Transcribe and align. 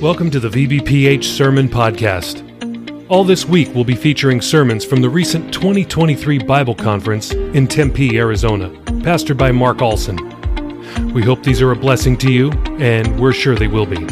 Welcome 0.00 0.30
to 0.32 0.40
the 0.40 0.50
VBPH 0.50 1.24
Sermon 1.24 1.70
Podcast. 1.70 2.42
All 3.08 3.24
this 3.24 3.46
week, 3.46 3.74
we'll 3.74 3.82
be 3.82 3.94
featuring 3.94 4.42
sermons 4.42 4.84
from 4.84 5.00
the 5.00 5.08
recent 5.08 5.54
2023 5.54 6.40
Bible 6.40 6.74
Conference 6.74 7.32
in 7.32 7.66
Tempe, 7.66 8.18
Arizona, 8.18 8.68
pastored 9.00 9.38
by 9.38 9.52
Mark 9.52 9.78
Aulson. 9.78 10.18
We 11.14 11.22
hope 11.22 11.42
these 11.42 11.62
are 11.62 11.72
a 11.72 11.76
blessing 11.76 12.18
to 12.18 12.30
you, 12.30 12.50
and 12.78 13.18
we're 13.18 13.32
sure 13.32 13.54
they 13.54 13.68
will 13.68 13.86
be. 13.86 14.04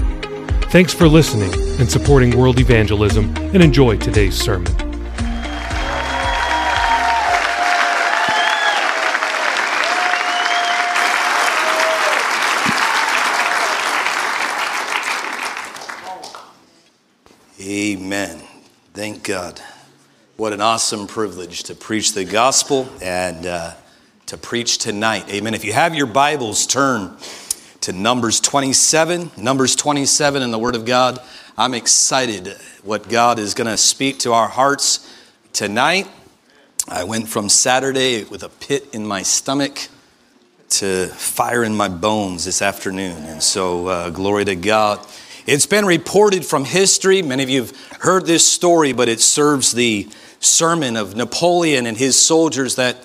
Thanks 0.71 0.95
for 0.95 1.07
listening 1.07 1.53
and 1.79 1.91
supporting 1.91 2.35
world 2.35 2.61
evangelism, 2.61 3.37
and 3.37 3.63
enjoy 3.63 3.99
today's 3.99 4.35
sermon. 4.35 4.84
God. 19.25 19.59
What 20.37 20.53
an 20.53 20.61
awesome 20.61 21.07
privilege 21.07 21.63
to 21.65 21.75
preach 21.75 22.13
the 22.13 22.27
gospel 22.27 22.87
and 23.01 23.47
uh, 23.47 23.73
to 24.27 24.37
preach 24.37 24.77
tonight. 24.77 25.31
Amen. 25.31 25.55
If 25.55 25.65
you 25.65 25.73
have 25.73 25.95
your 25.95 26.07
Bibles, 26.07 26.67
turn 26.67 27.17
to 27.81 27.95
Numbers 27.95 28.39
27. 28.41 29.31
Numbers 29.39 29.77
27 29.77 30.43
in 30.43 30.51
the 30.51 30.59
Word 30.59 30.77
of 30.77 30.85
God. 30.85 31.21
I'm 31.57 31.73
excited 31.73 32.55
what 32.83 33.09
God 33.09 33.39
is 33.39 33.55
going 33.55 33.71
to 33.71 33.79
speak 33.79 34.19
to 34.21 34.35
our 34.35 34.47
hearts 34.47 35.11
tonight. 35.55 36.07
I 36.87 37.05
went 37.05 37.27
from 37.27 37.49
Saturday 37.49 38.25
with 38.25 38.43
a 38.43 38.51
pit 38.51 38.89
in 38.93 39.07
my 39.07 39.23
stomach 39.23 39.89
to 40.69 41.07
fire 41.07 41.65
in 41.65 41.75
my 41.75 41.89
bones 41.89 42.45
this 42.45 42.61
afternoon. 42.61 43.25
And 43.25 43.43
so, 43.43 43.87
uh, 43.87 44.11
glory 44.11 44.45
to 44.45 44.55
God. 44.55 45.01
It's 45.47 45.67
been 45.67 45.85
reported 45.85 46.43
from 46.43 46.65
history. 46.65 47.21
Many 47.21 47.43
of 47.43 47.51
you 47.51 47.63
have 47.63 47.77
heard 48.01 48.25
this 48.25 48.49
story, 48.49 48.95
but 48.95 49.11
it 49.11 49.21
serves 49.21 49.73
the 49.73 50.09
sermon 50.41 50.97
of 50.97 51.17
Napoleon 51.17 51.85
and 51.85 51.99
his 51.99 52.19
soldiers 52.19 52.77
that 52.77 52.97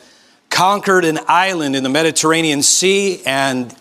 conquered 0.49 1.03
an 1.03 1.19
island 1.27 1.75
in 1.75 1.83
the 1.83 1.89
Mediterranean 1.89 2.63
Sea. 2.63 3.21
And 3.25 3.75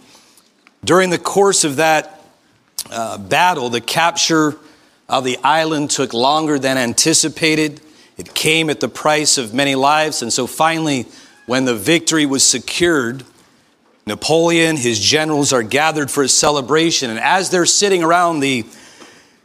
during 0.85 1.11
the 1.11 1.19
course 1.19 1.63
of 1.63 1.77
that 1.77 2.21
uh, 2.91 3.19
battle, 3.19 3.69
the 3.69 3.81
capture 3.81 4.57
of 5.09 5.23
the 5.23 5.39
island 5.45 5.91
took 5.91 6.13
longer 6.13 6.59
than 6.59 6.77
anticipated. 6.77 7.81
It 8.17 8.35
came 8.35 8.71
at 8.71 8.81
the 8.81 8.89
price 8.89 9.39
of 9.39 9.55
many 9.55 9.77
lives. 9.77 10.21
And 10.21 10.33
so 10.33 10.49
finally, 10.49 11.07
when 11.47 11.65
the 11.65 11.77
victory 11.77 12.27
was 12.27 12.45
secured, 12.45 13.23
Napoleon, 14.09 14.77
his 14.77 14.99
generals 14.99 15.53
are 15.53 15.63
gathered 15.63 16.11
for 16.11 16.23
a 16.23 16.29
celebration. 16.29 17.11
And 17.11 17.19
as 17.19 17.51
they're 17.51 17.67
sitting 17.67 18.03
around 18.03 18.41
the 18.41 18.65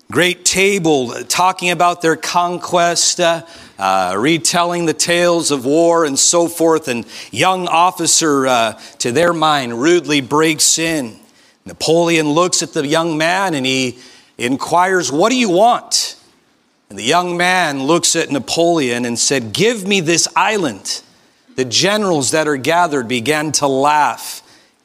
great 0.09 0.45
table 0.45 1.09
talking 1.25 1.69
about 1.69 2.01
their 2.01 2.15
conquest, 2.15 3.19
uh, 3.19 3.45
uh, 3.77 4.15
retelling 4.17 4.85
the 4.85 4.93
tales 4.93 5.51
of 5.51 5.65
war 5.65 6.05
and 6.05 6.17
so 6.17 6.47
forth, 6.47 6.87
and 6.87 7.05
young 7.31 7.67
officer, 7.67 8.47
uh, 8.47 8.79
to 8.99 9.11
their 9.11 9.33
mind, 9.33 9.81
rudely 9.81 10.21
breaks 10.21 10.79
in. 10.79 11.19
Napoleon 11.65 12.29
looks 12.29 12.63
at 12.63 12.71
the 12.71 12.87
young 12.87 13.17
man 13.17 13.53
and 13.55 13.65
he 13.65 13.97
inquires, 14.37 15.11
What 15.11 15.29
do 15.29 15.35
you 15.35 15.49
want? 15.49 16.15
And 16.89 16.97
the 16.97 17.03
young 17.03 17.35
man 17.35 17.83
looks 17.83 18.15
at 18.15 18.31
Napoleon 18.31 19.03
and 19.03 19.19
said, 19.19 19.51
Give 19.51 19.85
me 19.85 19.99
this 19.99 20.27
island. 20.35 21.01
The 21.55 21.65
generals 21.65 22.31
that 22.31 22.47
are 22.47 22.57
gathered 22.57 23.09
began 23.09 23.51
to 23.53 23.67
laugh. 23.67 24.41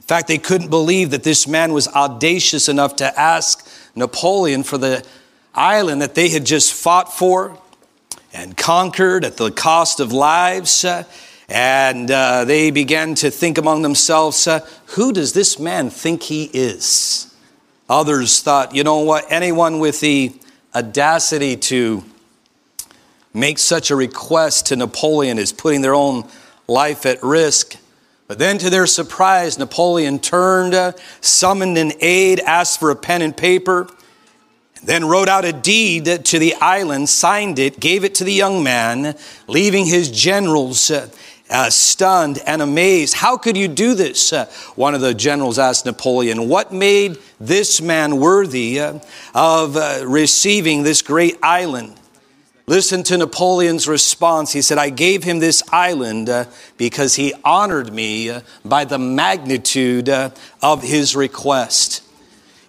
Fact, 0.08 0.26
they 0.26 0.38
couldn't 0.38 0.70
believe 0.70 1.10
that 1.10 1.22
this 1.22 1.46
man 1.46 1.74
was 1.74 1.86
audacious 1.88 2.70
enough 2.70 2.96
to 2.96 3.20
ask 3.20 3.68
Napoleon 3.94 4.62
for 4.62 4.78
the 4.78 5.06
island 5.54 6.00
that 6.00 6.14
they 6.14 6.30
had 6.30 6.46
just 6.46 6.72
fought 6.72 7.12
for 7.12 7.58
and 8.32 8.56
conquered 8.56 9.22
at 9.22 9.36
the 9.36 9.50
cost 9.50 10.00
of 10.00 10.10
lives. 10.10 10.82
And 11.50 12.10
uh, 12.10 12.46
they 12.46 12.70
began 12.70 13.16
to 13.16 13.30
think 13.30 13.58
among 13.58 13.82
themselves, 13.82 14.46
uh, 14.46 14.66
who 14.86 15.12
does 15.12 15.34
this 15.34 15.58
man 15.58 15.90
think 15.90 16.22
he 16.22 16.44
is? 16.54 17.34
Others 17.90 18.40
thought, 18.40 18.74
you 18.74 18.84
know 18.84 19.00
what, 19.00 19.26
anyone 19.28 19.78
with 19.78 20.00
the 20.00 20.34
audacity 20.74 21.54
to 21.56 22.02
make 23.34 23.58
such 23.58 23.90
a 23.90 23.96
request 23.96 24.68
to 24.68 24.76
Napoleon 24.76 25.38
is 25.38 25.52
putting 25.52 25.82
their 25.82 25.94
own 25.94 26.26
life 26.66 27.04
at 27.04 27.22
risk. 27.22 27.76
But 28.28 28.38
then, 28.38 28.58
to 28.58 28.68
their 28.68 28.86
surprise, 28.86 29.58
Napoleon 29.58 30.18
turned, 30.18 30.74
uh, 30.74 30.92
summoned 31.22 31.78
an 31.78 31.92
aide, 32.00 32.40
asked 32.40 32.78
for 32.78 32.90
a 32.90 32.96
pen 32.96 33.22
and 33.22 33.34
paper, 33.34 33.88
and 34.76 34.86
then 34.86 35.06
wrote 35.06 35.30
out 35.30 35.46
a 35.46 35.52
deed 35.52 36.26
to 36.26 36.38
the 36.38 36.54
island, 36.56 37.08
signed 37.08 37.58
it, 37.58 37.80
gave 37.80 38.04
it 38.04 38.14
to 38.16 38.24
the 38.24 38.32
young 38.32 38.62
man, 38.62 39.16
leaving 39.46 39.86
his 39.86 40.10
generals 40.10 40.90
uh, 40.90 41.08
uh, 41.48 41.70
stunned 41.70 42.38
and 42.46 42.60
amazed. 42.60 43.14
How 43.14 43.38
could 43.38 43.56
you 43.56 43.66
do 43.66 43.94
this? 43.94 44.30
Uh, 44.30 44.44
one 44.76 44.94
of 44.94 45.00
the 45.00 45.14
generals 45.14 45.58
asked 45.58 45.86
Napoleon, 45.86 46.50
What 46.50 46.70
made 46.70 47.16
this 47.40 47.80
man 47.80 48.18
worthy 48.18 48.78
uh, 48.78 48.98
of 49.34 49.74
uh, 49.78 50.02
receiving 50.04 50.82
this 50.82 51.00
great 51.00 51.38
island? 51.42 51.98
Listen 52.68 53.02
to 53.04 53.16
Napoleon's 53.16 53.88
response. 53.88 54.52
He 54.52 54.60
said, 54.60 54.76
I 54.76 54.90
gave 54.90 55.24
him 55.24 55.38
this 55.38 55.62
island 55.72 56.28
uh, 56.28 56.44
because 56.76 57.14
he 57.14 57.32
honored 57.42 57.94
me 57.94 58.28
uh, 58.28 58.42
by 58.62 58.84
the 58.84 58.98
magnitude 58.98 60.10
uh, 60.10 60.30
of 60.60 60.82
his 60.82 61.16
request. 61.16 62.02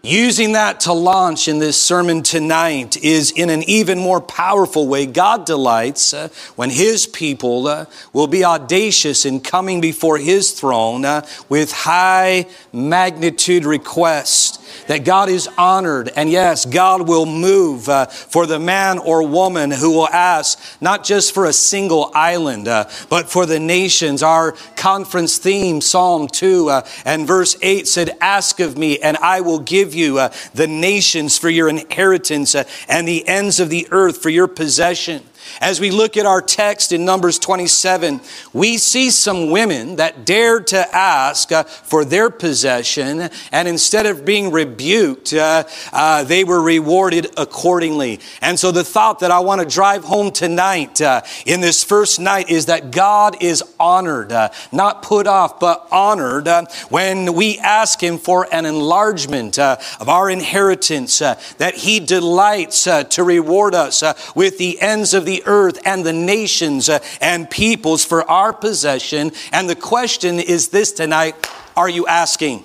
Using 0.01 0.53
that 0.53 0.79
to 0.81 0.93
launch 0.93 1.49
in 1.49 1.59
this 1.59 1.75
sermon 1.75 2.23
tonight 2.23 2.95
is 3.03 3.31
in 3.31 3.49
an 3.49 3.63
even 3.63 3.99
more 3.99 4.21
powerful 4.21 4.87
way. 4.87 5.05
God 5.05 5.45
delights 5.45 6.13
when 6.55 6.69
His 6.69 7.05
people 7.05 7.85
will 8.13 8.27
be 8.27 8.45
audacious 8.45 9.25
in 9.25 9.41
coming 9.41 9.81
before 9.81 10.17
His 10.17 10.53
throne 10.53 11.01
with 11.49 11.73
high 11.73 12.45
magnitude 12.71 13.65
requests 13.65 14.58
that 14.87 15.05
God 15.05 15.29
is 15.29 15.47
honored. 15.57 16.11
And 16.15 16.29
yes, 16.29 16.65
God 16.65 17.07
will 17.07 17.25
move 17.25 17.89
uh, 17.89 18.05
for 18.05 18.45
the 18.45 18.59
man 18.59 18.97
or 18.97 19.27
woman 19.27 19.71
who 19.71 19.91
will 19.91 20.07
ask, 20.07 20.59
not 20.81 21.03
just 21.03 21.33
for 21.33 21.45
a 21.45 21.53
single 21.53 22.11
island, 22.13 22.67
uh, 22.67 22.89
but 23.09 23.29
for 23.29 23.45
the 23.45 23.59
nations. 23.59 24.23
Our 24.23 24.53
conference 24.75 25.37
theme, 25.37 25.81
Psalm 25.81 26.27
2 26.27 26.69
uh, 26.69 26.87
and 27.05 27.27
verse 27.27 27.57
8 27.61 27.87
said, 27.87 28.17
Ask 28.21 28.59
of 28.59 28.77
me, 28.77 28.99
and 28.99 29.17
I 29.17 29.41
will 29.41 29.59
give 29.59 29.93
you 29.93 30.19
uh, 30.19 30.33
the 30.53 30.67
nations 30.67 31.37
for 31.37 31.49
your 31.49 31.69
inheritance 31.69 32.55
uh, 32.55 32.63
and 32.87 33.07
the 33.07 33.27
ends 33.27 33.59
of 33.59 33.69
the 33.69 33.87
earth 33.91 34.21
for 34.21 34.29
your 34.29 34.47
possession. 34.47 35.23
As 35.61 35.79
we 35.79 35.91
look 35.91 36.17
at 36.17 36.25
our 36.25 36.41
text 36.41 36.91
in 36.91 37.05
Numbers 37.05 37.39
27, 37.39 38.21
we 38.53 38.77
see 38.77 39.09
some 39.09 39.51
women 39.51 39.97
that 39.97 40.25
dared 40.25 40.67
to 40.67 40.95
ask 40.95 41.51
uh, 41.51 41.63
for 41.63 42.05
their 42.05 42.29
possession, 42.29 43.29
and 43.51 43.67
instead 43.67 44.05
of 44.05 44.25
being 44.25 44.51
rebuked, 44.51 45.33
uh, 45.33 45.63
uh, 45.91 46.23
they 46.23 46.43
were 46.43 46.61
rewarded 46.61 47.27
accordingly. 47.37 48.19
And 48.41 48.59
so, 48.59 48.71
the 48.71 48.83
thought 48.83 49.19
that 49.19 49.31
I 49.31 49.39
want 49.39 49.61
to 49.61 49.67
drive 49.67 50.03
home 50.03 50.31
tonight 50.31 51.01
uh, 51.01 51.21
in 51.45 51.61
this 51.61 51.83
first 51.83 52.19
night 52.19 52.49
is 52.49 52.67
that 52.67 52.91
God 52.91 53.41
is 53.41 53.63
honored, 53.79 54.31
uh, 54.31 54.49
not 54.71 55.03
put 55.03 55.27
off, 55.27 55.59
but 55.59 55.87
honored 55.91 56.47
uh, 56.47 56.65
when 56.89 57.33
we 57.33 57.57
ask 57.59 58.01
Him 58.01 58.17
for 58.17 58.47
an 58.53 58.65
enlargement 58.65 59.59
of 59.59 60.09
our 60.09 60.29
inheritance, 60.29 61.19
that 61.19 61.73
He 61.75 61.99
delights 61.99 62.83
to 62.83 63.23
reward 63.23 63.75
us 63.75 64.03
with 64.35 64.57
the 64.57 64.79
ends 64.81 65.13
of 65.13 65.25
the 65.25 65.38
earth 65.45 65.79
and 65.85 66.05
the 66.05 66.13
nations 66.13 66.89
uh, 66.89 66.99
and 67.21 67.49
peoples 67.49 68.05
for 68.05 68.29
our 68.29 68.53
possession. 68.53 69.31
And 69.51 69.69
the 69.69 69.75
question 69.75 70.39
is 70.39 70.69
this 70.69 70.91
tonight 70.91 71.35
are 71.75 71.89
you 71.89 72.07
asking? 72.07 72.63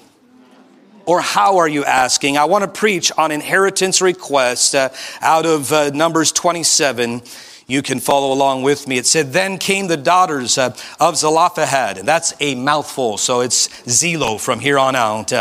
Or 1.06 1.20
how 1.20 1.58
are 1.58 1.68
you 1.68 1.84
asking? 1.84 2.38
I 2.38 2.46
want 2.46 2.64
to 2.64 2.70
preach 2.70 3.12
on 3.18 3.30
inheritance 3.30 4.00
request 4.00 4.74
uh, 4.74 4.88
out 5.20 5.44
of 5.44 5.70
uh, 5.72 5.90
Numbers 5.90 6.32
27 6.32 7.22
you 7.66 7.82
can 7.82 7.98
follow 7.98 8.32
along 8.32 8.62
with 8.62 8.86
me. 8.86 8.98
It 8.98 9.06
said, 9.06 9.32
Then 9.32 9.58
came 9.58 9.86
the 9.86 9.96
daughters 9.96 10.58
uh, 10.58 10.76
of 11.00 11.16
Zelophehad, 11.16 11.98
and 11.98 12.06
that's 12.06 12.34
a 12.40 12.54
mouthful, 12.54 13.16
so 13.16 13.40
it's 13.40 13.68
Zelo 13.84 14.38
from 14.38 14.60
here 14.60 14.78
on 14.78 14.94
out. 14.94 15.32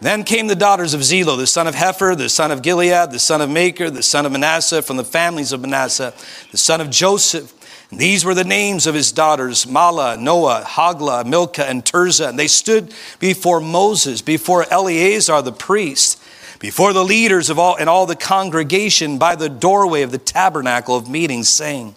Then 0.00 0.24
came 0.24 0.46
the 0.46 0.54
daughters 0.54 0.92
of 0.92 1.00
Zelo, 1.00 1.38
the 1.38 1.46
son 1.46 1.66
of 1.66 1.74
Hepher, 1.74 2.16
the 2.16 2.28
son 2.28 2.50
of 2.50 2.62
Gilead, 2.62 3.10
the 3.10 3.18
son 3.18 3.40
of 3.40 3.48
Machir, 3.48 3.90
the 3.90 4.02
son 4.02 4.26
of 4.26 4.32
Manasseh, 4.32 4.82
from 4.82 4.98
the 4.98 5.04
families 5.04 5.52
of 5.52 5.62
Manasseh, 5.62 6.12
the 6.50 6.58
son 6.58 6.80
of 6.80 6.90
Joseph. 6.90 7.54
And 7.90 7.98
these 7.98 8.24
were 8.24 8.34
the 8.34 8.44
names 8.44 8.86
of 8.86 8.94
his 8.94 9.10
daughters 9.10 9.64
Mahlah, 9.64 10.20
Noah, 10.20 10.64
Hoglah, 10.66 11.24
Milcah, 11.24 11.68
and 11.68 11.84
Tirzah. 11.84 12.28
And 12.28 12.38
they 12.38 12.48
stood 12.48 12.92
before 13.18 13.60
Moses, 13.60 14.20
before 14.20 14.66
Eleazar 14.70 15.40
the 15.40 15.52
priest, 15.52 16.20
before 16.58 16.92
the 16.92 17.04
leaders 17.04 17.48
of 17.48 17.58
all 17.58 17.76
and 17.76 17.88
all 17.88 18.04
the 18.04 18.16
congregation 18.16 19.18
by 19.18 19.34
the 19.34 19.48
doorway 19.48 20.02
of 20.02 20.10
the 20.10 20.18
tabernacle 20.18 20.96
of 20.96 21.08
meetings, 21.08 21.48
saying, 21.48 21.94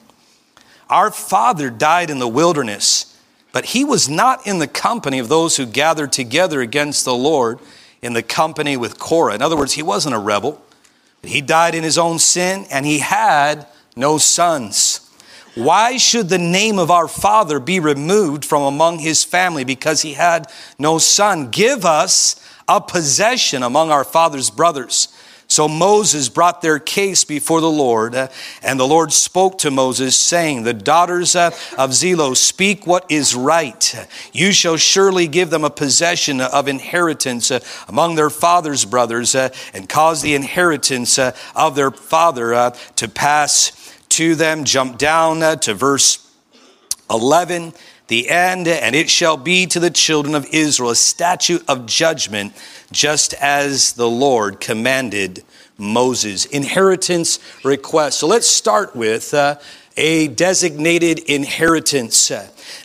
Our 0.90 1.12
father 1.12 1.70
died 1.70 2.10
in 2.10 2.20
the 2.20 2.28
wilderness, 2.28 3.18
but 3.52 3.66
he 3.66 3.84
was 3.84 4.08
not 4.08 4.48
in 4.48 4.60
the 4.60 4.68
company 4.68 5.20
of 5.20 5.28
those 5.28 5.58
who 5.58 5.66
gathered 5.66 6.14
together 6.14 6.62
against 6.62 7.04
the 7.04 7.16
Lord 7.16 7.60
in 8.02 8.14
the 8.14 8.24
company 8.24 8.78
with 8.78 9.00
Korah. 9.00 9.36
In 9.36 9.42
other 9.42 9.58
words, 9.58 9.74
he 9.74 9.84
wasn't 9.84 10.16
a 10.16 10.20
rebel. 10.20 10.62
He 11.24 11.42
died 11.42 11.76
in 11.76 11.84
his 11.84 11.98
own 11.98 12.20
sin 12.20 12.66
and 12.72 12.86
he 12.86 13.00
had 13.00 13.68
no 13.96 14.18
sons. 14.18 15.06
Why 15.56 15.98
should 15.98 16.30
the 16.30 16.38
name 16.38 16.80
of 16.80 16.90
our 16.92 17.08
father 17.08 17.60
be 17.60 17.80
removed 17.80 18.46
from 18.46 18.64
among 18.64 19.00
his 19.00 19.24
family 19.24 19.64
because 19.64 20.02
he 20.02 20.14
had 20.14 20.50
no 20.78 20.98
son? 20.98 21.50
Give 21.50 21.86
us 21.86 22.36
a 22.68 22.80
possession 22.80 23.64
among 23.64 23.92
our 23.92 24.04
father's 24.04 24.50
brothers. 24.50 25.10
So 25.50 25.68
Moses 25.68 26.30
brought 26.30 26.62
their 26.62 26.78
case 26.78 27.24
before 27.24 27.60
the 27.60 27.72
Lord, 27.72 28.14
uh, 28.14 28.28
and 28.62 28.80
the 28.80 28.88
Lord 28.88 29.12
spoke 29.12 29.58
to 29.60 29.72
Moses, 29.72 30.16
saying, 30.16 30.62
The 30.62 30.76
daughters 30.76 31.36
uh, 31.36 31.48
of 31.76 31.90
Zelos 31.90 32.38
speak 32.38 32.86
what 32.86 33.04
is 33.10 33.34
right. 33.34 34.08
You 34.32 34.52
shall 34.52 34.78
surely 34.78 35.28
give 35.28 35.50
them 35.50 35.66
a 35.66 35.72
possession 35.72 36.40
of 36.40 36.68
inheritance 36.68 37.50
uh, 37.50 37.62
among 37.88 38.14
their 38.14 38.30
father's 38.30 38.86
brothers, 38.86 39.34
and 39.34 39.90
cause 39.90 40.22
the 40.22 40.36
inheritance 40.36 41.18
of 41.18 41.76
their 41.76 41.90
father 41.90 42.72
to 42.98 43.08
pass 43.08 43.72
to 44.10 44.36
them. 44.36 44.66
Jump 44.66 45.00
down 45.00 45.40
to 45.62 45.74
verse 45.74 46.32
11 47.10 47.74
the 48.10 48.30
end, 48.30 48.68
and 48.68 48.96
it 48.96 49.10
shall 49.10 49.38
be 49.38 49.66
to 49.68 49.80
the 49.80 49.90
children 49.90 50.36
of 50.36 50.46
Israel 50.52 50.90
a 50.92 50.96
statute 50.96 51.64
of 51.68 51.86
judgment, 51.86 52.54
just 52.92 53.34
as 53.36 53.94
the 53.94 54.10
Lord 54.10 54.60
commanded 54.60 55.44
Moses. 55.78 56.46
Inheritance 56.46 57.40
request. 57.64 58.20
So 58.20 58.28
let's 58.28 58.48
start 58.48 58.96
with 58.96 59.34
uh, 59.34 59.56
a 59.96 60.28
designated 60.28 61.20
inheritance. 61.20 62.32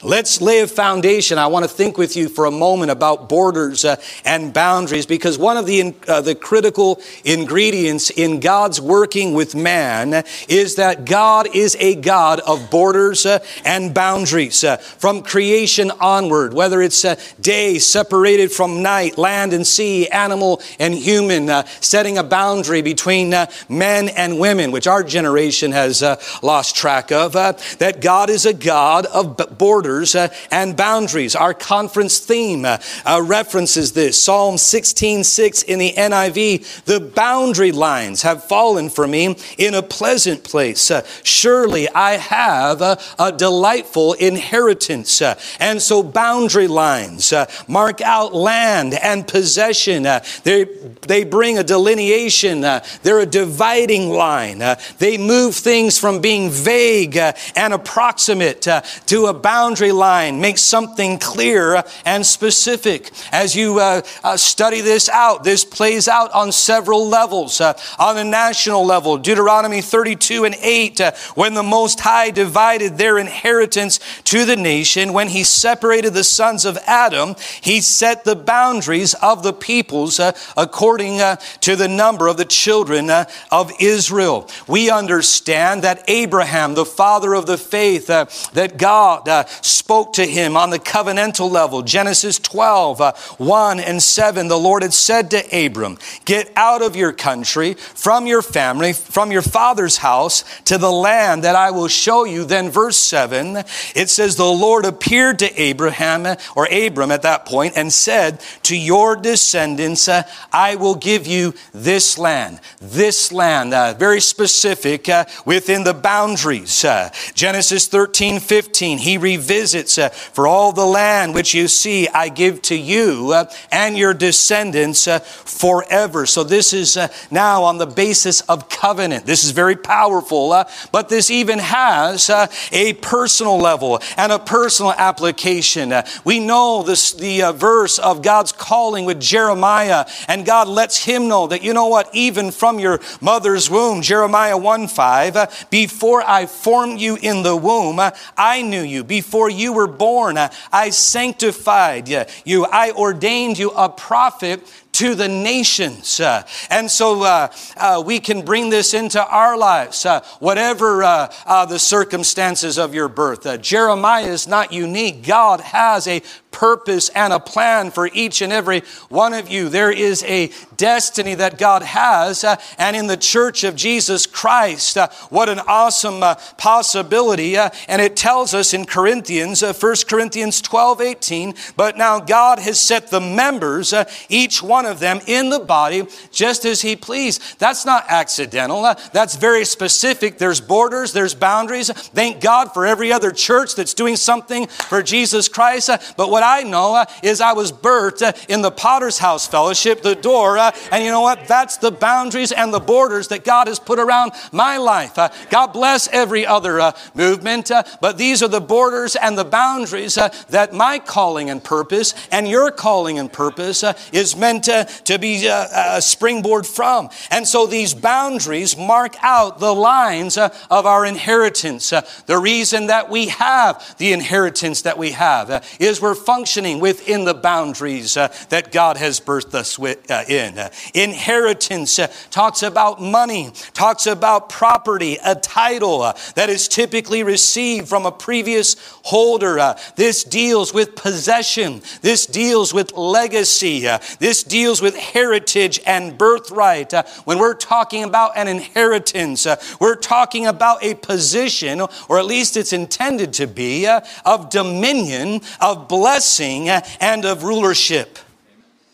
Let's 0.02 0.40
lay 0.40 0.60
a 0.60 0.66
foundation. 0.66 1.38
I 1.38 1.46
want 1.46 1.64
to 1.64 1.68
think 1.68 1.98
with 1.98 2.16
you 2.16 2.28
for 2.28 2.44
a 2.44 2.50
moment 2.50 2.90
about 2.90 3.28
borders 3.28 3.84
uh, 3.84 3.96
and 4.24 4.52
boundaries 4.52 5.06
because 5.06 5.38
one 5.38 5.56
of 5.56 5.66
the, 5.66 5.94
uh, 6.08 6.20
the 6.20 6.34
critical 6.34 7.00
ingredients 7.24 8.10
in 8.10 8.40
God's 8.40 8.80
working 8.80 9.34
with 9.34 9.54
man 9.54 10.24
is 10.48 10.76
that 10.76 11.04
God 11.04 11.54
is 11.54 11.76
a 11.80 11.94
God 11.94 12.40
of 12.40 12.70
borders 12.70 13.26
uh, 13.26 13.44
and 13.64 13.94
boundaries. 13.94 14.64
Uh, 14.64 14.76
from 14.76 15.22
creation 15.22 15.90
onward, 16.00 16.54
whether 16.54 16.82
it's 16.82 17.04
uh, 17.04 17.16
day 17.40 17.78
separated 17.78 18.50
from 18.50 18.82
night, 18.82 19.18
land 19.18 19.52
and 19.52 19.66
sea, 19.66 20.08
animal 20.08 20.60
and 20.78 20.94
human, 20.94 21.48
uh, 21.48 21.64
setting 21.80 22.18
a 22.18 22.24
boundary 22.24 22.82
between 22.82 23.34
men 23.68 24.08
and 24.10 24.38
women, 24.38 24.70
which 24.72 24.86
our 24.86 25.02
generation 25.02 25.72
has 25.72 26.02
lost 26.42 26.76
track 26.76 27.10
of, 27.12 27.32
that 27.32 27.98
God 28.00 28.30
is 28.30 28.46
a 28.46 28.54
God 28.54 29.06
of 29.06 29.36
borders 29.58 29.73
borders 29.74 30.14
uh, 30.14 30.28
and 30.52 30.76
boundaries. 30.76 31.34
Our 31.34 31.52
conference 31.52 32.20
theme 32.20 32.64
uh, 32.64 32.78
uh, 33.04 33.20
references 33.24 33.90
this. 33.90 34.22
Psalm 34.22 34.56
16, 34.56 35.24
6 35.24 35.62
in 35.64 35.80
the 35.80 35.92
NIV. 35.94 36.84
The 36.84 37.00
boundary 37.00 37.72
lines 37.72 38.22
have 38.22 38.44
fallen 38.44 38.88
for 38.88 39.08
me 39.08 39.36
in 39.58 39.74
a 39.74 39.82
pleasant 39.82 40.44
place. 40.44 40.92
Uh, 40.92 41.04
surely 41.24 41.88
I 41.88 42.18
have 42.18 42.82
uh, 42.82 42.96
a, 43.18 43.32
delightful 43.32 44.12
inheritance. 44.12 45.20
Uh, 45.20 45.36
and 45.58 45.82
so 45.82 46.04
boundary 46.04 46.68
lines 46.68 47.32
mark 47.66 48.00
out 48.00 48.32
land 48.32 48.94
and 48.94 49.26
possession. 49.26 50.04
they, 50.44 50.66
they 51.08 51.24
bring 51.24 51.58
a 51.58 51.64
delineation. 51.64 52.60
they're 52.60 53.18
a 53.18 53.26
dividing 53.26 54.10
line. 54.10 54.62
they 54.98 55.18
move 55.18 55.56
things 55.56 55.98
from 55.98 56.20
being 56.20 56.48
vague 56.48 57.16
and 57.16 57.74
approximate 57.74 58.62
to 58.62 59.26
a 59.26 59.34
boundary 59.34 59.63
boundary 59.64 59.92
line, 59.92 60.42
make 60.42 60.58
something 60.58 61.18
clear 61.18 61.82
and 62.04 62.26
specific. 62.26 63.10
As 63.32 63.56
you 63.56 63.78
uh, 63.78 64.02
uh, 64.22 64.36
study 64.36 64.82
this 64.82 65.08
out, 65.08 65.42
this 65.42 65.64
plays 65.64 66.06
out 66.06 66.30
on 66.32 66.52
several 66.52 67.08
levels. 67.08 67.62
Uh, 67.62 67.72
on 67.98 68.18
a 68.18 68.24
national 68.24 68.84
level, 68.84 69.16
Deuteronomy 69.16 69.80
32 69.80 70.44
and 70.44 70.54
8, 70.60 71.00
uh, 71.00 71.12
when 71.34 71.54
the 71.54 71.62
Most 71.62 72.00
High 72.00 72.30
divided 72.30 72.98
their 72.98 73.16
inheritance 73.16 74.00
to 74.24 74.44
the 74.44 74.54
nation, 74.54 75.14
when 75.14 75.28
he 75.28 75.42
separated 75.44 76.12
the 76.12 76.24
sons 76.24 76.66
of 76.66 76.76
Adam, 76.86 77.34
he 77.62 77.80
set 77.80 78.24
the 78.24 78.36
boundaries 78.36 79.14
of 79.14 79.42
the 79.42 79.54
peoples 79.54 80.20
uh, 80.20 80.32
according 80.58 81.22
uh, 81.22 81.36
to 81.62 81.74
the 81.74 81.88
number 81.88 82.28
of 82.28 82.36
the 82.36 82.44
children 82.44 83.08
of 83.50 83.72
Israel. 83.80 84.46
We 84.68 84.90
understand 84.90 85.84
that 85.84 86.04
Abraham, 86.06 86.74
the 86.74 86.84
father 86.84 87.32
of 87.32 87.46
the 87.46 87.56
faith, 87.56 88.08
that 88.08 88.74
God 88.76 89.24
spoke 89.62 90.14
to 90.14 90.26
him 90.26 90.56
on 90.56 90.70
the 90.70 90.78
covenantal 90.78 91.50
level. 91.50 91.82
Genesis 91.82 92.38
12, 92.38 93.00
uh, 93.00 93.12
1 93.38 93.80
and 93.80 94.02
7, 94.02 94.48
the 94.48 94.58
Lord 94.58 94.82
had 94.82 94.92
said 94.92 95.30
to 95.30 95.66
Abram, 95.66 95.98
Get 96.24 96.52
out 96.56 96.82
of 96.82 96.96
your 96.96 97.12
country, 97.12 97.74
from 97.74 98.26
your 98.26 98.42
family, 98.42 98.92
from 98.92 99.32
your 99.32 99.42
father's 99.42 99.98
house, 99.98 100.44
to 100.64 100.78
the 100.78 100.90
land 100.90 101.44
that 101.44 101.56
I 101.56 101.70
will 101.70 101.88
show 101.88 102.24
you. 102.24 102.44
Then, 102.44 102.70
verse 102.70 102.96
7, 102.96 103.56
it 103.94 104.08
says, 104.08 104.36
The 104.36 104.44
Lord 104.44 104.84
appeared 104.84 105.38
to 105.40 105.60
Abraham, 105.60 106.36
or 106.54 106.66
Abram 106.70 107.10
at 107.10 107.22
that 107.22 107.46
point, 107.46 107.74
and 107.76 107.92
said, 107.92 108.40
To 108.64 108.76
your 108.76 109.16
descendants, 109.16 110.08
uh, 110.08 110.22
I 110.52 110.76
will 110.76 110.94
give 110.94 111.26
you 111.26 111.54
this 111.72 112.18
land. 112.18 112.60
This 112.80 113.32
land, 113.32 113.74
uh, 113.74 113.94
very 113.94 114.20
specific 114.20 115.08
uh, 115.08 115.24
within 115.44 115.84
the 115.84 115.94
boundaries. 115.94 116.84
Uh, 116.84 117.10
Genesis 117.34 117.86
13, 117.88 118.40
15, 118.40 118.98
he 118.98 119.18
visits. 119.36 119.98
Uh, 119.98 120.08
for 120.08 120.46
all 120.46 120.72
the 120.72 120.84
land 120.84 121.34
which 121.34 121.54
you 121.54 121.68
see, 121.68 122.08
I 122.08 122.28
give 122.28 122.62
to 122.62 122.76
you 122.76 123.32
uh, 123.32 123.50
and 123.70 123.96
your 123.96 124.14
descendants 124.14 125.06
uh, 125.06 125.18
forever. 125.20 126.26
So 126.26 126.44
this 126.44 126.72
is 126.72 126.96
now 127.30 127.64
on 127.64 127.78
the 127.78 127.86
basis 127.86 128.40
of 128.42 128.68
covenant. 128.68 129.26
This 129.26 129.44
is 129.44 129.50
very 129.50 129.76
powerful, 129.76 130.64
but 130.92 131.08
this 131.08 131.30
even 131.30 131.58
has 131.58 132.30
a 132.72 132.92
personal 132.94 133.58
level 133.58 134.00
and 134.16 134.32
a 134.32 134.38
personal 134.38 134.92
application. 134.92 135.92
we 136.24 136.40
know 136.40 136.82
this, 136.82 137.12
the 137.12 137.52
verse 137.52 137.98
of 137.98 138.22
God's 138.22 138.52
calling 138.52 139.04
with 139.04 139.20
Jeremiah, 139.20 140.06
and 140.28 140.46
God 140.46 140.68
lets 140.68 141.04
him 141.04 141.28
know 141.28 141.46
that, 141.48 141.62
you 141.62 141.72
know 141.72 141.88
what, 141.88 142.08
even 142.12 142.50
from 142.50 142.78
your 142.78 143.00
mother's 143.20 143.68
womb, 143.70 144.02
Jeremiah 144.02 144.56
1 144.56 144.88
5, 144.88 145.68
before 145.70 146.22
I 146.22 146.46
formed 146.46 147.00
you 147.00 147.16
in 147.20 147.42
the 147.42 147.56
womb, 147.56 148.00
I 148.36 148.62
knew 148.62 148.82
you. 148.82 149.04
Before 149.04 149.23
you 149.48 149.72
were 149.72 149.86
born, 149.86 150.38
I 150.72 150.90
sanctified 150.90 152.08
you. 152.08 152.66
I 152.66 152.92
ordained 152.92 153.58
you 153.58 153.70
a 153.70 153.88
prophet 153.88 154.60
to 154.94 155.14
the 155.14 155.28
nations. 155.28 156.20
Uh, 156.20 156.46
and 156.70 156.90
so 156.90 157.22
uh, 157.22 157.52
uh, 157.76 158.02
we 158.04 158.20
can 158.20 158.42
bring 158.42 158.70
this 158.70 158.94
into 158.94 159.24
our 159.24 159.56
lives, 159.56 160.06
uh, 160.06 160.24
whatever 160.38 161.02
uh, 161.02 161.32
uh, 161.46 161.66
the 161.66 161.78
circumstances 161.78 162.78
of 162.78 162.94
your 162.94 163.08
birth. 163.08 163.60
Jeremiah 163.60 164.26
is 164.26 164.46
not 164.46 164.72
unique. 164.72 165.26
God 165.26 165.60
has 165.60 166.06
a 166.06 166.22
purpose 166.52 167.08
and 167.08 167.32
a 167.32 167.40
plan 167.40 167.90
for 167.90 168.08
each 168.12 168.40
and 168.40 168.52
every 168.52 168.80
one 169.08 169.34
of 169.34 169.48
you. 169.48 169.68
There 169.68 169.90
is 169.90 170.22
a 170.22 170.52
destiny 170.76 171.34
that 171.34 171.58
God 171.58 171.82
has, 171.82 172.44
and 172.78 172.94
in 172.94 173.08
the 173.08 173.16
church 173.16 173.64
of 173.64 173.74
Jesus 173.74 174.24
Christ, 174.24 174.96
what 175.30 175.48
an 175.48 175.58
awesome 175.66 176.20
possibility. 176.56 177.56
and 177.56 178.00
it 178.00 178.14
tells 178.14 178.54
us 178.54 178.72
in 178.72 178.84
Corinthians, 178.84 179.62
1 179.62 179.94
Corinthians 180.08 180.60
12 180.60 181.00
18, 181.00 181.54
but 181.76 181.98
now 181.98 182.20
God 182.20 182.60
has 182.60 182.78
set 182.78 183.08
the 183.08 183.20
members, 183.20 183.92
each 184.28 184.62
one 184.62 184.83
one 184.84 184.92
of 184.92 185.00
them 185.00 185.20
in 185.26 185.48
the 185.48 185.58
body 185.58 186.06
just 186.30 186.66
as 186.66 186.82
he 186.82 186.94
pleased. 186.94 187.58
That's 187.58 187.86
not 187.86 188.04
accidental. 188.08 188.84
Uh, 188.84 188.94
that's 189.14 189.34
very 189.34 189.64
specific. 189.64 190.36
There's 190.36 190.60
borders, 190.60 191.14
there's 191.14 191.34
boundaries. 191.34 191.90
Thank 191.90 192.42
God 192.42 192.74
for 192.74 192.84
every 192.84 193.10
other 193.10 193.30
church 193.30 193.76
that's 193.76 193.94
doing 193.94 194.16
something 194.16 194.66
for 194.66 195.02
Jesus 195.02 195.48
Christ. 195.48 195.88
Uh, 195.88 195.98
but 196.18 196.30
what 196.30 196.42
I 196.42 196.64
know 196.64 196.96
uh, 196.96 197.06
is 197.22 197.40
I 197.40 197.54
was 197.54 197.72
birthed 197.72 198.20
uh, 198.20 198.32
in 198.48 198.60
the 198.60 198.70
Potter's 198.70 199.18
House 199.18 199.46
Fellowship, 199.46 200.02
the 200.02 200.14
door. 200.14 200.58
Uh, 200.58 200.70
and 200.92 201.02
you 201.02 201.10
know 201.10 201.22
what? 201.22 201.48
That's 201.48 201.78
the 201.78 201.90
boundaries 201.90 202.52
and 202.52 202.74
the 202.74 202.80
borders 202.80 203.28
that 203.28 203.42
God 203.42 203.68
has 203.68 203.78
put 203.78 203.98
around 203.98 204.32
my 204.52 204.76
life. 204.76 205.18
Uh, 205.18 205.30
God 205.48 205.68
bless 205.68 206.08
every 206.08 206.44
other 206.44 206.92
movement, 207.14 207.70
but 208.02 208.18
these 208.18 208.42
are 208.42 208.48
the 208.48 208.60
borders 208.60 209.16
and 209.16 209.38
the 209.38 209.44
boundaries 209.44 210.16
that 210.16 210.74
my 210.74 210.98
calling 210.98 211.48
and 211.48 211.64
purpose 211.64 212.14
and 212.30 212.46
your 212.46 212.70
calling 212.70 213.18
and 213.18 213.32
purpose 213.32 213.82
is 214.12 214.36
meant 214.36 214.64
to, 214.64 214.73
to 215.04 215.18
be 215.18 215.46
a, 215.46 215.96
a 215.96 216.02
springboard 216.02 216.66
from. 216.66 217.08
And 217.30 217.46
so 217.46 217.66
these 217.66 217.94
boundaries 217.94 218.76
mark 218.76 219.14
out 219.22 219.60
the 219.60 219.74
lines 219.74 220.36
uh, 220.36 220.54
of 220.70 220.86
our 220.86 221.06
inheritance. 221.06 221.92
Uh, 221.92 222.02
the 222.26 222.38
reason 222.38 222.88
that 222.88 223.10
we 223.10 223.28
have 223.28 223.96
the 223.98 224.12
inheritance 224.12 224.82
that 224.82 224.98
we 224.98 225.12
have 225.12 225.50
uh, 225.50 225.60
is 225.78 226.00
we're 226.00 226.14
functioning 226.14 226.80
within 226.80 227.24
the 227.24 227.34
boundaries 227.34 228.16
uh, 228.16 228.28
that 228.48 228.72
God 228.72 228.96
has 228.96 229.20
birthed 229.20 229.54
us 229.54 229.78
with, 229.78 230.10
uh, 230.10 230.24
in. 230.28 230.58
Uh, 230.58 230.70
inheritance 230.94 232.00
talks 232.30 232.62
about 232.62 233.00
money, 233.00 233.52
talks 233.72 234.06
about 234.06 234.48
property, 234.48 235.18
a 235.24 235.34
title, 235.34 236.00
that 236.34 236.48
is 236.48 236.68
typically 236.68 237.22
received 237.22 237.88
from 237.88 238.06
a 238.06 238.12
previous 238.12 238.76
holder. 239.04 239.58
Uh, 239.58 239.78
this 239.96 240.24
deals 240.24 240.72
with 240.72 240.96
possession. 240.96 241.82
This 242.00 242.26
deals 242.26 242.72
with 242.72 242.92
legacy. 242.92 243.86
Uh, 243.86 243.98
this 244.18 244.42
deals 244.42 244.63
with 244.64 244.96
heritage 244.96 245.80
and 245.86 246.16
birthright. 246.16 246.94
Uh, 246.94 247.02
when 247.24 247.38
we're 247.38 247.54
talking 247.54 248.04
about 248.04 248.36
an 248.36 248.48
inheritance, 248.48 249.46
uh, 249.46 249.56
we're 249.80 249.96
talking 249.96 250.46
about 250.46 250.82
a 250.82 250.94
position, 250.94 251.80
or 252.08 252.18
at 252.18 252.24
least 252.24 252.56
it's 252.56 252.72
intended 252.72 253.32
to 253.34 253.46
be, 253.46 253.86
uh, 253.86 254.00
of 254.24 254.50
dominion, 254.50 255.40
of 255.60 255.88
blessing, 255.88 256.68
and 256.68 257.24
of 257.24 257.44
rulership. 257.44 258.18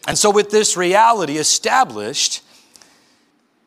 And 0.06 0.18
so, 0.18 0.30
with 0.30 0.50
this 0.50 0.76
reality 0.76 1.36
established, 1.36 2.42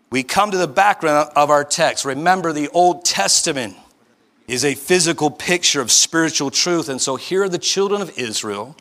we 0.10 0.24
come 0.24 0.52
to 0.52 0.58
the 0.58 0.68
background 0.68 1.30
of 1.36 1.50
our 1.50 1.64
text. 1.64 2.06
Remember, 2.06 2.54
the 2.54 2.70
Old 2.70 3.06
Testament 3.06 3.76
is 4.48 4.66
a 4.66 4.76
physical 4.76 5.32
picture 5.32 5.80
of 5.80 5.92
spiritual 5.92 6.52
truth. 6.52 6.90
And 6.90 7.02
so, 7.02 7.16
here 7.16 7.44
are 7.44 7.50
the 7.50 7.58
children 7.58 8.02
of 8.02 8.18
Israel. 8.18 8.76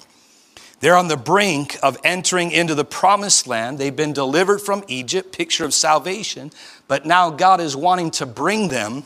They're 0.83 0.97
on 0.97 1.07
the 1.07 1.17
brink 1.17 1.79
of 1.81 1.97
entering 2.03 2.51
into 2.51 2.75
the 2.75 2.85
promised 2.85 3.47
land. 3.47 3.79
They've 3.79 3.95
been 3.95 4.13
delivered 4.13 4.59
from 4.59 4.83
Egypt, 4.89 5.31
picture 5.31 5.65
of 5.65 5.73
salvation. 5.73 6.51
But 6.89 7.07
now 7.07 7.31
God 7.31 7.61
is 7.61 7.77
wanting 7.77 8.11
to 8.13 8.27
bring 8.27 8.67
them 8.67 9.05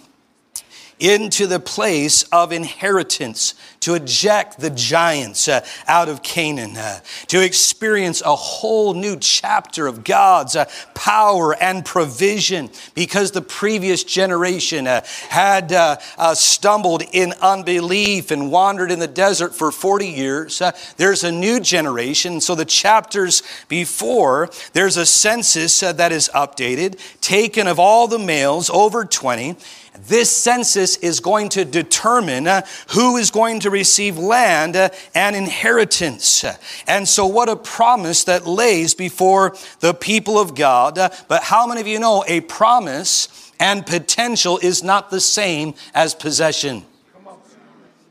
into 0.99 1.47
the 1.47 1.61
place 1.61 2.23
of 2.25 2.53
inheritance, 2.53 3.55
to 3.81 3.95
eject 3.95 4.59
the 4.59 4.71
giants 4.71 5.47
uh, 5.47 5.65
out 5.87 6.09
of 6.09 6.23
Canaan, 6.23 6.77
uh, 6.77 7.01
to 7.29 7.43
experience 7.43 8.23
a 8.23 8.35
whole 8.35 8.95
new 8.95 9.17
chapter 9.17 9.87
of 9.87 10.05
God's 10.05 10.57
uh, 10.57 10.65
power 10.95 11.55
and 11.55 11.85
provision 11.85 12.71
because 12.95 13.31
the 13.31 13.43
previous 13.43 14.05
generation 14.05 14.87
uh, 14.87 15.03
had 15.29 15.73
uh, 15.73 15.97
uh, 16.19 16.35
stumbled 16.35 17.03
in 17.13 17.35
unbelief 17.41 18.31
and 18.31 18.51
wandered 18.51 18.91
in 18.91 18.99
the 18.99 19.07
desert 19.07 19.55
for 19.55 19.71
40 19.71 20.09
years. 20.09 20.63
there's 20.97 21.25
a 21.25 21.33
new 21.33 21.61
generation. 21.61 22.41
So 22.41 22.55
the 22.55 22.65
chapters 22.65 23.43
before, 23.69 24.51
there's 24.73 24.97
a 24.97 25.07
census 25.07 25.81
that 25.81 26.13
is 26.13 26.31
updated, 26.35 26.99
taken 27.21 27.67
of 27.67 27.79
all 27.79 28.09
the 28.09 28.19
males 28.19 28.71
over 28.71 29.05
20 29.05 29.57
this 30.03 30.31
census 30.31 30.97
is 30.99 31.21
going 31.21 31.49
to 31.51 31.65
determine 31.65 32.47
uh, 32.47 32.67
who 32.91 33.17
is 33.17 33.31
going 33.31 33.61
to 33.61 33.71
receive 33.71 34.19
land 34.19 34.77
uh, 34.77 34.91
and 35.15 35.37
inheritance. 35.37 36.45
And 36.87 37.09
so, 37.09 37.27
what 37.27 37.49
a 37.49 37.57
promise 37.57 38.25
that 38.25 38.47
lays 38.47 38.95
before 38.95 39.57
the 39.81 39.95
people 39.95 40.39
of 40.39 40.55
God. 40.55 40.95
But 41.29 41.43
how 41.43 41.67
many 41.67 41.81
of 41.81 41.87
you 41.87 41.99
know 41.99 42.25
a 42.27 42.41
promise 42.41 43.53
and 43.59 43.87
potential 43.87 44.59
is 44.63 44.83
not 44.83 45.11
the 45.11 45.21
same 45.21 45.75
as 45.95 46.15
possession? 46.15 46.85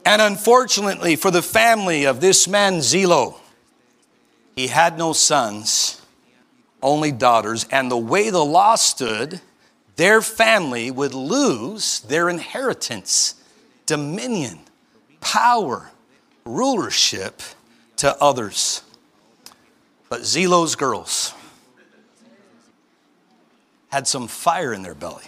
And 0.06 0.22
unfortunately, 0.22 1.16
for 1.16 1.32
the 1.32 1.42
family 1.42 2.06
of 2.06 2.22
this 2.22 2.48
man, 2.48 2.76
Zelo, 2.76 3.36
he 4.56 4.68
had 4.68 4.98
no 4.98 5.14
sons, 5.14 6.02
only 6.82 7.12
daughters. 7.12 7.66
And 7.72 7.90
the 7.90 7.98
way 7.98 8.30
the 8.30 8.46
law 8.46 8.76
stood, 8.76 9.42
their 9.96 10.22
family 10.22 10.92
would 10.92 11.14
lose 11.14 12.02
their 12.02 12.30
inheritance, 12.30 13.36
dominion, 13.86 14.60
power, 15.22 15.92
rulership 16.46 17.42
to 17.98 18.16
others. 18.22 18.82
But 20.10 20.26
Zelo's 20.26 20.76
girls 20.76 21.34
had 23.90 24.08
some 24.08 24.28
fire 24.28 24.74
in 24.74 24.84
their 24.84 24.96
belly. 24.96 25.24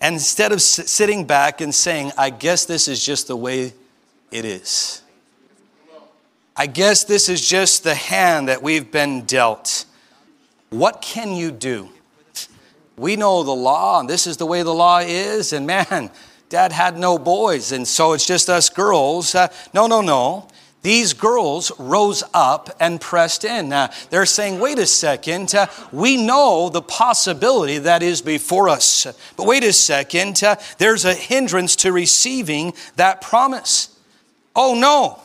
And 0.00 0.14
instead 0.14 0.52
of 0.52 0.60
sitting 0.62 1.24
back 1.24 1.60
and 1.60 1.74
saying, 1.74 2.12
I 2.16 2.30
guess 2.30 2.64
this 2.64 2.88
is 2.88 3.04
just 3.04 3.28
the 3.28 3.36
way 3.36 3.72
it 4.30 4.44
is, 4.44 5.02
I 6.56 6.66
guess 6.66 7.04
this 7.04 7.28
is 7.28 7.46
just 7.46 7.84
the 7.84 7.94
hand 7.94 8.48
that 8.48 8.62
we've 8.62 8.90
been 8.90 9.22
dealt, 9.22 9.84
what 10.70 11.02
can 11.02 11.34
you 11.34 11.50
do? 11.50 11.90
We 12.96 13.16
know 13.16 13.42
the 13.42 13.54
law, 13.54 14.00
and 14.00 14.08
this 14.08 14.26
is 14.26 14.36
the 14.36 14.46
way 14.46 14.62
the 14.62 14.74
law 14.74 14.98
is, 14.98 15.52
and 15.52 15.66
man, 15.66 16.10
dad 16.48 16.72
had 16.72 16.98
no 16.98 17.18
boys, 17.18 17.72
and 17.72 17.86
so 17.86 18.12
it's 18.12 18.26
just 18.26 18.48
us 18.48 18.70
girls. 18.70 19.34
Uh, 19.34 19.48
no, 19.74 19.86
no, 19.86 20.00
no. 20.00 20.48
These 20.82 21.14
girls 21.14 21.72
rose 21.80 22.22
up 22.32 22.70
and 22.78 23.00
pressed 23.00 23.44
in. 23.44 23.72
Uh, 23.72 23.92
they're 24.10 24.24
saying, 24.24 24.60
wait 24.60 24.78
a 24.78 24.86
second, 24.86 25.52
uh, 25.52 25.66
we 25.90 26.16
know 26.16 26.68
the 26.68 26.80
possibility 26.80 27.78
that 27.78 28.04
is 28.04 28.22
before 28.22 28.68
us. 28.68 29.04
But 29.36 29.46
wait 29.46 29.64
a 29.64 29.72
second, 29.72 30.42
uh, 30.44 30.56
there's 30.78 31.04
a 31.04 31.12
hindrance 31.12 31.74
to 31.76 31.90
receiving 31.90 32.72
that 32.94 33.20
promise. 33.20 33.98
Oh 34.54 34.74
no, 34.74 35.20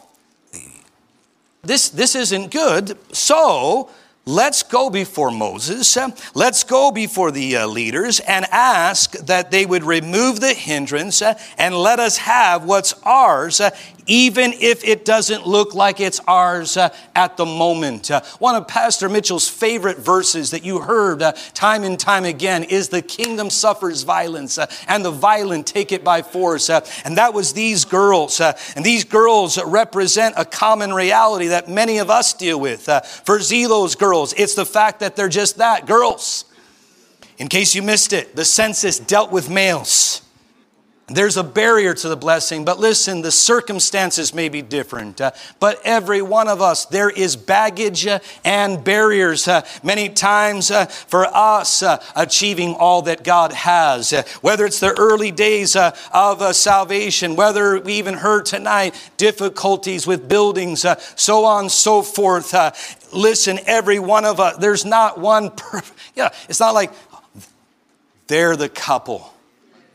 this, 1.62 1.90
this 1.90 2.16
isn't 2.16 2.52
good. 2.52 2.98
So 3.16 3.90
Let's 4.26 4.62
go 4.62 4.92
before 4.92 5.32
Moses. 5.32 5.98
Let's 6.36 6.64
go 6.64 6.92
before 6.92 7.32
the 7.32 7.58
uh, 7.58 7.68
leaders 7.68 8.20
and 8.20 8.46
ask 8.52 9.14
that 9.14 9.50
they 9.50 9.66
would 9.66 9.84
remove 9.84 10.40
the 10.40 10.54
hindrance 10.54 11.24
uh, 11.24 11.40
and 11.58 11.76
let 11.76 12.00
us 12.00 12.18
have 12.18 12.64
what's 12.64 12.94
ours, 13.02 13.60
uh, 13.60 13.72
even 14.12 14.52
if 14.60 14.84
it 14.84 15.06
doesn't 15.06 15.48
look 15.48 15.74
like 15.74 16.02
it's 16.02 16.20
ours 16.28 16.76
uh, 16.76 16.94
at 17.16 17.38
the 17.38 17.46
moment. 17.46 18.12
Uh, 18.12 18.22
one 18.40 18.56
of 18.56 18.68
Pastor 18.68 19.08
Mitchell's 19.08 19.48
favorite 19.48 20.00
verses 20.00 20.52
that 20.52 20.66
you 20.66 20.82
heard 20.82 21.22
uh, 21.22 21.32
time 21.54 21.86
and 21.86 21.98
time 21.98 22.26
again 22.26 22.66
is 22.66 22.90
the 22.90 23.02
kingdom 23.02 23.50
suffers 23.50 24.04
violence 24.04 24.60
and 24.90 25.06
the 25.06 25.12
violent 25.12 25.66
take 25.66 25.94
it 25.94 26.04
by 26.04 26.22
force. 26.22 26.70
And 26.70 27.18
that 27.18 27.34
was 27.34 27.54
these 27.54 27.86
girls. 27.86 28.42
And 28.42 28.84
these 28.86 29.06
girls 29.06 29.58
represent 29.64 30.36
a 30.38 30.44
common 30.44 30.94
reality 30.94 31.48
that 31.48 31.70
many 31.70 32.00
of 32.00 32.10
us 32.10 32.34
deal 32.34 32.60
with. 32.60 32.90
For 33.24 33.40
Zelo's 33.40 33.96
girls. 33.96 34.34
It's 34.34 34.56
the 34.56 34.66
fact 34.66 35.00
that 35.00 35.16
they're 35.16 35.30
just 35.30 35.58
that 35.60 35.86
girls. 35.86 36.44
In 37.38 37.48
case 37.48 37.74
you 37.74 37.82
missed 37.82 38.12
it, 38.12 38.36
the 38.36 38.44
census 38.44 39.00
dealt 39.00 39.32
with 39.32 39.50
males. 39.50 40.22
There's 41.14 41.36
a 41.36 41.44
barrier 41.44 41.94
to 41.94 42.10
the 42.10 42.16
blessing, 42.16 42.64
but 42.64 42.80
listen, 42.80 43.22
the 43.22 43.32
circumstances 43.32 44.34
may 44.34 44.50
be 44.50 44.62
different. 44.62 45.20
Uh, 45.20 45.32
but 45.60 45.80
every 45.84 46.22
one 46.22 46.48
of 46.48 46.62
us, 46.62 46.86
there 46.86 47.10
is 47.10 47.36
baggage 47.36 48.08
uh, 48.08 48.20
and 48.46 48.84
barriers 48.84 49.48
uh, 49.48 49.66
many 49.84 50.10
times 50.10 50.72
uh, 50.72 50.86
for 50.86 51.26
us 51.26 51.84
uh, 51.84 52.02
achieving 52.16 52.76
all 52.76 53.02
that 53.04 53.24
God 53.24 53.52
has. 53.52 54.14
Uh, 54.14 54.24
whether 54.42 54.66
it's 54.66 54.80
the 54.80 54.96
early 54.98 55.32
days 55.32 55.76
of 55.76 56.56
salvation, 56.56 57.36
whether 57.36 57.80
we 57.80 57.94
even 57.94 58.16
heard 58.16 58.46
tonight 58.46 58.96
difficulties 59.18 60.08
with 60.08 60.30
buildings, 60.30 60.86
so 61.16 61.46
on 61.46 61.66
and 61.66 61.72
so 61.72 62.02
forth. 62.02 62.54
listen, 63.14 63.60
every 63.66 64.00
one 64.00 64.26
of 64.26 64.40
us, 64.40 64.58
there's 64.58 64.86
not 64.86 65.20
one, 65.20 65.52
perfect, 65.52 66.00
yeah, 66.16 66.30
it's 66.48 66.60
not 66.60 66.74
like 66.74 66.92
they're 68.28 68.56
the 68.56 68.70
couple 68.70 69.31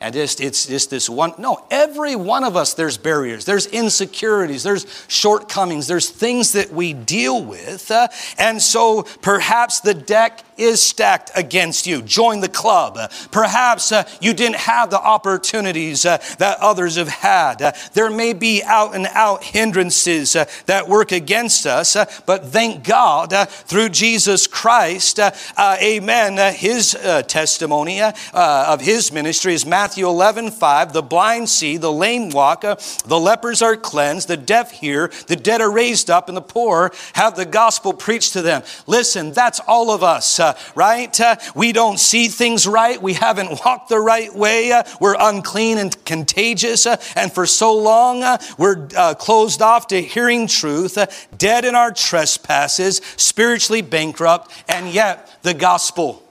and 0.00 0.14
just 0.14 0.40
it's 0.40 0.66
just 0.66 0.90
this 0.90 1.08
one 1.08 1.32
no 1.38 1.64
every 1.70 2.14
one 2.16 2.44
of 2.44 2.56
us 2.56 2.74
there's 2.74 2.98
barriers 2.98 3.44
there's 3.44 3.66
insecurities 3.66 4.62
there's 4.62 4.86
shortcomings 5.08 5.86
there's 5.86 6.10
things 6.10 6.52
that 6.52 6.70
we 6.70 6.92
deal 6.92 7.42
with 7.42 7.90
uh, 7.90 8.06
and 8.38 8.60
so 8.60 9.02
perhaps 9.22 9.80
the 9.80 9.94
deck 9.94 10.42
is 10.56 10.82
stacked 10.82 11.30
against 11.34 11.86
you. 11.86 12.02
Join 12.02 12.40
the 12.40 12.48
club. 12.48 12.98
Perhaps 13.30 13.92
uh, 13.92 14.08
you 14.20 14.32
didn't 14.32 14.56
have 14.56 14.90
the 14.90 15.00
opportunities 15.00 16.04
uh, 16.04 16.18
that 16.38 16.58
others 16.60 16.96
have 16.96 17.08
had. 17.08 17.60
Uh, 17.60 17.72
there 17.94 18.10
may 18.10 18.32
be 18.32 18.62
out 18.64 18.94
and 18.94 19.06
out 19.12 19.42
hindrances 19.42 20.36
uh, 20.36 20.46
that 20.66 20.88
work 20.88 21.12
against 21.12 21.66
us 21.66 21.96
but 22.26 22.46
thank 22.46 22.84
god 22.84 23.32
through 23.48 23.88
jesus 23.88 24.46
christ 24.46 25.18
amen 25.58 26.54
his 26.54 26.92
testimony 27.28 28.00
of 28.02 28.80
his 28.80 29.12
ministry 29.12 29.54
is 29.54 29.64
Matthew 29.86 30.08
11, 30.08 30.50
5, 30.50 30.92
the 30.92 31.00
blind 31.00 31.48
see, 31.48 31.76
the 31.76 31.92
lame 31.92 32.30
walk, 32.30 32.64
uh, 32.64 32.74
the 33.06 33.20
lepers 33.20 33.62
are 33.62 33.76
cleansed, 33.76 34.26
the 34.26 34.36
deaf 34.36 34.72
hear, 34.72 35.12
the 35.28 35.36
dead 35.36 35.60
are 35.60 35.70
raised 35.70 36.10
up, 36.10 36.26
and 36.26 36.36
the 36.36 36.42
poor 36.42 36.90
have 37.12 37.36
the 37.36 37.44
gospel 37.44 37.92
preached 37.92 38.32
to 38.32 38.42
them. 38.42 38.64
Listen, 38.88 39.30
that's 39.30 39.60
all 39.60 39.92
of 39.92 40.02
us, 40.02 40.40
uh, 40.40 40.58
right? 40.74 41.20
Uh, 41.20 41.36
we 41.54 41.70
don't 41.70 42.00
see 42.00 42.26
things 42.26 42.66
right. 42.66 43.00
We 43.00 43.12
haven't 43.12 43.60
walked 43.64 43.88
the 43.88 44.00
right 44.00 44.34
way. 44.34 44.72
Uh, 44.72 44.82
we're 45.00 45.14
unclean 45.20 45.78
and 45.78 46.04
contagious. 46.04 46.84
Uh, 46.84 47.00
and 47.14 47.32
for 47.32 47.46
so 47.46 47.72
long, 47.72 48.24
uh, 48.24 48.38
we're 48.58 48.88
closed 49.20 49.62
off 49.62 49.86
to 49.86 50.02
hearing 50.02 50.48
truth, 50.48 50.98
dead 51.38 51.64
in 51.64 51.76
our 51.76 51.92
trespasses, 51.92 53.00
spiritually 53.16 53.82
bankrupt, 53.82 54.50
and 54.68 54.92
yet 54.92 55.38
the 55.42 55.54
gospel 55.54 56.25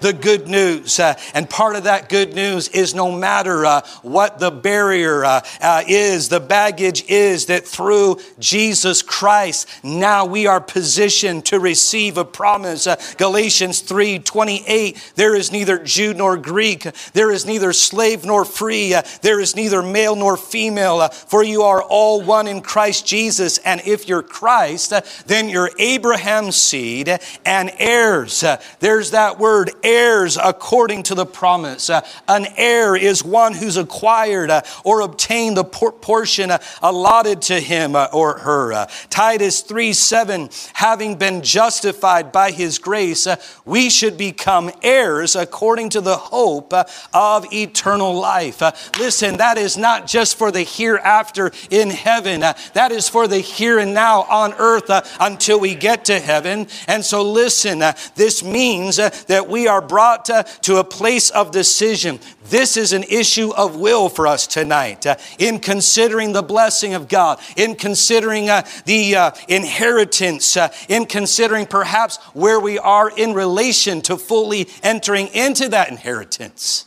the 0.00 0.12
good 0.12 0.48
news. 0.48 0.98
Uh, 0.98 1.14
and 1.34 1.48
part 1.48 1.76
of 1.76 1.84
that 1.84 2.08
good 2.08 2.34
news 2.34 2.68
is 2.68 2.94
no 2.94 3.10
matter 3.10 3.64
uh, 3.64 3.80
what 4.02 4.38
the 4.38 4.50
barrier 4.50 5.24
uh, 5.24 5.40
uh 5.60 5.82
is, 5.86 6.28
the 6.28 6.40
baggage 6.40 7.04
is, 7.08 7.46
that 7.46 7.66
through 7.66 8.18
Jesus 8.38 9.02
Christ, 9.02 9.68
now 9.82 10.24
we 10.24 10.46
are 10.46 10.60
positioned 10.60 11.44
to 11.46 11.60
receive 11.60 12.18
a 12.18 12.24
promise. 12.24 12.86
Uh, 12.86 12.96
Galatians 13.18 13.80
3 13.80 14.18
28, 14.18 15.12
there 15.16 15.34
is 15.34 15.52
neither 15.52 15.78
Jew 15.78 16.14
nor 16.14 16.36
Greek, 16.36 16.86
there 17.12 17.30
is 17.30 17.46
neither 17.46 17.72
slave 17.72 18.24
nor 18.24 18.44
free, 18.44 18.94
uh, 18.94 19.02
there 19.22 19.40
is 19.40 19.56
neither 19.56 19.82
male 19.82 20.16
nor 20.16 20.36
female, 20.36 21.08
for 21.08 21.42
you 21.42 21.62
are 21.62 21.82
all 21.82 22.22
one 22.22 22.46
in 22.46 22.60
Christ 22.60 23.06
Jesus. 23.06 23.58
And 23.58 23.80
if 23.86 24.08
you're 24.08 24.22
Christ, 24.22 24.92
then 25.26 25.48
you're 25.48 25.70
Abraham's 25.78 26.56
seed 26.56 27.18
and 27.44 27.72
heirs. 27.78 28.44
There's 28.80 29.10
that 29.12 29.38
word 29.38 29.70
heirs 29.86 30.36
according 30.42 31.04
to 31.04 31.14
the 31.14 31.24
promise. 31.24 31.88
Uh, 31.88 32.00
an 32.28 32.46
heir 32.56 32.96
is 32.96 33.24
one 33.24 33.54
who's 33.54 33.76
acquired 33.76 34.50
uh, 34.50 34.62
or 34.84 35.00
obtained 35.00 35.56
the 35.56 35.64
por- 35.64 35.92
portion 35.92 36.50
uh, 36.50 36.58
allotted 36.82 37.40
to 37.40 37.60
him 37.60 37.94
uh, 37.94 38.08
or 38.12 38.38
her. 38.38 38.72
Uh, 38.72 38.86
Titus 39.08 39.62
3 39.62 39.92
7, 39.92 40.50
having 40.74 41.14
been 41.14 41.40
justified 41.42 42.32
by 42.32 42.50
his 42.50 42.78
grace, 42.78 43.26
uh, 43.26 43.36
we 43.64 43.88
should 43.88 44.18
become 44.18 44.70
heirs 44.82 45.36
according 45.36 45.90
to 45.90 46.00
the 46.00 46.16
hope 46.16 46.74
of 47.14 47.52
eternal 47.52 48.14
life. 48.14 48.60
listen, 48.98 49.36
that 49.36 49.56
is 49.56 49.76
not 49.76 50.06
just 50.06 50.36
for 50.36 50.50
the 50.50 50.62
hereafter 50.62 51.52
in 51.70 51.90
heaven, 51.90 52.40
that 52.40 52.90
is 52.90 53.08
for 53.08 53.28
the 53.28 53.38
here 53.38 53.78
and 53.78 53.94
now 53.94 54.22
on 54.22 54.52
earth 54.54 54.90
until 55.20 55.60
we 55.60 55.74
get 55.74 56.06
to 56.06 56.18
heaven. 56.18 56.66
And 56.88 57.04
so, 57.04 57.22
listen, 57.22 57.78
this 58.16 58.42
means 58.42 58.96
that 58.96 59.46
we 59.48 59.68
are 59.68 59.75
are 59.76 59.86
brought 59.86 60.30
uh, 60.30 60.42
to 60.62 60.78
a 60.78 60.84
place 60.84 61.28
of 61.30 61.50
decision. 61.50 62.18
This 62.48 62.76
is 62.76 62.92
an 62.92 63.02
issue 63.04 63.52
of 63.54 63.76
will 63.76 64.08
for 64.08 64.26
us 64.26 64.46
tonight 64.46 65.06
uh, 65.06 65.16
in 65.38 65.58
considering 65.58 66.32
the 66.32 66.42
blessing 66.42 66.94
of 66.94 67.08
God, 67.08 67.38
in 67.56 67.74
considering 67.74 68.48
uh, 68.48 68.66
the 68.86 69.16
uh, 69.16 69.30
inheritance, 69.48 70.56
uh, 70.56 70.72
in 70.88 71.04
considering 71.04 71.66
perhaps 71.66 72.16
where 72.32 72.58
we 72.58 72.78
are 72.78 73.10
in 73.10 73.34
relation 73.34 74.00
to 74.02 74.16
fully 74.16 74.68
entering 74.82 75.26
into 75.28 75.68
that 75.68 75.90
inheritance. 75.90 76.86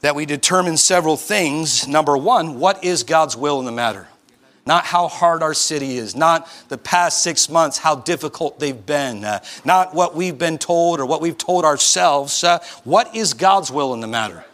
That 0.00 0.14
we 0.14 0.24
determine 0.24 0.78
several 0.78 1.18
things. 1.18 1.86
Number 1.86 2.16
one, 2.16 2.58
what 2.58 2.82
is 2.82 3.02
God's 3.02 3.36
will 3.36 3.58
in 3.60 3.66
the 3.66 3.72
matter? 3.72 4.08
Not 4.70 4.84
how 4.84 5.08
hard 5.08 5.42
our 5.42 5.52
city 5.52 5.96
is, 5.96 6.14
not 6.14 6.48
the 6.68 6.78
past 6.78 7.24
six 7.24 7.48
months, 7.48 7.76
how 7.76 7.96
difficult 7.96 8.60
they've 8.60 8.86
been, 8.86 9.24
uh, 9.24 9.40
not 9.64 9.92
what 9.92 10.14
we've 10.14 10.38
been 10.38 10.58
told 10.58 11.00
or 11.00 11.06
what 11.06 11.20
we've 11.20 11.36
told 11.36 11.64
ourselves. 11.64 12.44
Uh, 12.44 12.60
what 12.84 13.12
is 13.16 13.34
God's 13.34 13.72
will 13.72 13.92
in 13.94 14.00
the 14.00 14.06
matter? 14.06 14.44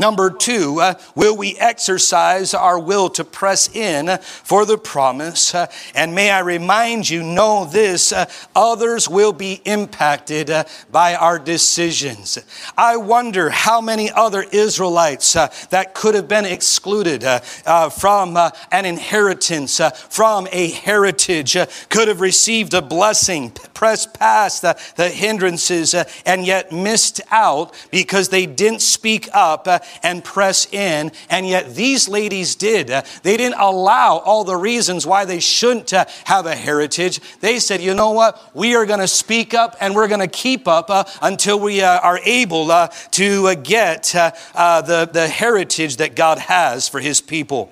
Number 0.00 0.30
two, 0.30 0.80
uh, 0.80 0.94
will 1.14 1.36
we 1.36 1.56
exercise 1.58 2.54
our 2.54 2.78
will 2.78 3.10
to 3.10 3.22
press 3.22 3.68
in 3.76 4.18
for 4.22 4.64
the 4.64 4.78
promise? 4.78 5.54
Uh, 5.54 5.66
and 5.94 6.14
may 6.14 6.30
I 6.30 6.38
remind 6.38 7.10
you, 7.10 7.22
know 7.22 7.66
this 7.66 8.10
uh, 8.10 8.24
others 8.56 9.10
will 9.10 9.34
be 9.34 9.60
impacted 9.66 10.48
uh, 10.48 10.64
by 10.90 11.14
our 11.14 11.38
decisions. 11.38 12.38
I 12.78 12.96
wonder 12.96 13.50
how 13.50 13.82
many 13.82 14.10
other 14.10 14.42
Israelites 14.50 15.36
uh, 15.36 15.52
that 15.68 15.92
could 15.92 16.14
have 16.14 16.28
been 16.28 16.46
excluded 16.46 17.22
uh, 17.22 17.90
from 17.90 18.38
an 18.72 18.86
inheritance, 18.86 19.82
from 20.08 20.48
a 20.50 20.70
heritage, 20.70 21.58
could 21.90 22.08
have 22.08 22.22
received 22.22 22.72
a 22.72 22.80
blessing, 22.80 23.50
pressed 23.74 24.14
past 24.14 24.62
the, 24.62 24.80
the 24.96 25.10
hindrances, 25.10 25.94
and 26.24 26.46
yet 26.46 26.72
missed 26.72 27.20
out 27.30 27.74
because 27.90 28.30
they 28.30 28.46
didn't 28.46 28.80
speak 28.80 29.28
up 29.34 29.68
and 30.02 30.24
press 30.24 30.72
in. 30.72 31.12
And 31.28 31.46
yet 31.46 31.74
these 31.74 32.08
ladies 32.08 32.54
did. 32.54 32.90
Uh, 32.90 33.02
they 33.22 33.36
didn't 33.36 33.60
allow 33.60 34.18
all 34.18 34.44
the 34.44 34.56
reasons 34.56 35.06
why 35.06 35.24
they 35.24 35.40
shouldn't 35.40 35.92
uh, 35.92 36.06
have 36.24 36.46
a 36.46 36.54
heritage. 36.54 37.20
They 37.40 37.58
said, 37.58 37.80
you 37.80 37.94
know 37.94 38.12
what? 38.12 38.50
We 38.54 38.74
are 38.74 38.86
going 38.86 39.00
to 39.00 39.08
speak 39.08 39.54
up 39.54 39.76
and 39.80 39.94
we're 39.94 40.08
going 40.08 40.20
to 40.20 40.28
keep 40.28 40.68
up 40.68 40.90
uh, 40.90 41.04
until 41.22 41.60
we 41.60 41.82
are 41.82 42.18
able 42.24 42.88
to 43.12 43.56
get 43.56 44.04
the, 44.04 45.10
the 45.12 45.28
heritage 45.28 45.96
that 45.96 46.14
God 46.14 46.38
has 46.38 46.88
for 46.88 47.00
his 47.00 47.20
people. 47.20 47.70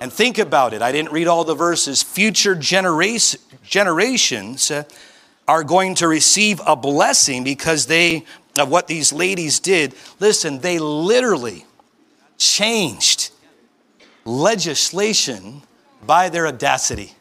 And 0.00 0.12
think 0.12 0.38
about 0.38 0.72
it. 0.72 0.80
I 0.80 0.92
didn't 0.92 1.12
read 1.12 1.26
all 1.26 1.44
the 1.44 1.54
verses. 1.54 2.02
Future 2.02 2.54
generations 2.54 4.72
are 5.46 5.64
going 5.64 5.94
to 5.96 6.08
receive 6.08 6.60
a 6.66 6.76
blessing 6.76 7.44
because 7.44 7.86
they 7.86 8.24
of 8.60 8.68
what 8.68 8.86
these 8.86 9.12
ladies 9.12 9.58
did, 9.58 9.94
listen, 10.20 10.60
they 10.60 10.78
literally 10.78 11.64
changed 12.38 13.30
legislation 14.24 15.62
by 16.06 16.28
their 16.28 16.46
audacity. 16.46 17.14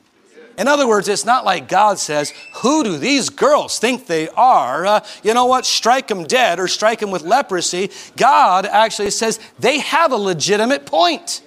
In 0.58 0.68
other 0.68 0.88
words, 0.88 1.08
it's 1.08 1.26
not 1.26 1.46
like 1.46 1.70
God 1.70 2.00
says, 2.00 2.34
Who 2.58 2.84
do 2.84 2.98
these 2.98 3.30
girls 3.30 3.80
think 3.80 4.08
they 4.08 4.28
are? 4.30 4.86
Uh, 4.86 5.06
you 5.24 5.34
know 5.34 5.46
what? 5.46 5.66
Strike 5.66 6.10
them 6.10 6.26
dead 6.26 6.60
or 6.60 6.68
strike 6.68 7.00
them 7.00 7.12
with 7.12 7.22
leprosy. 7.22 7.90
God 8.18 8.66
actually 8.66 9.12
says 9.12 9.40
they 9.58 9.80
have 9.80 10.12
a 10.12 10.18
legitimate 10.18 10.86
point 10.86 11.42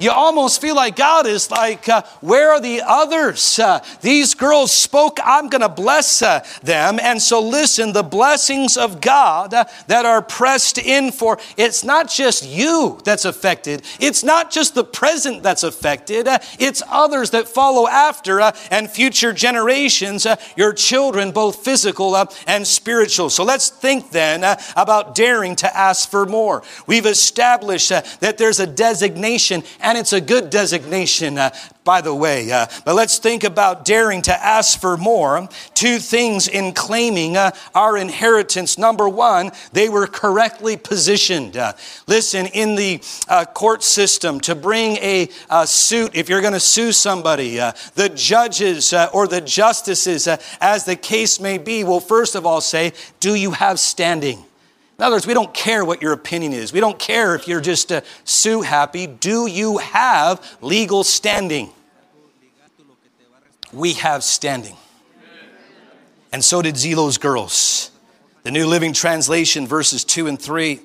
you 0.00 0.10
almost 0.10 0.62
feel 0.62 0.74
like 0.74 0.96
God 0.96 1.26
is 1.26 1.50
like, 1.50 1.86
uh, 1.88 2.02
where 2.22 2.52
are 2.52 2.60
the 2.60 2.80
others? 2.84 3.58
Uh, 3.58 3.84
these 4.00 4.34
girls 4.34 4.72
spoke, 4.72 5.18
I'm 5.22 5.50
going 5.50 5.60
to 5.60 5.68
bless 5.68 6.22
uh, 6.22 6.42
them. 6.62 6.98
And 6.98 7.20
so, 7.20 7.40
listen, 7.40 7.92
the 7.92 8.02
blessings 8.02 8.78
of 8.78 9.02
God 9.02 9.52
uh, 9.52 9.66
that 9.88 10.06
are 10.06 10.22
pressed 10.22 10.78
in 10.78 11.12
for, 11.12 11.38
it's 11.58 11.84
not 11.84 12.08
just 12.08 12.48
you 12.48 12.98
that's 13.04 13.26
affected, 13.26 13.82
it's 14.00 14.24
not 14.24 14.50
just 14.50 14.74
the 14.74 14.84
present 14.84 15.42
that's 15.42 15.64
affected, 15.64 16.26
uh, 16.26 16.38
it's 16.58 16.82
others 16.88 17.30
that 17.30 17.46
follow 17.46 17.86
after 17.86 18.40
uh, 18.40 18.52
and 18.70 18.90
future 18.90 19.34
generations, 19.34 20.26
your 20.56 20.72
children, 20.72 21.30
both 21.30 21.62
physical 21.62 22.16
and 22.46 22.66
spiritual. 22.66 23.28
So, 23.28 23.44
let's 23.44 23.68
think 23.68 24.10
then 24.12 24.44
about 24.76 25.14
daring 25.14 25.56
to 25.56 25.76
ask 25.76 26.10
for 26.10 26.24
more. 26.24 26.62
We've 26.86 27.04
established 27.04 27.90
that 27.90 28.38
there's 28.38 28.60
a 28.60 28.66
designation 28.66 29.62
and 29.90 29.98
it's 29.98 30.12
a 30.12 30.20
good 30.20 30.50
designation, 30.50 31.36
uh, 31.36 31.50
by 31.82 32.00
the 32.00 32.14
way. 32.14 32.52
Uh, 32.52 32.66
but 32.84 32.94
let's 32.94 33.18
think 33.18 33.42
about 33.42 33.84
daring 33.84 34.22
to 34.22 34.32
ask 34.32 34.80
for 34.80 34.96
more. 34.96 35.48
Two 35.74 35.98
things 35.98 36.46
in 36.46 36.72
claiming 36.74 37.36
uh, 37.36 37.50
our 37.74 37.96
inheritance. 37.96 38.78
Number 38.78 39.08
one, 39.08 39.50
they 39.72 39.88
were 39.88 40.06
correctly 40.06 40.76
positioned. 40.76 41.56
Uh, 41.56 41.72
listen, 42.06 42.46
in 42.46 42.76
the 42.76 43.02
uh, 43.26 43.44
court 43.46 43.82
system, 43.82 44.38
to 44.42 44.54
bring 44.54 44.96
a 44.98 45.28
suit, 45.66 46.12
if 46.14 46.28
you're 46.28 46.40
going 46.40 46.52
to 46.52 46.60
sue 46.60 46.92
somebody, 46.92 47.58
uh, 47.58 47.72
the 47.96 48.10
judges 48.10 48.94
or 49.12 49.26
the 49.26 49.40
justices, 49.40 50.28
as 50.60 50.84
the 50.84 50.94
case 50.94 51.40
may 51.40 51.58
be, 51.58 51.82
will 51.82 51.98
first 51.98 52.36
of 52.36 52.46
all 52.46 52.60
say, 52.60 52.92
Do 53.18 53.34
you 53.34 53.50
have 53.50 53.80
standing? 53.80 54.44
In 55.00 55.04
other 55.04 55.16
words, 55.16 55.26
we 55.26 55.32
don't 55.32 55.54
care 55.54 55.82
what 55.82 56.02
your 56.02 56.12
opinion 56.12 56.52
is. 56.52 56.74
We 56.74 56.80
don't 56.80 56.98
care 56.98 57.34
if 57.34 57.48
you're 57.48 57.62
just 57.62 57.90
a 57.90 58.02
sue 58.24 58.60
happy. 58.60 59.06
Do 59.06 59.46
you 59.46 59.78
have 59.78 60.58
legal 60.60 61.04
standing? 61.04 61.70
We 63.72 63.94
have 63.94 64.22
standing. 64.22 64.76
And 66.34 66.44
so 66.44 66.60
did 66.60 66.76
Zelo's 66.76 67.16
girls. 67.16 67.92
The 68.42 68.50
New 68.50 68.66
Living 68.66 68.92
Translation, 68.92 69.66
verses 69.66 70.04
2 70.04 70.26
and 70.26 70.38
3. 70.38 70.80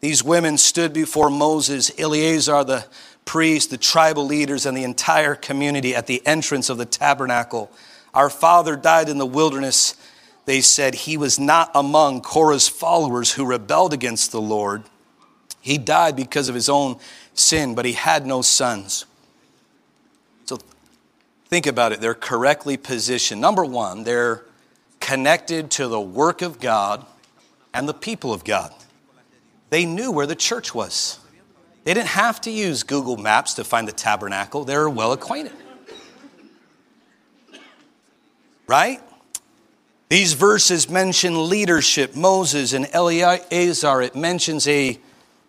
These 0.00 0.24
women 0.24 0.56
stood 0.56 0.94
before 0.94 1.28
Moses, 1.28 1.90
Eleazar, 1.98 2.64
the 2.64 2.86
priest, 3.26 3.68
the 3.68 3.76
tribal 3.76 4.24
leaders, 4.24 4.64
and 4.64 4.74
the 4.74 4.84
entire 4.84 5.34
community 5.34 5.94
at 5.94 6.06
the 6.06 6.26
entrance 6.26 6.70
of 6.70 6.78
the 6.78 6.86
tabernacle. 6.86 7.70
Our 8.14 8.30
father 8.30 8.74
died 8.74 9.10
in 9.10 9.18
the 9.18 9.26
wilderness 9.26 9.96
they 10.44 10.60
said 10.60 10.94
he 10.94 11.16
was 11.16 11.38
not 11.38 11.70
among 11.74 12.22
Korah's 12.22 12.68
followers 12.68 13.32
who 13.32 13.44
rebelled 13.44 13.92
against 13.92 14.32
the 14.32 14.40
Lord. 14.40 14.84
He 15.60 15.78
died 15.78 16.16
because 16.16 16.48
of 16.48 16.54
his 16.54 16.68
own 16.68 16.98
sin, 17.34 17.74
but 17.74 17.84
he 17.84 17.92
had 17.92 18.26
no 18.26 18.42
sons. 18.42 19.04
So 20.46 20.58
think 21.46 21.66
about 21.66 21.92
it. 21.92 22.00
They're 22.00 22.14
correctly 22.14 22.76
positioned. 22.76 23.40
Number 23.40 23.64
one, 23.64 24.04
they're 24.04 24.44
connected 24.98 25.70
to 25.72 25.88
the 25.88 26.00
work 26.00 26.42
of 26.42 26.60
God 26.60 27.04
and 27.74 27.88
the 27.88 27.94
people 27.94 28.32
of 28.32 28.44
God. 28.44 28.72
They 29.70 29.84
knew 29.84 30.10
where 30.10 30.26
the 30.26 30.34
church 30.34 30.74
was. 30.74 31.18
They 31.84 31.94
didn't 31.94 32.08
have 32.08 32.40
to 32.42 32.50
use 32.50 32.82
Google 32.82 33.16
Maps 33.16 33.54
to 33.54 33.64
find 33.64 33.86
the 33.86 33.92
tabernacle, 33.92 34.64
they 34.64 34.76
were 34.76 34.90
well 34.90 35.12
acquainted. 35.12 35.52
Right? 38.66 39.00
These 40.10 40.32
verses 40.32 40.90
mention 40.90 41.48
leadership, 41.48 42.16
Moses 42.16 42.72
and 42.72 42.88
Eleazar. 42.92 44.02
It 44.02 44.16
mentions 44.16 44.66
a 44.66 44.98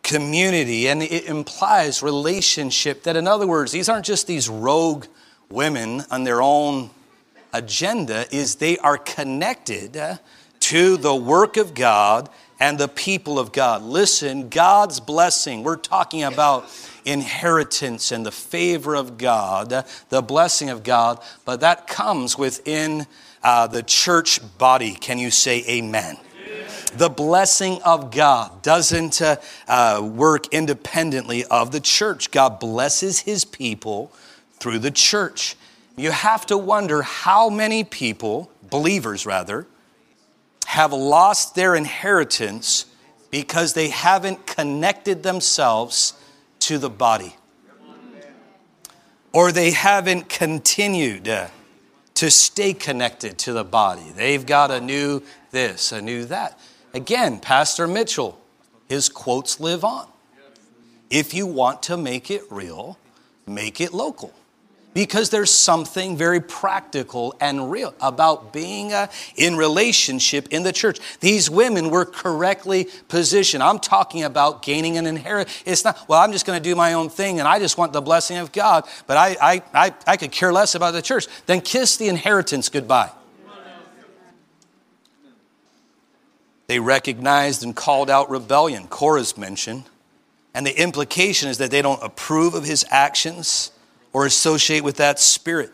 community 0.04 0.88
and 0.88 1.02
it 1.02 1.26
implies 1.26 2.04
relationship. 2.04 3.02
That, 3.02 3.16
in 3.16 3.28
other 3.28 3.48
words, 3.48 3.72
these 3.72 3.90
aren't 3.90 4.06
just 4.06 4.28
these 4.28 4.48
rogue 4.48 5.08
women 5.50 6.04
on 6.12 6.26
their 6.26 6.44
own 6.44 6.92
agenda, 7.52 8.26
is 8.34 8.56
they 8.56 8.78
are 8.78 9.00
connected 9.00 9.98
uh, 9.98 10.18
to 10.60 10.96
the 10.96 11.16
work 11.16 11.58
of 11.58 11.74
God 11.74 12.30
and 12.60 12.78
the 12.78 12.88
people 12.88 13.40
of 13.40 13.52
God. 13.52 13.82
Listen, 13.82 14.48
God's 14.50 15.00
blessing, 15.00 15.64
we're 15.64 15.76
talking 15.76 16.22
about 16.22 16.70
inheritance 17.04 18.12
and 18.12 18.24
the 18.24 18.32
favor 18.32 18.96
of 18.96 19.18
God, 19.18 19.74
uh, 19.74 19.84
the 20.10 20.22
blessing 20.22 20.70
of 20.70 20.84
God, 20.84 21.20
but 21.46 21.62
that 21.62 21.88
comes 21.88 22.38
within 22.38 23.08
uh, 23.44 23.68
the 23.68 23.84
church 23.84 24.40
body. 24.58 24.94
Can 24.94 25.18
you 25.18 25.32
say 25.32 25.64
amen? 25.68 26.18
The 26.96 27.10
blessing 27.10 27.82
of 27.84 28.12
God 28.12 28.62
doesn't 28.62 29.22
uh, 29.22 29.38
uh, 29.68 30.02
work 30.04 30.48
independently 30.54 31.46
of 31.46 31.72
the 31.72 31.80
church. 31.80 32.32
God 32.32 32.60
blesses 32.60 33.22
his 33.22 33.46
people 33.46 34.12
through 34.60 34.80
the 34.80 34.92
church. 34.92 35.56
You 35.96 36.12
have 36.12 36.46
to 36.48 36.58
wonder 36.58 37.02
how 37.02 37.50
many 37.50 37.84
people, 37.86 38.52
believers 38.70 39.26
rather, 39.26 39.68
have 40.68 40.92
lost 40.92 41.56
their 41.56 41.76
inheritance 41.76 42.86
because 43.30 43.74
they 43.74 43.90
haven't 43.90 44.46
connected 44.46 45.24
themselves 45.24 46.14
to 46.60 46.78
the 46.78 46.90
body. 46.90 47.36
Or 49.34 49.54
they 49.54 49.72
haven't 49.72 50.28
continued 50.28 51.30
uh, 51.30 51.48
to 52.22 52.30
stay 52.30 52.72
connected 52.72 53.36
to 53.40 53.52
the 53.52 53.64
body. 53.64 54.14
They've 54.16 54.46
got 54.46 54.70
a 54.70 54.80
new 54.80 55.24
this, 55.50 55.92
a 55.92 56.00
new 56.00 56.26
that. 56.26 56.60
Again, 56.94 57.40
Pastor 57.40 57.88
Mitchell, 57.88 58.40
his 58.88 59.10
quotes 59.10 59.60
live 59.60 59.84
on. 59.84 60.08
If 61.10 61.34
you 61.34 61.48
want 61.48 61.82
to 61.82 61.98
make 61.98 62.30
it 62.30 62.44
real, 62.52 63.00
make 63.48 63.82
it 63.82 63.92
local 63.92 64.36
because 64.94 65.30
there's 65.30 65.52
something 65.52 66.18
very 66.18 66.42
practical 66.42 67.36
and 67.40 67.72
real 67.72 67.94
about 68.02 68.52
being 68.52 68.94
uh, 68.94 69.08
in 69.36 69.56
relationship 69.56 70.48
in 70.50 70.64
the 70.64 70.72
church. 70.72 71.00
These 71.20 71.50
women 71.50 71.90
were 71.90 72.06
correctly 72.06 72.88
positioned. 73.08 73.64
I'm 73.64 73.80
talking 73.80 74.24
about 74.24 74.62
gaining 74.62 74.98
an 74.98 75.08
inheritance. 75.08 75.64
It's 75.66 75.86
not, 75.86 76.08
well, 76.10 76.20
I'm 76.20 76.32
just 76.32 76.46
going 76.46 76.62
to 76.62 76.64
do 76.64 76.76
my 76.76 76.94
own 76.94 77.10
thing 77.10 77.40
and 77.40 77.48
I 77.48 77.60
just 77.60 77.78
want 77.78 77.94
the 77.94 78.02
blessing 78.02 78.38
of 78.38 78.52
God, 78.52 78.86
but 79.08 79.18
I, 79.18 79.38
I, 79.42 79.64
I, 79.74 79.94
I 80.08 80.18
could 80.18 80.32
care 80.32 80.52
less 80.52 80.76
about 80.76 80.92
the 80.92 81.02
church. 81.02 81.28
Then 81.46 81.62
kiss 81.62 81.98
the 81.98 82.08
inheritance 82.08 82.70
goodbye. 82.70 83.12
They 86.68 86.80
recognized 86.80 87.64
and 87.64 87.76
called 87.76 88.10
out 88.10 88.30
rebellion. 88.30 88.88
Korah's 88.88 89.38
mentioned. 89.38 89.84
And 90.54 90.66
the 90.66 90.82
implication 90.82 91.50
is 91.50 91.58
that 91.58 91.70
they 91.72 91.82
don't 91.82 92.02
approve 92.02 92.54
of 92.54 92.64
his 92.64 92.86
actions 92.90 93.72
or 94.14 94.26
associate 94.26 94.84
with 94.84 94.98
that 94.98 95.20
spirit. 95.20 95.74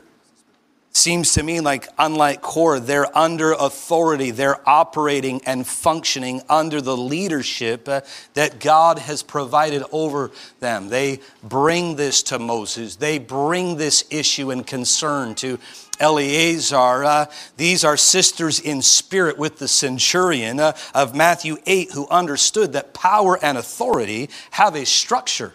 Seems 0.98 1.36
to 1.36 1.44
me 1.44 1.60
like, 1.62 1.88
unlike 2.00 2.42
Korah, 2.42 2.80
they're 2.80 3.16
under 3.16 3.52
authority. 3.52 4.32
They're 4.32 4.68
operating 4.68 5.42
and 5.46 5.66
functioning 5.66 6.42
under 6.50 6.82
the 6.82 6.98
leadership 6.98 7.88
uh, 7.88 8.02
that 8.34 8.60
God 8.60 8.98
has 8.98 9.22
provided 9.22 9.84
over 9.92 10.32
them. 10.60 10.90
They 10.90 11.20
bring 11.44 11.98
this 11.98 12.24
to 12.24 12.40
Moses, 12.40 12.96
they 12.96 13.20
bring 13.20 13.78
this 13.78 14.06
issue 14.10 14.50
and 14.50 14.66
concern 14.66 15.36
to 15.36 15.60
Eleazar. 16.00 17.04
Uh, 17.04 17.26
these 17.58 17.84
are 17.84 17.96
sisters 17.96 18.60
in 18.60 18.82
spirit 18.82 19.38
with 19.38 19.60
the 19.60 19.68
centurion 19.68 20.60
uh, 20.60 20.76
of 20.96 21.16
Matthew 21.16 21.58
8 21.68 21.92
who 21.92 22.08
understood 22.08 22.74
that 22.74 22.96
power 22.96 23.38
and 23.44 23.56
authority 23.60 24.32
have 24.50 24.76
a 24.76 24.84
structure. 24.84 25.54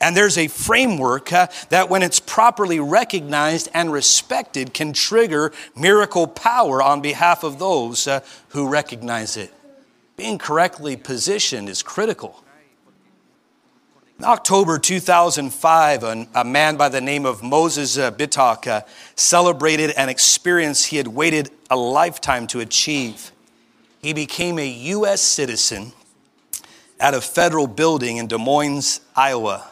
And 0.00 0.16
there's 0.16 0.38
a 0.38 0.46
framework 0.46 1.32
uh, 1.32 1.48
that, 1.70 1.90
when 1.90 2.02
it's 2.02 2.20
properly 2.20 2.78
recognized 2.78 3.68
and 3.74 3.90
respected, 3.92 4.72
can 4.72 4.92
trigger 4.92 5.52
miracle 5.74 6.26
power 6.28 6.80
on 6.80 7.00
behalf 7.00 7.42
of 7.42 7.58
those 7.58 8.06
uh, 8.06 8.20
who 8.50 8.68
recognize 8.68 9.36
it. 9.36 9.52
Being 10.16 10.38
correctly 10.38 10.96
positioned 10.96 11.68
is 11.68 11.82
critical. 11.82 12.44
In 14.18 14.24
October 14.24 14.80
2005, 14.80 16.02
a 16.34 16.44
man 16.44 16.76
by 16.76 16.88
the 16.88 17.00
name 17.00 17.24
of 17.24 17.42
Moses 17.42 17.96
uh, 17.96 18.10
Bitok 18.10 18.66
uh, 18.66 18.80
celebrated 19.14 19.90
an 19.90 20.08
experience 20.08 20.86
he 20.86 20.96
had 20.96 21.06
waited 21.06 21.50
a 21.70 21.76
lifetime 21.76 22.48
to 22.48 22.58
achieve. 22.58 23.30
He 24.02 24.12
became 24.12 24.58
a 24.58 24.68
U.S. 24.68 25.20
citizen 25.20 25.92
at 26.98 27.14
a 27.14 27.20
federal 27.20 27.68
building 27.68 28.16
in 28.16 28.26
Des 28.26 28.38
Moines, 28.38 29.00
Iowa. 29.14 29.68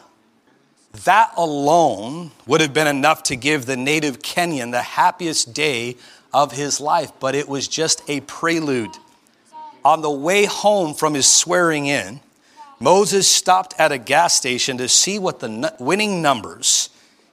That 1.05 1.31
alone 1.37 2.31
would 2.45 2.61
have 2.61 2.73
been 2.73 2.87
enough 2.87 3.23
to 3.23 3.35
give 3.35 3.65
the 3.65 3.77
native 3.77 4.19
Kenyan 4.19 4.71
the 4.71 4.81
happiest 4.81 5.53
day 5.53 5.97
of 6.33 6.51
his 6.51 6.79
life, 6.79 7.11
but 7.19 7.35
it 7.35 7.47
was 7.47 7.67
just 7.67 8.01
a 8.07 8.21
prelude. 8.21 8.95
On 9.83 10.01
the 10.01 10.11
way 10.11 10.45
home 10.45 10.93
from 10.93 11.13
his 11.13 11.27
swearing 11.31 11.87
in, 11.87 12.19
Moses 12.79 13.27
stopped 13.27 13.73
at 13.79 13.91
a 13.91 13.97
gas 13.97 14.35
station 14.35 14.77
to 14.77 14.87
see 14.87 15.17
what 15.19 15.39
the 15.39 15.73
winning 15.79 16.21
numbers 16.21 16.89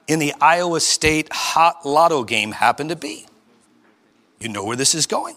in 0.07 0.19
the 0.19 0.33
Iowa 0.39 0.79
State 0.79 1.29
Hot 1.31 1.85
Lotto 1.85 2.23
game 2.23 2.51
happened 2.51 2.89
to 2.89 2.95
be. 2.95 3.25
You 4.39 4.49
know 4.49 4.63
where 4.63 4.75
this 4.75 4.95
is 4.95 5.07
going. 5.07 5.35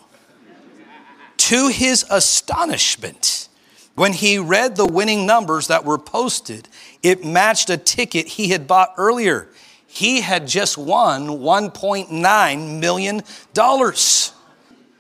To 1.36 1.68
his 1.68 2.04
astonishment, 2.10 3.48
when 3.94 4.12
he 4.12 4.38
read 4.38 4.76
the 4.76 4.86
winning 4.86 5.26
numbers 5.26 5.68
that 5.68 5.84
were 5.84 5.98
posted, 5.98 6.68
it 7.02 7.24
matched 7.24 7.70
a 7.70 7.76
ticket 7.76 8.26
he 8.26 8.48
had 8.48 8.66
bought 8.66 8.94
earlier. 8.96 9.48
He 9.87 10.20
had 10.20 10.46
just 10.46 10.76
won 10.76 11.28
$1.9 11.28 12.80
million. 12.80 13.22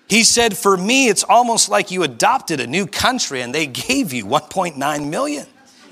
He 0.08 0.24
said, 0.24 0.56
For 0.56 0.76
me, 0.76 1.08
it's 1.08 1.24
almost 1.24 1.68
like 1.68 1.90
you 1.90 2.02
adopted 2.02 2.60
a 2.60 2.66
new 2.66 2.86
country 2.86 3.42
and 3.42 3.54
they 3.54 3.66
gave 3.66 4.12
you 4.12 4.24
1.9 4.24 5.08
million. 5.08 5.46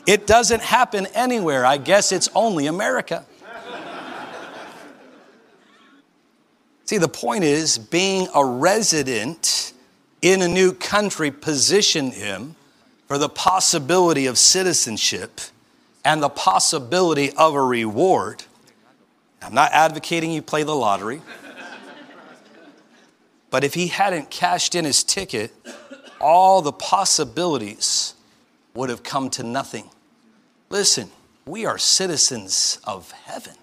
It 0.07 0.27
doesn't 0.27 0.62
happen 0.62 1.07
anywhere. 1.14 1.66
I 1.66 1.77
guess 1.79 2.12
it's 2.12 2.29
only 2.35 2.66
America. 2.66 3.27
See, 6.85 6.99
the 6.99 7.09
point 7.09 7.42
is, 7.42 7.79
being 7.79 8.29
a 8.33 8.45
resident 8.45 9.73
in 10.23 10.40
a 10.40 10.49
new 10.49 10.73
country 10.73 11.33
positioned 11.33 12.12
him 12.12 12.55
for 13.09 13.19
the 13.19 13.29
possibility 13.29 14.27
of 14.27 14.38
citizenship 14.38 15.40
and 16.07 16.23
the 16.23 16.29
possibility 16.29 17.33
of 17.33 17.57
a 17.57 17.61
reward. 17.61 18.45
I'm 19.42 19.55
not 19.55 19.73
advocating 19.73 20.31
you 20.31 20.40
play 20.40 20.62
the 20.62 20.73
lottery, 20.73 21.21
but 23.51 23.64
if 23.64 23.75
he 23.75 23.88
hadn't 23.88 24.31
cashed 24.31 24.77
in 24.77 24.85
his 24.85 25.03
ticket, 25.03 25.53
all 26.21 26.62
the 26.62 26.73
possibilities 26.73 28.14
would 28.73 28.88
have 28.88 29.03
come 29.03 29.31
to 29.31 29.42
nothing. 29.42 29.90
Listen, 30.71 31.11
we 31.45 31.66
are 31.66 31.77
citizens 31.77 32.79
of 32.85 33.11
heaven 33.11 33.55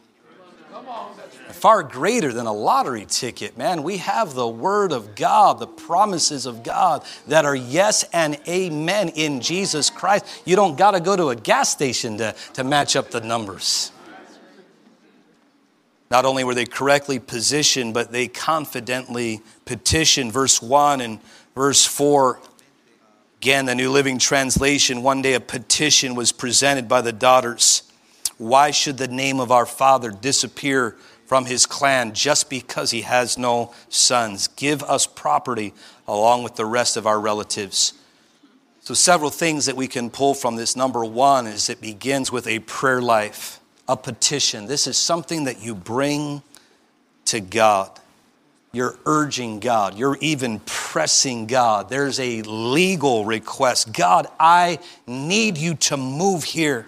far 1.54 1.84
greater 1.84 2.34
than 2.34 2.46
a 2.46 2.54
lottery 2.54 3.06
ticket, 3.06 3.58
man. 3.58 3.84
We 3.84 3.98
have 3.98 4.34
the 4.34 4.48
Word 4.48 4.92
of 4.92 5.16
God, 5.16 5.60
the 5.60 5.68
promises 5.68 6.46
of 6.46 6.64
God 6.64 7.04
that 7.28 7.46
are 7.46 7.56
yes 7.56 8.04
and 8.14 8.40
amen 8.48 9.10
in 9.10 9.42
Jesus 9.42 9.90
Christ. 9.90 10.26
You 10.46 10.56
don't 10.56 10.78
got 10.78 10.92
to 10.92 11.00
go 11.00 11.16
to 11.16 11.30
a 11.30 11.36
gas 11.36 11.70
station 11.70 12.18
to, 12.18 12.36
to 12.54 12.64
match 12.64 12.96
up 12.96 13.12
the 13.12 13.22
numbers. 13.22 13.92
Not 16.12 16.26
only 16.26 16.44
were 16.44 16.54
they 16.54 16.66
correctly 16.66 17.18
positioned, 17.18 17.94
but 17.96 18.12
they 18.12 18.28
confidently 18.28 19.42
petitioned. 19.66 20.32
Verse 20.32 20.62
1 20.62 21.02
and 21.02 21.20
verse 21.56 21.86
4. 21.86 22.40
Again, 23.42 23.66
the 23.66 23.76
New 23.76 23.90
Living 23.90 24.20
Translation, 24.20 25.04
one 25.04 25.22
day 25.22 25.34
a 25.34 25.40
petition 25.40 26.14
was 26.16 26.32
presented 26.32 26.88
by 26.88 27.02
the 27.02 27.12
daughters. 27.12 27.84
Why 28.38 28.72
should 28.72 28.98
the 28.98 29.08
name 29.08 29.40
of 29.40 29.52
our 29.52 29.66
father 29.66 30.12
disappear 30.12 30.96
from 31.34 31.46
his 31.48 31.66
clan 31.66 32.14
just 32.14 32.48
because 32.48 32.92
he 32.92 33.02
has 33.02 33.40
no 33.40 33.74
sons. 33.90 34.50
Give 34.50 34.84
us 34.84 35.08
property 35.08 35.74
along 36.08 36.44
with 36.44 36.58
the 36.58 36.66
rest 36.68 36.96
of 36.96 37.08
our 37.08 37.20
relatives. 37.20 37.94
So, 38.82 38.94
several 38.94 39.32
things 39.32 39.66
that 39.66 39.76
we 39.76 39.88
can 39.88 40.12
pull 40.12 40.36
from 40.36 40.58
this. 40.58 40.76
Number 40.76 41.04
one 41.04 41.48
is 41.48 41.72
it 41.72 41.82
begins 41.82 42.32
with 42.32 42.46
a 42.46 42.60
prayer 42.60 43.02
life, 43.02 43.60
a 43.88 43.98
petition. 43.98 44.68
This 44.68 44.86
is 44.86 44.96
something 44.96 45.46
that 45.46 45.60
you 45.60 45.74
bring 45.74 46.44
to 47.26 47.40
God. 47.40 47.90
You're 48.72 49.00
urging 49.08 49.60
God. 49.60 49.98
You're 49.98 50.20
even 50.22 50.60
pressing 50.68 51.48
God. 51.48 51.90
There's 51.90 52.20
a 52.20 52.44
legal 52.44 53.26
request. 53.26 53.92
God, 53.92 54.28
I 54.40 54.78
need 55.08 55.58
you 55.58 55.74
to 55.90 55.98
move 55.98 56.44
here. 56.44 56.86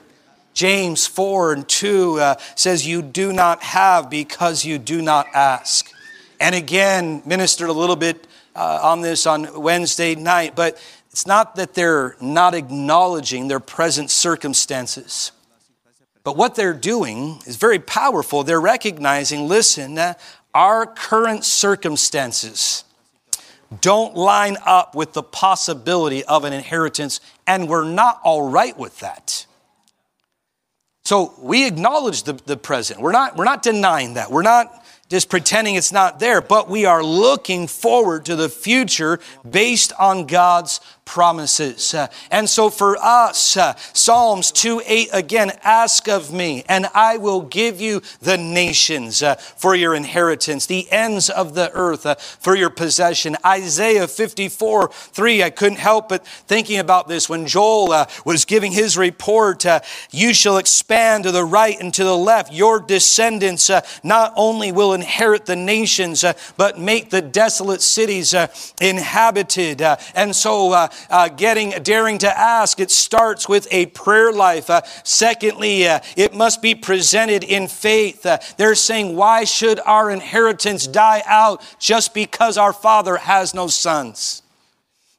James 0.56 1.06
4 1.06 1.54
and 1.54 1.70
2 1.70 2.20
uh, 2.20 2.36
says, 2.56 2.88
You 2.88 3.02
do 3.02 3.34
not 3.34 3.62
have 3.62 4.10
because 4.10 4.66
you 4.66 4.80
do 4.80 5.02
not 5.02 5.28
ask. 5.34 5.92
And 6.40 6.56
again, 6.56 7.22
ministered 7.26 7.70
a 7.70 7.74
little 7.74 7.98
bit 7.98 8.26
uh, 8.56 8.80
on 8.82 9.02
this 9.02 9.28
on 9.28 9.62
Wednesday 9.62 10.16
night, 10.16 10.56
but 10.56 10.82
it's 11.12 11.28
not 11.28 11.58
that 11.58 11.74
they're 11.74 12.16
not 12.22 12.56
acknowledging 12.56 13.50
their 13.50 13.60
present 13.60 14.10
circumstances. 14.10 15.34
But 16.24 16.38
what 16.38 16.56
they're 16.56 16.74
doing 16.74 17.42
is 17.46 17.58
very 17.58 17.80
powerful. 17.80 18.44
They're 18.44 18.62
recognizing, 18.62 19.48
listen, 19.50 19.98
uh, 19.98 20.14
our 20.54 20.86
current 20.86 21.44
circumstances 21.44 22.86
don't 23.82 24.16
line 24.16 24.56
up 24.66 24.96
with 24.96 25.12
the 25.12 25.22
possibility 25.22 26.24
of 26.24 26.46
an 26.46 26.54
inheritance, 26.54 27.20
and 27.46 27.68
we're 27.68 27.84
not 27.84 28.22
all 28.24 28.50
right 28.50 28.78
with 28.78 29.02
that. 29.02 29.46
So 31.06 31.36
we 31.40 31.68
acknowledge 31.68 32.24
the, 32.24 32.34
the 32.34 32.58
present. 32.58 33.00
We're 33.00 33.12
not, 33.12 33.38
we're 33.38 33.46
not 33.46 33.62
denying 33.62 34.16
that. 34.16 34.32
We're 34.32 34.42
not 34.42 34.84
just 35.08 35.30
pretending 35.30 35.76
it's 35.76 35.92
not 35.92 36.20
there, 36.20 36.42
but 36.42 36.68
we 36.68 36.86
are 36.86 37.04
looking 37.04 37.68
forward 37.68 38.26
to 38.26 38.36
the 38.36 38.50
future 38.50 39.20
based 39.48 39.94
on 40.00 40.26
God's 40.26 40.82
promises. 41.06 41.94
Uh, 41.94 42.08
and 42.32 42.50
so 42.50 42.70
for 42.70 42.98
us, 42.98 43.56
uh, 43.56 43.76
Psalms 43.94 44.52
2 44.52 44.82
8 44.86 45.10
again, 45.14 45.52
ask 45.64 46.10
of 46.10 46.34
me, 46.34 46.64
and 46.68 46.88
I 46.94 47.18
will 47.18 47.42
give 47.42 47.80
you 47.80 48.02
the 48.22 48.38
nations 48.38 49.22
uh, 49.24 49.36
for 49.36 49.76
your 49.76 49.94
inheritance, 49.94 50.66
the 50.66 50.92
ends 50.92 51.30
of 51.30 51.54
the 51.54 51.72
earth 51.74 52.06
uh, 52.06 52.16
for 52.16 52.56
your 52.56 52.72
possession. 52.72 53.38
Isaiah 53.46 54.08
54 54.08 54.90
3, 54.90 55.44
I 55.44 55.50
couldn't 55.52 55.78
help 55.78 56.10
but 56.10 56.26
thinking 56.26 56.80
about 56.80 57.08
this 57.08 57.30
when 57.30 57.46
Joel 57.46 57.92
uh, 57.92 58.08
was 58.26 58.44
giving 58.44 58.72
his 58.72 58.98
report. 58.98 59.66
Uh, 59.66 59.82
you 60.12 60.34
shall 60.34 60.58
expand 60.58 61.24
to 61.26 61.32
the 61.32 61.46
right 61.46 61.80
and 61.80 61.94
to 61.94 62.04
the 62.04 62.18
left. 62.18 62.52
Your 62.52 62.80
descendants 62.80 63.70
not 64.04 64.34
only 64.36 64.72
will 64.72 64.94
inherit 64.94 65.46
the 65.46 65.56
nations, 65.56 66.26
but 66.58 66.80
make 66.80 67.12
the 67.12 67.22
desolate 67.22 67.82
cities 67.82 68.34
inhabited. 68.82 69.82
and 70.16 70.36
so, 70.36 70.90
uh, 71.10 71.30
getting 71.30 71.72
daring 71.84 72.18
to 72.20 72.40
ask. 72.40 72.80
It 72.80 72.92
starts 72.92 73.50
with 73.50 73.68
a 73.72 73.88
prayer 73.88 74.32
life. 74.32 74.70
Uh, 74.70 74.82
secondly, 75.04 75.88
uh, 75.88 76.00
it 76.16 76.34
must 76.34 76.62
be 76.62 76.76
presented 76.76 77.44
in 77.44 77.68
faith. 77.68 78.26
Uh, 78.26 78.38
they're 78.58 78.76
saying, 78.76 79.16
why 79.16 79.44
should 79.44 79.80
our 79.86 80.10
inheritance 80.10 80.88
die 80.88 81.24
out 81.26 81.62
just 81.80 82.14
because 82.14 82.58
our 82.58 82.74
father 82.74 83.18
has 83.18 83.54
no 83.54 83.68
sons? 83.68 84.42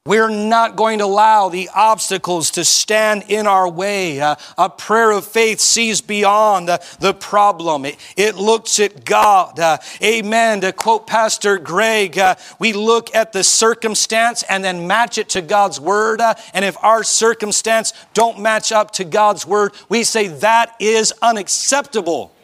We're 0.06 0.30
not 0.30 0.76
going 0.76 1.00
to 1.00 1.04
allow 1.04 1.48
the 1.48 1.68
obstacles 1.74 2.52
to 2.52 2.64
stand 2.64 3.24
in 3.28 3.48
our 3.48 3.68
way. 3.68 4.20
Uh, 4.20 4.36
a 4.56 4.70
prayer 4.70 5.10
of 5.10 5.26
faith 5.26 5.58
sees 5.58 6.00
beyond 6.00 6.70
uh, 6.70 6.78
the 7.00 7.12
problem. 7.12 7.84
It, 7.84 7.96
it, 8.16 8.36
looks 8.36 8.78
at 8.78 9.04
God. 9.04 9.58
Uh, 9.58 9.78
amen. 10.00 10.60
To 10.60 10.72
quote 10.72 11.08
Pastor 11.08 11.58
Greg, 11.58 12.18
uh, 12.18 12.36
we 12.60 12.72
look 12.72 13.12
at 13.16 13.32
the 13.32 13.42
circumstance 13.42 14.44
and 14.44 14.62
then 14.62 14.86
match 14.86 15.18
it 15.18 15.28
to 15.30 15.42
God's 15.42 15.80
word. 15.80 16.20
Uh, 16.20 16.34
and 16.54 16.64
if 16.64 16.76
our 16.84 17.02
circumstance 17.02 17.92
don't 18.14 18.38
match 18.38 18.70
up 18.70 18.92
to 18.92 19.04
God's 19.04 19.44
word, 19.44 19.72
we 19.88 20.04
say 20.04 20.28
that 20.28 20.76
is 20.78 21.12
unacceptable. 21.20 22.35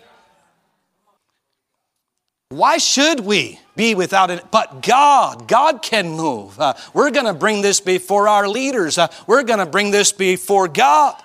Why 2.53 2.79
should 2.79 3.21
we 3.21 3.59
be 3.77 3.95
without 3.95 4.31
it? 4.31 4.51
But 4.51 4.83
God, 4.83 5.49
God 5.49 5.83
can 5.83 6.11
move. 6.11 6.59
Uh, 6.61 6.75
we're 6.93 7.11
going 7.11 7.27
to 7.27 7.35
bring 7.35 7.63
this 7.63 7.81
before 7.81 8.29
our 8.29 8.47
leaders. 8.47 8.99
Uh, 8.99 9.09
we're 9.27 9.43
going 9.43 9.59
to 9.59 9.67
bring 9.67 9.91
this 9.91 10.13
before 10.13 10.69
God 10.69 11.17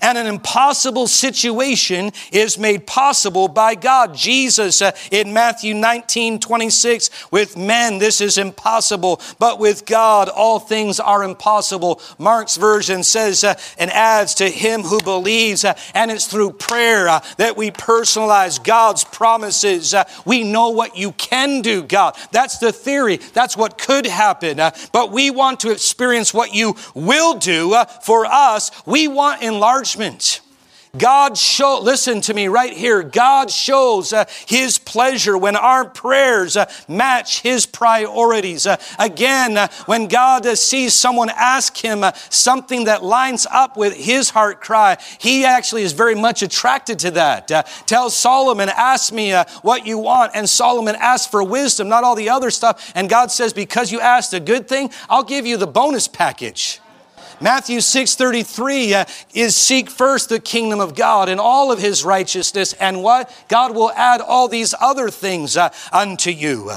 and 0.00 0.16
an 0.16 0.26
impossible 0.26 1.06
situation 1.06 2.12
is 2.32 2.58
made 2.58 2.86
possible 2.86 3.48
by 3.48 3.74
God. 3.74 4.14
Jesus 4.14 4.82
uh, 4.82 4.92
in 5.10 5.32
Matthew 5.32 5.74
19 5.74 6.40
26, 6.40 7.30
with 7.30 7.56
men 7.56 7.98
this 7.98 8.20
is 8.20 8.38
impossible, 8.38 9.20
but 9.38 9.58
with 9.58 9.84
God 9.86 10.28
all 10.28 10.58
things 10.58 11.00
are 11.00 11.22
impossible. 11.22 12.00
Mark's 12.18 12.56
version 12.56 13.02
says 13.02 13.44
uh, 13.44 13.54
and 13.78 13.90
adds 13.90 14.34
to 14.36 14.48
him 14.48 14.82
who 14.82 15.00
believes, 15.00 15.64
uh, 15.64 15.74
and 15.94 16.10
it's 16.10 16.26
through 16.26 16.52
prayer 16.52 17.08
uh, 17.08 17.20
that 17.36 17.56
we 17.56 17.70
personalize 17.70 18.62
God's 18.62 19.04
promises. 19.04 19.94
Uh, 19.94 20.04
we 20.24 20.44
know 20.44 20.70
what 20.70 20.96
you 20.96 21.12
can 21.12 21.62
do, 21.62 21.82
God. 21.82 22.16
That's 22.32 22.58
the 22.58 22.72
theory, 22.72 23.16
that's 23.16 23.56
what 23.56 23.78
could 23.78 24.06
happen. 24.06 24.60
Uh, 24.60 24.70
but 24.92 25.12
we 25.12 25.30
want 25.30 25.60
to 25.60 25.70
experience 25.70 26.32
what 26.32 26.54
you 26.54 26.74
will 26.94 27.34
do 27.34 27.74
for 28.02 28.26
us. 28.26 28.70
We 28.86 29.08
want 29.08 29.42
enlargement 29.42 29.89
encouragement. 29.94 30.40
God 30.98 31.38
show, 31.38 31.78
listen 31.80 32.20
to 32.22 32.34
me 32.34 32.48
right 32.48 32.72
here. 32.72 33.04
God 33.04 33.48
shows 33.48 34.12
uh, 34.12 34.24
His 34.48 34.76
pleasure 34.76 35.38
when 35.38 35.54
our 35.54 35.88
prayers 35.88 36.56
uh, 36.56 36.68
match 36.88 37.42
His 37.42 37.64
priorities. 37.64 38.66
Uh, 38.66 38.76
again, 38.98 39.56
uh, 39.56 39.68
when 39.86 40.08
God 40.08 40.44
uh, 40.46 40.56
sees 40.56 40.92
someone 40.92 41.30
ask 41.30 41.76
Him 41.76 42.02
uh, 42.02 42.10
something 42.28 42.86
that 42.86 43.04
lines 43.04 43.46
up 43.52 43.76
with 43.76 43.94
His 43.96 44.30
heart 44.30 44.60
cry, 44.60 44.96
He 45.20 45.44
actually 45.44 45.84
is 45.84 45.92
very 45.92 46.16
much 46.16 46.42
attracted 46.42 46.98
to 47.00 47.12
that. 47.12 47.46
tell 47.86 48.10
Solomon, 48.10 48.68
ask 48.68 49.12
me 49.12 49.32
what 49.62 49.86
you 49.86 49.96
want. 49.96 50.32
And 50.34 50.50
Solomon 50.50 50.96
asked 50.98 51.30
for 51.30 51.44
wisdom, 51.44 51.88
not 51.88 52.02
all 52.02 52.16
the 52.16 52.30
other 52.30 52.50
stuff. 52.50 52.90
And 52.96 53.08
God 53.08 53.30
says, 53.30 53.52
because 53.52 53.92
you 53.92 54.00
asked 54.00 54.34
a 54.34 54.40
good 54.40 54.66
thing, 54.66 54.90
I'll 55.08 55.22
give 55.22 55.46
you 55.46 55.56
the 55.56 55.68
bonus 55.68 56.08
package. 56.08 56.80
Matthew 57.40 57.78
6:33 57.78 58.92
uh, 58.92 59.04
is 59.32 59.56
seek 59.56 59.90
first 59.90 60.28
the 60.28 60.40
kingdom 60.40 60.80
of 60.80 60.94
God 60.94 61.28
and 61.28 61.40
all 61.40 61.72
of 61.72 61.78
his 61.78 62.04
righteousness 62.04 62.74
and 62.74 63.02
what? 63.02 63.32
God 63.48 63.74
will 63.74 63.90
add 63.92 64.20
all 64.20 64.48
these 64.48 64.74
other 64.80 65.10
things 65.10 65.56
uh, 65.56 65.70
unto 65.92 66.30
you. 66.30 66.70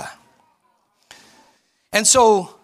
And 1.91 2.07
so 2.07 2.55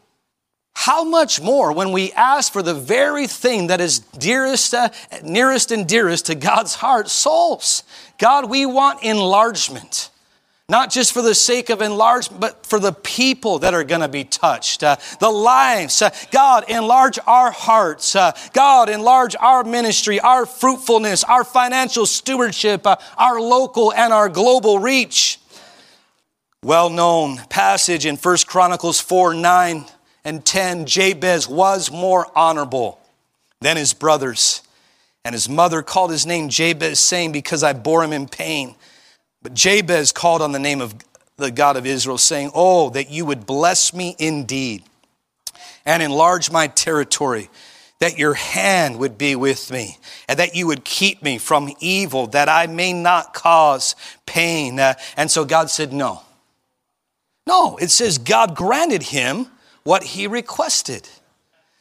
how 0.74 1.04
much 1.04 1.42
more 1.42 1.74
when 1.74 1.92
we 1.92 2.14
ask 2.14 2.54
for 2.54 2.64
the 2.64 2.74
very 2.74 3.28
thing 3.28 3.68
that 3.68 3.82
is 3.82 4.00
dearest, 4.00 4.74
uh, 4.74 4.90
nearest 5.22 5.72
and 5.72 5.86
dearest 5.86 6.28
to 6.28 6.36
God's 6.36 6.76
heart, 6.76 7.10
souls. 7.10 7.84
God, 8.18 8.50
we 8.50 8.66
want 8.66 9.04
enlargement 9.04 10.10
not 10.70 10.92
just 10.92 11.12
for 11.12 11.22
the 11.22 11.36
sake 11.36 11.70
of 11.70 11.82
enlargement, 11.82 12.40
but 12.40 12.66
for 12.66 12.80
the 12.80 12.94
people 12.94 13.60
that 13.60 13.74
are 13.74 13.84
going 13.84 14.02
to 14.02 14.08
be 14.08 14.24
touched, 14.24 14.84
uh, 14.84 14.96
the 15.20 15.30
lives. 15.30 16.02
Uh, 16.02 16.12
God, 16.32 16.70
enlarge 16.70 17.18
our 17.26 17.52
hearts. 17.52 18.16
Uh, 18.16 18.32
God, 18.54 18.88
enlarge 18.88 19.36
our 19.40 19.64
ministry, 19.64 20.20
our 20.20 20.46
fruitfulness, 20.46 21.24
our 21.24 21.44
financial 21.44 22.06
stewardship, 22.06 22.86
uh, 22.86 22.98
our 23.18 23.42
local 23.42 23.92
and 23.92 24.14
our 24.14 24.30
global 24.30 24.80
reach. 24.80 25.40
Well 26.64 26.90
known 26.90 27.38
passage 27.50 28.06
in 28.06 28.16
1 28.16 28.38
Chronicles 28.46 29.00
4 29.00 29.34
9 29.34 29.86
and 30.26 30.46
10 30.46 30.86
Jabez 30.86 31.48
was 31.48 31.92
more 31.92 32.28
honorable 32.36 33.00
than 33.62 33.78
his 33.78 33.94
brothers. 33.94 34.62
And 35.26 35.34
his 35.34 35.50
mother 35.50 35.82
called 35.82 36.12
his 36.12 36.26
name 36.26 36.50
Jabez, 36.50 37.00
saying, 37.00 37.32
Because 37.32 37.64
I 37.64 37.74
bore 37.74 38.04
him 38.04 38.14
in 38.14 38.28
pain. 38.28 38.76
But 39.42 39.54
Jabez 39.54 40.12
called 40.12 40.42
on 40.42 40.52
the 40.52 40.60
name 40.60 40.82
of 40.82 40.96
the 41.38 41.52
God 41.52 41.78
of 41.78 41.86
Israel, 41.86 42.18
saying, 42.18 42.52
Oh, 42.54 42.90
that 42.92 43.10
you 43.10 43.26
would 43.26 43.46
bless 43.46 43.94
me 43.94 44.16
indeed 44.20 44.84
and 45.86 46.04
enlarge 46.04 46.52
my 46.52 46.68
territory, 46.68 47.50
that 48.00 48.18
your 48.18 48.34
hand 48.34 49.00
would 49.00 49.18
be 49.18 49.36
with 49.36 49.72
me, 49.72 49.98
and 50.28 50.40
that 50.40 50.56
you 50.56 50.68
would 50.68 50.84
keep 50.84 51.24
me 51.24 51.38
from 51.38 51.74
evil, 51.80 52.28
that 52.28 52.50
I 52.50 52.68
may 52.68 52.94
not 52.94 53.34
cause 53.34 53.96
pain. 54.26 54.80
Uh, 54.80 54.96
and 55.16 55.32
so 55.32 55.46
God 55.46 55.70
said, 55.70 55.94
No. 55.94 56.22
No, 57.48 57.78
it 57.78 57.90
says 57.90 58.20
God 58.20 58.56
granted 58.56 59.02
him 59.02 59.48
what 59.84 60.04
he 60.04 60.28
requested. 60.28 61.10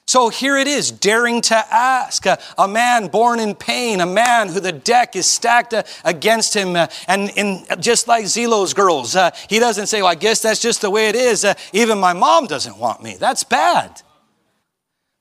So 0.09 0.31
here 0.31 0.57
it 0.57 0.67
is, 0.67 0.91
daring 0.91 1.43
to 1.43 1.55
ask. 1.55 2.25
A, 2.25 2.39
a, 2.57 2.67
man 2.67 3.09
born 3.09 3.39
in 3.39 3.55
pain, 3.55 4.01
a 4.01 4.07
man 4.07 4.49
who 4.49 4.59
the 4.59 4.73
deck 4.73 5.15
is 5.15 5.29
stacked 5.29 5.75
uh, 5.75 5.83
against 6.03 6.57
him. 6.57 6.77
Uh, 6.77 6.87
and 7.07 7.29
in, 7.37 7.67
just 7.79 8.09
like 8.09 8.25
Zelo's 8.25 8.73
girls, 8.73 9.15
uh, 9.15 9.33
he 9.51 9.59
doesn't 9.59 9.89
say, 9.89 10.01
Well, 10.01 10.11
I 10.11 10.15
guess 10.15 10.41
that's 10.41 10.63
just 10.63 10.81
the 10.81 10.89
way 10.89 11.11
it 11.11 11.15
is. 11.15 11.45
Uh, 11.45 11.53
even 11.75 11.99
my 11.99 12.15
mom 12.15 12.47
doesn't 12.47 12.79
want 12.79 13.03
me. 13.03 13.19
That's 13.21 13.45
bad. 13.45 14.01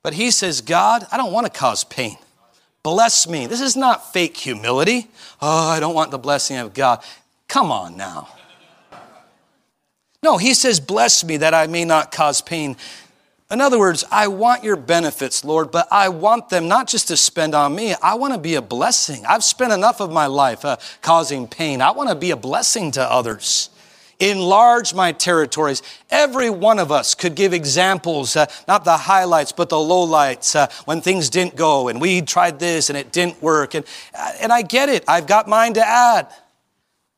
But 0.04 0.14
he 0.14 0.32
says, 0.32 0.62
God, 0.62 1.06
I 1.12 1.18
don't 1.18 1.34
want 1.34 1.46
to 1.48 1.52
cause 1.52 1.84
pain. 1.84 2.16
Bless 2.82 3.28
me. 3.28 3.46
This 3.46 3.60
is 3.60 3.76
not 3.76 4.14
fake 4.14 4.38
humility. 4.38 5.10
Oh, 5.42 5.68
I 5.68 5.82
don't 5.82 5.96
want 5.96 6.12
the 6.12 6.18
blessing 6.18 6.60
of 6.60 6.74
God. 6.74 7.04
Come 7.50 7.74
on 7.74 7.98
now. 7.98 8.30
No, 10.24 10.38
he 10.38 10.54
says, 10.54 10.80
Bless 10.80 11.26
me 11.26 11.36
that 11.36 11.54
I 11.54 11.68
may 11.68 11.84
not 11.84 12.14
cause 12.14 12.40
pain. 12.40 12.78
In 13.50 13.62
other 13.62 13.80
words, 13.80 14.04
I 14.12 14.28
want 14.28 14.66
your 14.66 14.76
benefits, 14.76 15.46
Lord, 15.46 15.72
but 15.72 15.88
I 15.90 16.10
want 16.10 16.50
them 16.50 16.68
not 16.68 16.88
just 16.88 17.08
to 17.08 17.16
spend 17.16 17.56
on 17.56 17.74
me. 17.74 17.96
I 18.04 18.16
want 18.16 18.34
to 18.34 18.40
be 18.40 18.56
a 18.56 18.62
blessing. 18.62 19.26
I've 19.26 19.44
spent 19.44 19.72
enough 19.72 20.02
of 20.02 20.12
my 20.12 20.26
life 20.26 20.66
uh, 20.66 20.76
causing 21.02 21.48
pain. 21.48 21.82
I 21.82 21.92
want 21.92 22.10
to 22.10 22.16
be 22.16 22.32
a 22.32 22.36
blessing 22.36 22.92
to 22.92 23.02
others. 23.02 23.70
Enlarge 24.20 24.94
my 24.94 25.14
territories. 25.14 25.82
Every 26.10 26.50
one 26.50 26.78
of 26.78 26.92
us 26.92 27.16
could 27.16 27.36
give 27.36 27.54
examples, 27.54 28.36
uh, 28.36 28.48
not 28.68 28.84
the 28.84 28.98
highlights, 28.98 29.54
but 29.54 29.70
the 29.70 29.78
lowlights, 29.78 30.54
uh, 30.54 30.68
when 30.84 31.00
things 31.00 31.30
didn't 31.30 31.56
go 31.56 31.88
and 31.88 32.02
we 32.02 32.22
tried 32.24 32.60
this 32.60 32.90
and 32.90 32.98
it 32.98 33.14
didn't 33.14 33.42
work. 33.42 33.76
And, 33.76 33.86
uh, 34.14 34.34
and 34.42 34.52
I 34.52 34.62
get 34.62 34.90
it. 34.90 35.06
I've 35.08 35.28
got 35.28 35.48
mine 35.48 35.76
to 35.76 35.88
add. 35.88 36.28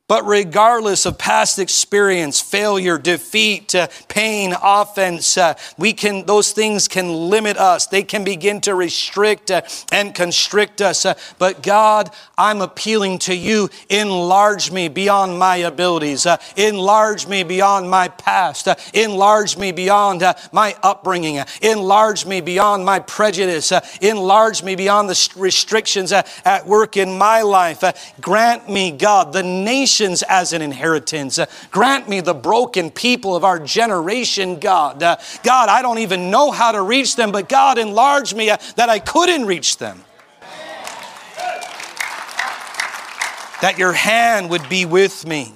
But 0.10 0.26
regardless 0.26 1.06
of 1.06 1.20
past 1.20 1.60
experience, 1.60 2.42
failure, 2.42 2.98
defeat, 2.98 3.76
uh, 3.76 3.90
pain, 4.08 4.56
offense, 4.60 5.38
uh, 5.38 5.54
we 5.78 5.94
can, 5.94 6.26
those 6.26 6.52
things 6.52 6.88
can 6.88 7.14
limit 7.30 7.58
us. 7.58 7.86
They 7.86 8.02
can 8.02 8.24
begin 8.24 8.60
to 8.62 8.74
restrict 8.74 9.52
uh, 9.52 9.62
and 9.92 10.16
constrict 10.16 10.82
us. 10.82 11.06
Uh, 11.06 11.14
but 11.38 11.62
God, 11.62 12.10
I'm 12.40 12.60
appealing 12.60 13.20
to 13.20 13.36
you. 13.36 13.70
Enlarge 13.88 14.72
me 14.72 14.88
beyond 14.88 15.38
my 15.38 15.58
abilities. 15.58 16.26
Uh, 16.26 16.38
enlarge 16.58 17.28
me 17.28 17.44
beyond 17.44 17.88
my 17.88 18.08
past. 18.08 18.68
Uh, 18.68 18.78
enlarge 18.96 19.58
me 19.58 19.72
beyond 19.72 20.24
my 20.52 20.76
upbringing. 20.82 21.40
enlarge 21.62 22.26
me 22.26 22.42
beyond 22.42 22.84
my 22.84 22.98
prejudice. 22.98 23.72
enlarge 24.02 24.64
me 24.64 24.76
beyond 24.76 25.08
the 25.08 25.30
restrictions 25.36 26.12
at 26.12 26.66
work 26.66 26.98
in 26.98 27.16
my 27.16 27.44
life. 27.44 27.84
grant 28.20 28.68
me, 28.68 28.90
God, 28.90 29.34
the 29.34 29.44
nation 29.44 29.99
nations 30.00 30.24
as 30.30 30.54
an 30.54 30.62
inheritance. 30.62 31.40
Uh, 31.40 31.46
grant 31.72 32.08
me 32.08 32.22
the 32.22 32.34
broken 32.34 32.90
people 32.90 33.36
of 33.36 33.44
our 33.44 33.60
generation, 33.60 34.60
God. 34.60 35.04
Uh, 35.04 35.18
God, 35.44 35.68
I 35.70 35.82
don't 35.82 36.00
even 36.00 36.32
know 36.32 36.52
how 36.52 36.72
to 36.72 36.82
reach 36.82 37.16
them, 37.16 37.32
but 37.32 37.50
God, 37.50 37.78
enlarge 37.78 38.34
me 38.34 38.50
uh, 38.50 38.58
that 38.76 38.90
I 38.90 39.00
couldn't 39.00 39.46
reach 39.46 39.78
them. 39.78 40.04
That 43.62 43.78
your 43.78 43.92
hand 43.92 44.50
would 44.52 44.70
be 44.70 44.86
with 44.86 45.28
me. 45.28 45.54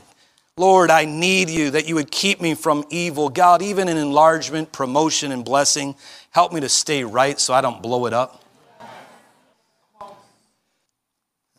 Lord, 0.58 0.92
I 0.92 1.06
need 1.06 1.50
you, 1.50 1.72
that 1.72 1.88
you 1.88 1.96
would 1.96 2.12
keep 2.12 2.42
me 2.42 2.54
from 2.54 2.84
evil. 2.90 3.30
God, 3.30 3.62
even 3.62 3.88
in 3.88 3.96
enlargement, 3.96 4.74
promotion, 4.74 5.32
and 5.32 5.46
blessing, 5.46 5.96
help 6.32 6.52
me 6.52 6.60
to 6.62 6.70
stay 6.70 7.06
right 7.06 7.40
so 7.40 7.54
I 7.54 7.62
don't 7.62 7.82
blow 7.82 8.06
it 8.06 8.14
up. 8.14 8.43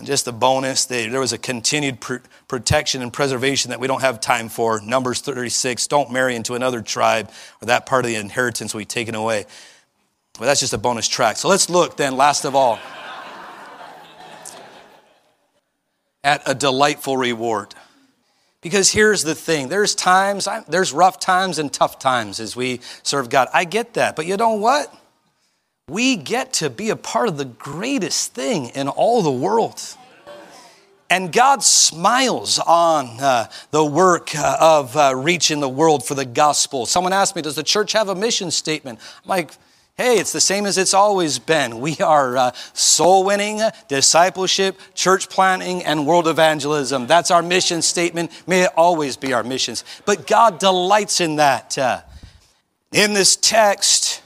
Just 0.05 0.27
a 0.27 0.33
bonus, 0.33 0.85
there 0.85 1.21
was 1.21 1.33
a 1.33 1.39
continued 1.39 2.01
pr- 2.01 2.17
protection 2.49 3.03
and 3.03 3.13
preservation 3.13 3.71
that 3.71 3.81
we 3.81 3.87
don't 3.87 4.03
have 4.03 4.21
time 4.21 4.49
for. 4.49 4.81
Numbers 4.81 5.21
36, 5.21 5.87
don't 5.87 6.13
marry 6.13 6.37
into 6.37 6.55
another 6.55 6.83
tribe, 6.83 7.31
or 7.61 7.67
that 7.67 7.87
part 7.87 8.05
of 8.05 8.11
the 8.11 8.17
inheritance 8.17 8.75
will 8.75 8.81
be 8.81 8.85
taken 8.85 9.15
away. 9.15 9.47
Well, 10.39 10.47
that's 10.47 10.61
just 10.61 10.73
a 10.73 10.79
bonus 10.79 11.09
track. 11.09 11.37
So 11.37 11.49
let's 11.49 11.71
look 11.71 11.97
then, 11.97 12.17
last 12.17 12.45
of 12.45 12.55
all, 12.55 12.79
at 16.23 16.43
a 16.47 16.55
delightful 16.55 17.17
reward. 17.17 17.75
Because 18.61 18.91
here's 18.91 19.25
the 19.25 19.35
thing 19.35 19.69
there's 19.69 19.95
times, 19.95 20.49
there's 20.69 20.93
rough 20.93 21.21
times 21.21 21.59
and 21.59 21.71
tough 21.71 21.99
times 21.99 22.41
as 22.41 22.57
we 22.57 22.81
serve 23.03 23.29
God. 23.29 23.49
I 23.53 23.65
get 23.65 23.95
that. 23.95 24.17
But 24.17 24.27
you 24.27 24.37
know 24.39 24.55
what? 24.55 24.93
We 25.89 26.17
get 26.17 26.55
to 26.55 26.71
be 26.71 26.89
a 26.89 26.97
part 26.97 27.29
of 27.29 27.37
the 27.37 27.45
greatest 27.45 28.35
thing 28.35 28.69
in 28.69 28.89
all 28.89 29.23
the 29.23 29.31
world. 29.31 29.83
And 31.11 31.31
God 31.31 31.63
smiles 31.63 32.59
on 32.59 33.21
uh, 33.21 33.51
the 33.71 33.85
work 33.85 34.35
uh, 34.35 34.57
of 34.59 34.97
uh, 34.97 35.15
reaching 35.15 35.61
the 35.61 35.69
world 35.69 36.05
for 36.05 36.15
the 36.15 36.25
gospel. 36.25 36.87
Someone 36.87 37.13
asked 37.13 37.37
me, 37.37 37.43
Does 37.43 37.55
the 37.55 37.63
church 37.63 37.93
have 37.93 38.09
a 38.09 38.15
mission 38.15 38.51
statement? 38.51 38.99
I'm 39.23 39.29
like, 39.29 39.51
Hey, 39.97 40.19
it's 40.19 40.33
the 40.33 40.41
same 40.41 40.67
as 40.67 40.77
it's 40.77 40.95
always 40.95 41.39
been. 41.39 41.81
We 41.81 41.97
are 41.99 42.37
uh, 42.37 42.53
soul 42.73 43.25
winning, 43.25 43.61
discipleship, 43.87 44.81
church 44.95 45.29
planting, 45.29 45.85
and 45.85 46.07
world 46.07 46.27
evangelism. 46.27 47.07
That's 47.07 47.31
our 47.31 47.43
mission 47.43 47.81
statement. 47.83 48.33
May 48.49 48.63
it 48.63 48.71
always 48.77 49.17
be 49.17 49.35
our 49.35 49.45
missions. 49.45 49.85
But 50.05 50.27
God 50.27 50.59
delights 50.59 51.21
in 51.21 51.37
that. 51.37 51.79
Uh, 51.79 52.01
in 52.91 53.13
this 53.13 53.37
text, 53.37 54.24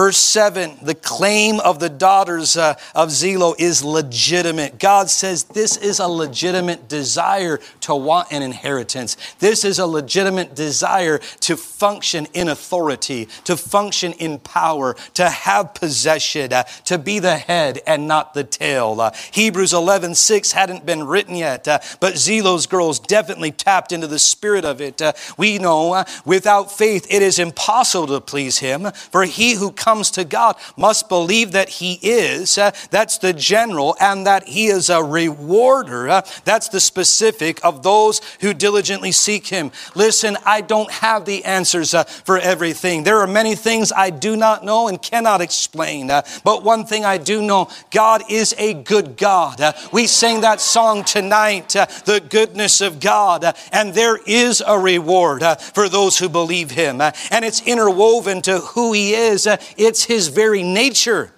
Verse 0.00 0.16
7, 0.16 0.78
the 0.80 0.94
claim 0.94 1.60
of 1.60 1.78
the 1.78 1.90
daughters 1.90 2.56
uh, 2.56 2.72
of 2.94 3.10
Zelo 3.10 3.54
is 3.58 3.84
legitimate. 3.84 4.78
God 4.78 5.10
says 5.10 5.44
this 5.44 5.76
is 5.76 5.98
a 5.98 6.08
legitimate 6.08 6.88
desire 6.88 7.60
to 7.82 7.94
want 7.94 8.32
an 8.32 8.40
inheritance. 8.40 9.18
This 9.40 9.62
is 9.62 9.78
a 9.78 9.86
legitimate 9.86 10.54
desire 10.54 11.18
to 11.40 11.54
function 11.54 12.26
in 12.32 12.48
authority, 12.48 13.28
to 13.44 13.58
function 13.58 14.14
in 14.14 14.38
power, 14.38 14.96
to 15.12 15.28
have 15.28 15.74
possession, 15.74 16.50
uh, 16.54 16.62
to 16.86 16.96
be 16.96 17.18
the 17.18 17.36
head 17.36 17.80
and 17.86 18.08
not 18.08 18.32
the 18.32 18.44
tail. 18.44 18.98
Uh, 19.02 19.10
Hebrews 19.32 19.74
11, 19.74 20.14
6 20.14 20.52
hadn't 20.52 20.86
been 20.86 21.04
written 21.04 21.34
yet, 21.34 21.68
uh, 21.68 21.80
but 22.00 22.14
Zelo's 22.14 22.66
girls 22.66 23.00
definitely 23.00 23.50
tapped 23.50 23.92
into 23.92 24.06
the 24.06 24.18
spirit 24.18 24.64
of 24.64 24.80
it. 24.80 25.02
Uh, 25.02 25.12
we 25.36 25.58
know 25.58 25.92
uh, 25.92 26.04
without 26.24 26.72
faith 26.72 27.06
it 27.10 27.20
is 27.20 27.38
impossible 27.38 28.06
to 28.06 28.22
please 28.22 28.60
him, 28.60 28.90
for 29.10 29.24
he 29.24 29.56
who 29.56 29.70
comes 29.70 29.89
to 29.90 30.24
God 30.24 30.56
must 30.76 31.08
believe 31.08 31.52
that 31.52 31.68
He 31.68 31.94
is. 32.02 32.56
Uh, 32.56 32.70
that's 32.90 33.18
the 33.18 33.32
general, 33.32 33.96
and 34.00 34.26
that 34.26 34.46
He 34.46 34.66
is 34.66 34.88
a 34.88 35.02
rewarder. 35.02 36.08
Uh, 36.08 36.22
that's 36.44 36.68
the 36.68 36.80
specific 36.80 37.62
of 37.64 37.82
those 37.82 38.20
who 38.40 38.54
diligently 38.54 39.12
seek 39.12 39.48
Him. 39.48 39.72
Listen, 39.94 40.36
I 40.46 40.60
don't 40.60 40.90
have 40.90 41.24
the 41.24 41.44
answers 41.44 41.92
uh, 41.92 42.04
for 42.04 42.38
everything. 42.38 43.02
There 43.02 43.18
are 43.18 43.26
many 43.26 43.56
things 43.56 43.92
I 43.92 44.10
do 44.10 44.36
not 44.36 44.64
know 44.64 44.88
and 44.88 45.02
cannot 45.02 45.40
explain. 45.40 46.10
Uh, 46.10 46.22
but 46.44 46.62
one 46.62 46.84
thing 46.84 47.04
I 47.04 47.18
do 47.18 47.42
know 47.42 47.68
God 47.90 48.22
is 48.30 48.54
a 48.58 48.74
good 48.74 49.16
God. 49.16 49.60
Uh, 49.60 49.72
we 49.92 50.06
sang 50.06 50.42
that 50.42 50.60
song 50.60 51.02
tonight, 51.04 51.74
uh, 51.74 51.86
The 52.04 52.20
Goodness 52.20 52.80
of 52.80 53.00
God, 53.00 53.44
and 53.72 53.94
there 53.94 54.18
is 54.26 54.62
a 54.64 54.78
reward 54.78 55.42
for 55.74 55.88
those 55.88 56.18
who 56.18 56.28
believe 56.28 56.70
Him. 56.70 57.00
and 57.00 57.44
it's 57.44 57.66
interwoven 57.66 58.42
to 58.42 58.58
who 58.60 58.92
He 58.92 59.14
is 59.14 59.48
it's 59.80 60.04
his 60.04 60.28
very 60.28 60.62
nature. 60.62 61.32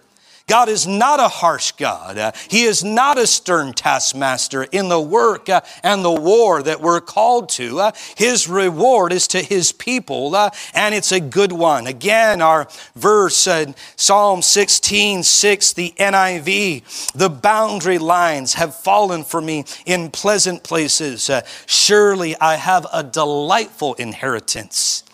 God 0.48 0.68
is 0.68 0.86
not 0.86 1.20
a 1.20 1.28
harsh 1.28 1.72
God. 1.72 2.18
Uh, 2.18 2.32
he 2.48 2.64
is 2.64 2.82
not 2.82 3.16
a 3.16 3.26
stern 3.26 3.72
taskmaster 3.72 4.64
in 4.64 4.88
the 4.88 5.00
work 5.00 5.48
uh, 5.48 5.60
and 5.84 6.04
the 6.04 6.12
war 6.12 6.62
that 6.62 6.80
we're 6.80 7.00
called 7.00 7.48
to. 7.50 7.78
Uh, 7.78 7.92
his 8.16 8.48
reward 8.48 9.12
is 9.12 9.28
to 9.28 9.40
his 9.40 9.70
people, 9.70 10.36
and 10.74 10.94
it's 10.94 11.12
a 11.12 11.20
good 11.20 11.52
one. 11.52 11.86
Again, 11.86 12.42
our 12.42 12.66
verse, 12.96 13.48
Psalm 13.96 14.42
16, 14.42 15.22
6, 15.22 15.72
the 15.74 15.94
NIV, 15.96 17.12
the 17.12 17.30
boundary 17.30 17.98
lines 17.98 18.54
have 18.54 18.74
fallen 18.74 19.22
for 19.22 19.40
me 19.40 19.64
in 19.86 20.10
pleasant 20.10 20.64
places. 20.64 21.30
Surely 21.66 22.36
I 22.38 22.56
have 22.56 22.86
a 22.92 23.04
delightful 23.04 23.94
inheritance. 23.94 25.04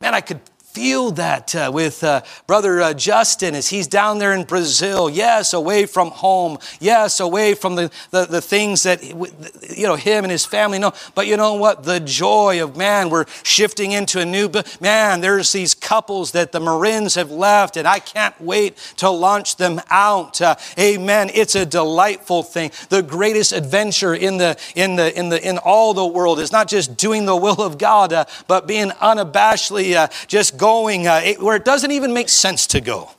Man, 0.00 0.14
I 0.14 0.20
could 0.20 0.40
feel 0.72 1.10
that 1.10 1.54
uh, 1.54 1.70
with 1.72 2.02
uh, 2.02 2.22
brother 2.46 2.80
uh, 2.80 2.94
Justin 2.94 3.54
as 3.54 3.68
he's 3.68 3.86
down 3.86 4.18
there 4.18 4.32
in 4.32 4.44
Brazil. 4.44 5.10
Yes, 5.10 5.52
away 5.52 5.84
from 5.84 6.10
home. 6.10 6.56
Yes, 6.80 7.20
away 7.20 7.54
from 7.54 7.74
the, 7.74 7.90
the, 8.10 8.24
the, 8.24 8.40
things 8.40 8.82
that, 8.84 9.02
you 9.04 9.86
know, 9.86 9.96
him 9.96 10.24
and 10.24 10.30
his 10.30 10.46
family 10.46 10.78
know. 10.78 10.92
But 11.14 11.26
you 11.26 11.36
know 11.36 11.54
what? 11.54 11.84
The 11.84 12.00
joy 12.00 12.62
of, 12.62 12.76
man, 12.76 13.10
we're 13.10 13.26
shifting 13.42 13.92
into 13.92 14.18
a 14.20 14.24
new, 14.24 14.50
man, 14.80 15.20
there's 15.20 15.52
these 15.52 15.74
couples 15.74 16.32
that 16.32 16.52
the 16.52 16.60
Marines 16.60 17.16
have 17.16 17.30
left 17.30 17.76
and 17.76 17.86
I 17.86 17.98
can't 17.98 18.38
wait 18.40 18.76
to 18.96 19.10
launch 19.10 19.56
them 19.56 19.78
out. 19.90 20.40
Uh, 20.40 20.56
amen. 20.78 21.30
It's 21.34 21.54
a 21.54 21.66
delightful 21.66 22.42
thing. 22.42 22.70
The 22.88 23.02
greatest 23.02 23.52
adventure 23.52 24.14
in 24.14 24.38
the, 24.38 24.58
in 24.74 24.96
the, 24.96 25.16
in 25.18 25.28
the, 25.28 25.46
in 25.46 25.58
all 25.58 25.92
the 25.92 26.06
world 26.06 26.38
is 26.40 26.50
not 26.50 26.66
just 26.66 26.96
doing 26.96 27.26
the 27.26 27.36
will 27.36 27.60
of 27.60 27.76
God, 27.76 28.14
uh, 28.14 28.24
but 28.48 28.66
being 28.66 28.88
unabashedly 28.88 29.94
uh, 29.96 30.08
just 30.26 30.56
going 30.62 31.08
uh, 31.08 31.20
where 31.40 31.56
it 31.56 31.64
doesn't 31.64 31.90
even 31.90 32.14
make 32.14 32.28
sense 32.28 32.68
to 32.68 32.80
go. 32.80 33.10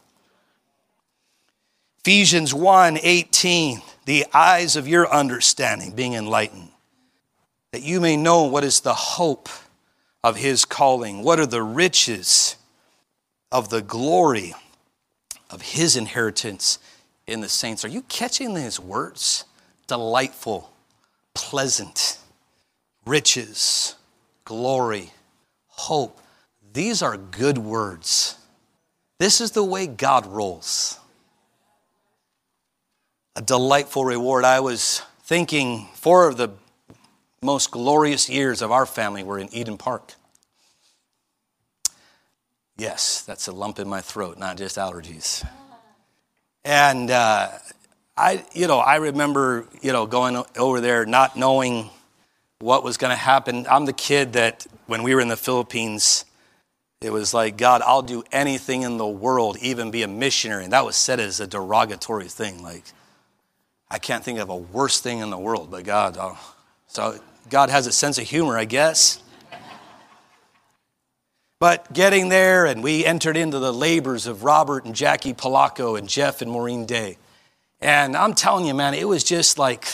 Ephesians 1.99 2.53
1 2.53 2.97
18, 3.03 3.81
the 4.05 4.25
eyes 4.33 4.77
of 4.77 4.87
your 4.87 5.11
understanding 5.11 5.91
being 5.91 6.13
enlightened, 6.13 6.69
that 7.73 7.83
you 7.83 7.99
may 7.99 8.15
know 8.15 8.43
what 8.43 8.63
is 8.63 8.79
the 8.79 8.93
hope 8.93 9.49
of 10.23 10.37
his 10.37 10.63
calling, 10.63 11.21
what 11.21 11.37
are 11.37 11.45
the 11.45 11.61
riches 11.61 12.55
of 13.51 13.67
the 13.67 13.81
glory 13.81 14.53
of 15.49 15.61
his 15.61 15.97
inheritance 15.97 16.79
in 17.27 17.41
the 17.41 17.49
saints. 17.49 17.83
Are 17.83 17.89
you 17.89 18.03
catching 18.03 18.53
these 18.53 18.79
words? 18.79 19.43
Delightful, 19.87 20.71
pleasant, 21.33 22.19
riches, 23.05 23.95
glory, 24.45 25.11
hope. 25.67 26.21
These 26.73 27.03
are 27.03 27.17
good 27.17 27.59
words. 27.59 28.35
This 29.19 29.39
is 29.39 29.51
the 29.51 29.63
way 29.63 29.85
God 29.85 30.25
rolls. 30.25 30.99
A 33.35 33.41
delightful 33.41 34.03
reward. 34.03 34.43
I 34.43 34.59
was 34.59 35.03
thinking 35.23 35.87
four 35.93 36.27
of 36.27 36.37
the 36.37 36.49
most 37.43 37.69
glorious 37.69 38.27
years 38.27 38.61
of 38.63 38.71
our 38.71 38.87
family 38.87 39.23
were 39.23 39.37
in 39.37 39.53
Eden 39.53 39.77
Park. 39.77 40.13
Yes, 42.75 43.21
that's 43.21 43.47
a 43.47 43.51
lump 43.51 43.77
in 43.77 43.87
my 43.87 44.01
throat, 44.01 44.39
not 44.39 44.57
just 44.57 44.77
allergies. 44.77 45.47
And 46.65 47.11
uh, 47.11 47.49
I, 48.17 48.43
you 48.53 48.65
know, 48.65 48.79
I 48.79 48.95
remember, 48.95 49.67
you 49.81 49.91
know, 49.91 50.07
going 50.07 50.43
over 50.57 50.81
there 50.81 51.05
not 51.05 51.37
knowing 51.37 51.91
what 52.59 52.83
was 52.83 52.97
going 52.97 53.11
to 53.11 53.15
happen. 53.15 53.67
I'm 53.69 53.85
the 53.85 53.93
kid 53.93 54.33
that 54.33 54.65
when 54.87 55.03
we 55.03 55.13
were 55.13 55.21
in 55.21 55.27
the 55.27 55.37
Philippines, 55.37 56.25
it 57.03 57.11
was 57.11 57.33
like, 57.33 57.57
God, 57.57 57.81
I'll 57.85 58.01
do 58.01 58.23
anything 58.31 58.83
in 58.83 58.97
the 58.97 59.07
world, 59.07 59.57
even 59.61 59.91
be 59.91 60.03
a 60.03 60.07
missionary. 60.07 60.63
And 60.63 60.73
that 60.73 60.85
was 60.85 60.95
said 60.95 61.19
as 61.19 61.39
a 61.39 61.47
derogatory 61.47 62.27
thing. 62.27 62.63
Like, 62.63 62.83
I 63.89 63.99
can't 63.99 64.23
think 64.23 64.39
of 64.39 64.49
a 64.49 64.55
worse 64.55 64.99
thing 64.99 65.19
in 65.19 65.29
the 65.29 65.37
world, 65.37 65.69
but 65.69 65.83
God. 65.83 66.17
Oh. 66.19 66.37
So 66.87 67.19
God 67.49 67.69
has 67.69 67.87
a 67.87 67.91
sense 67.91 68.17
of 68.17 68.25
humor, 68.27 68.57
I 68.57 68.65
guess. 68.65 69.21
But 71.59 71.93
getting 71.93 72.29
there, 72.29 72.65
and 72.65 72.83
we 72.83 73.05
entered 73.05 73.37
into 73.37 73.59
the 73.59 73.71
labors 73.71 74.27
of 74.27 74.43
Robert 74.43 74.83
and 74.83 74.93
Jackie 74.93 75.33
Polacco 75.33 75.97
and 75.97 76.09
Jeff 76.09 76.41
and 76.41 76.51
Maureen 76.51 76.85
Day. 76.85 77.17
And 77.79 78.17
I'm 78.17 78.33
telling 78.33 78.65
you, 78.65 78.73
man, 78.73 78.93
it 78.93 79.07
was 79.07 79.23
just 79.23 79.57
like 79.57 79.87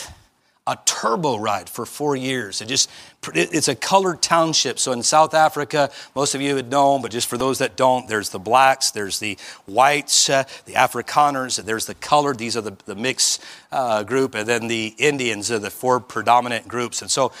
a 0.70 0.78
turbo 0.84 1.36
ride 1.36 1.68
for 1.68 1.84
four 1.84 2.14
years. 2.14 2.60
It 2.60 2.68
just, 2.68 2.88
it's 3.34 3.66
a 3.66 3.74
colored 3.74 4.22
township. 4.22 4.78
So 4.78 4.92
in 4.92 5.02
South 5.02 5.34
Africa, 5.34 5.90
most 6.14 6.36
of 6.36 6.40
you 6.40 6.54
would 6.54 6.70
know, 6.70 7.00
but 7.00 7.10
just 7.10 7.26
for 7.26 7.36
those 7.36 7.58
that 7.58 7.76
don't, 7.76 8.06
there's 8.06 8.28
the 8.28 8.38
blacks, 8.38 8.92
there's 8.92 9.18
the 9.18 9.36
whites, 9.66 10.30
uh, 10.30 10.44
the 10.66 10.74
Afrikaners, 10.74 11.62
there's 11.64 11.86
the 11.86 11.96
colored. 11.96 12.38
These 12.38 12.56
are 12.56 12.60
the, 12.60 12.76
the 12.86 12.94
mixed 12.94 13.42
uh, 13.72 14.04
group, 14.04 14.36
and 14.36 14.48
then 14.48 14.68
the 14.68 14.94
Indians 14.96 15.50
are 15.50 15.58
the 15.58 15.70
four 15.70 15.98
predominant 15.98 16.68
groups. 16.68 17.02
And 17.02 17.10
so 17.10 17.32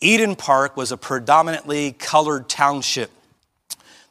Eden 0.00 0.36
Park 0.36 0.76
was 0.76 0.92
a 0.92 0.96
predominantly 0.96 1.90
colored 1.90 2.48
township. 2.48 3.10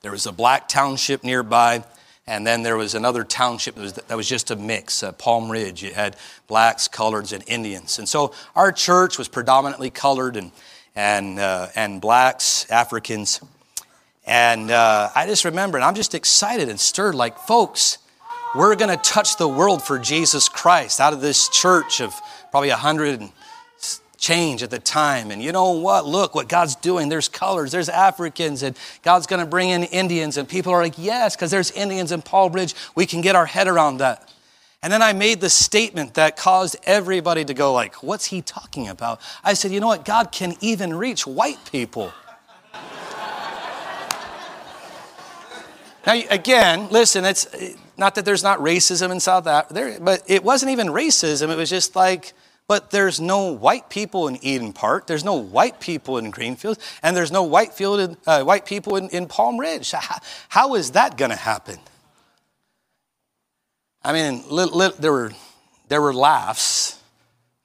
There 0.01 0.11
was 0.11 0.25
a 0.25 0.33
black 0.33 0.67
township 0.67 1.23
nearby, 1.23 1.85
and 2.27 2.45
then 2.45 2.63
there 2.63 2.75
was 2.75 2.95
another 2.95 3.23
township 3.23 3.75
that 3.75 3.81
was, 3.81 3.93
that 3.93 4.17
was 4.17 4.27
just 4.27 4.49
a 4.49 4.55
mix, 4.55 5.03
uh, 5.03 5.11
Palm 5.11 5.51
Ridge. 5.51 5.83
You 5.83 5.93
had 5.93 6.15
blacks, 6.47 6.87
coloreds, 6.87 7.33
and 7.33 7.43
Indians. 7.45 7.99
And 7.99 8.09
so 8.09 8.33
our 8.55 8.71
church 8.71 9.19
was 9.19 9.27
predominantly 9.27 9.91
colored 9.91 10.35
and, 10.35 10.51
and, 10.95 11.39
uh, 11.39 11.67
and 11.75 12.01
blacks, 12.01 12.69
Africans. 12.71 13.41
And 14.25 14.71
uh, 14.71 15.11
I 15.13 15.27
just 15.27 15.45
remember, 15.45 15.77
and 15.77 15.85
I'm 15.85 15.93
just 15.93 16.15
excited 16.15 16.67
and 16.67 16.79
stirred 16.79 17.13
like, 17.13 17.37
folks, 17.37 17.99
we're 18.55 18.75
going 18.75 18.95
to 18.95 19.03
touch 19.03 19.37
the 19.37 19.47
world 19.47 19.83
for 19.83 19.99
Jesus 19.99 20.49
Christ 20.49 20.99
out 20.99 21.13
of 21.13 21.21
this 21.21 21.47
church 21.49 22.01
of 22.01 22.15
probably 22.49 22.69
100 22.69 23.29
change 24.25 24.63
at 24.63 24.71
the 24.71 24.79
time. 24.79 25.29
And 25.29 25.39
you 25.41 25.51
know 25.51 25.71
what? 25.73 26.07
Look 26.07 26.33
what 26.33 26.49
God's 26.49 26.75
doing. 26.75 27.09
There's 27.09 27.29
colors, 27.29 27.71
there's 27.71 27.89
Africans, 27.89 28.63
and 28.63 28.75
God's 29.03 29.27
going 29.27 29.39
to 29.39 29.45
bring 29.45 29.69
in 29.69 29.83
Indians. 29.83 30.37
And 30.37 30.49
people 30.49 30.73
are 30.73 30.81
like, 30.81 30.97
yes, 30.97 31.35
because 31.35 31.51
there's 31.51 31.69
Indians 31.71 32.11
in 32.11 32.23
Palm 32.23 32.51
Ridge. 32.51 32.73
We 32.95 33.05
can 33.05 33.21
get 33.21 33.35
our 33.35 33.45
head 33.45 33.67
around 33.67 33.97
that. 33.97 34.27
And 34.81 34.91
then 34.91 35.03
I 35.03 35.13
made 35.13 35.41
the 35.41 35.49
statement 35.49 36.15
that 36.15 36.37
caused 36.37 36.75
everybody 36.85 37.45
to 37.45 37.53
go 37.53 37.71
like, 37.71 38.01
what's 38.01 38.25
he 38.25 38.41
talking 38.41 38.87
about? 38.87 39.21
I 39.43 39.53
said, 39.53 39.71
you 39.71 39.79
know 39.79 39.87
what? 39.87 40.05
God 40.05 40.31
can 40.31 40.55
even 40.59 40.95
reach 40.95 41.27
white 41.27 41.59
people. 41.71 42.11
now, 46.07 46.19
again, 46.31 46.89
listen, 46.89 47.25
it's 47.25 47.47
eh, 47.53 47.75
not 47.95 48.15
that 48.15 48.25
there's 48.25 48.43
not 48.43 48.57
racism 48.57 49.11
in 49.11 49.19
South 49.19 49.45
Africa, 49.45 49.99
but 50.01 50.23
it 50.25 50.43
wasn't 50.43 50.71
even 50.71 50.87
racism. 50.87 51.51
It 51.51 51.57
was 51.57 51.69
just 51.69 51.95
like, 51.95 52.33
but 52.67 52.89
there's 52.89 53.21
no 53.21 53.51
white 53.51 53.89
people 53.89 54.27
in 54.27 54.43
Eden 54.43 54.73
Park. 54.73 55.05
There's 55.05 55.23
no 55.23 55.35
white 55.35 55.79
people 55.79 56.17
in 56.17 56.31
Greenfield. 56.31 56.79
And 57.03 57.15
there's 57.15 57.31
no 57.31 57.43
white, 57.43 57.73
field, 57.73 58.17
uh, 58.25 58.43
white 58.43 58.65
people 58.65 58.95
in, 58.95 59.09
in 59.09 59.27
Palm 59.27 59.59
Ridge. 59.59 59.91
How, 59.91 60.17
how 60.49 60.75
is 60.75 60.91
that 60.91 61.15
going 61.15 61.29
to 61.29 61.37
happen? 61.37 61.77
I 64.03 64.13
mean, 64.13 64.43
li- 64.49 64.69
li- 64.71 64.93
there, 64.99 65.11
were, 65.11 65.31
there 65.89 66.01
were 66.01 66.13
laughs, 66.13 66.99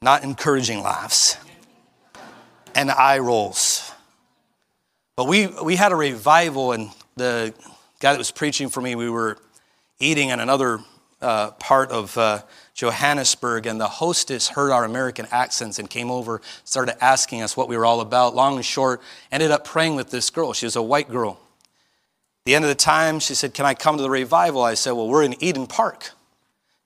not 0.03 0.23
encouraging 0.23 0.83
laughs, 0.83 1.37
and 2.75 2.91
eye 2.91 3.19
rolls. 3.19 3.91
But 5.17 5.29
we, 5.29 5.47
we 5.47 5.77
had 5.77 5.93
a 5.93 5.97
revival, 5.97 6.73
and 6.73 6.91
the 7.17 7.55
guy 8.01 8.13
that 8.13 8.19
was 8.19 8.31
preaching 8.31 8.69
for 8.69 8.83
me, 8.83 8.95
we 8.95 9.09
were 9.09 9.39
eating 9.99 10.29
in 10.29 10.41
another 10.41 10.81
uh, 11.23 11.53
part 11.53 11.91
of. 11.91 12.17
Uh, 12.19 12.43
Johannesburg, 12.81 13.66
and 13.66 13.78
the 13.78 13.89
hostess 13.89 14.49
heard 14.49 14.70
our 14.70 14.85
American 14.87 15.26
accents 15.31 15.78
and 15.78 15.91
came 15.91 16.11
over, 16.11 16.41
started 16.64 17.05
asking 17.05 17.43
us 17.43 17.55
what 17.55 17.68
we 17.68 17.76
were 17.76 17.85
all 17.85 18.01
about. 18.01 18.35
Long 18.35 18.57
and 18.57 18.64
short, 18.64 19.03
ended 19.31 19.51
up 19.51 19.66
praying 19.66 19.97
with 19.97 20.11
this 20.11 20.31
girl. 20.31 20.55
She 20.55 20.64
was 20.64 20.76
a 20.76 20.83
white 20.83 21.11
girl. 21.11 21.39
The 22.47 22.55
end 22.55 22.64
of 22.64 22.70
the 22.70 22.74
time, 22.74 23.20
she 23.20 23.35
said, 23.35 23.53
Can 23.53 23.66
I 23.66 23.74
come 23.74 23.99
to 23.99 24.03
the 24.03 24.09
revival? 24.09 24.62
I 24.62 24.72
said, 24.72 24.93
Well, 24.93 25.09
we're 25.09 25.24
in 25.24 25.35
Eden 25.45 25.66
Park. 25.66 26.12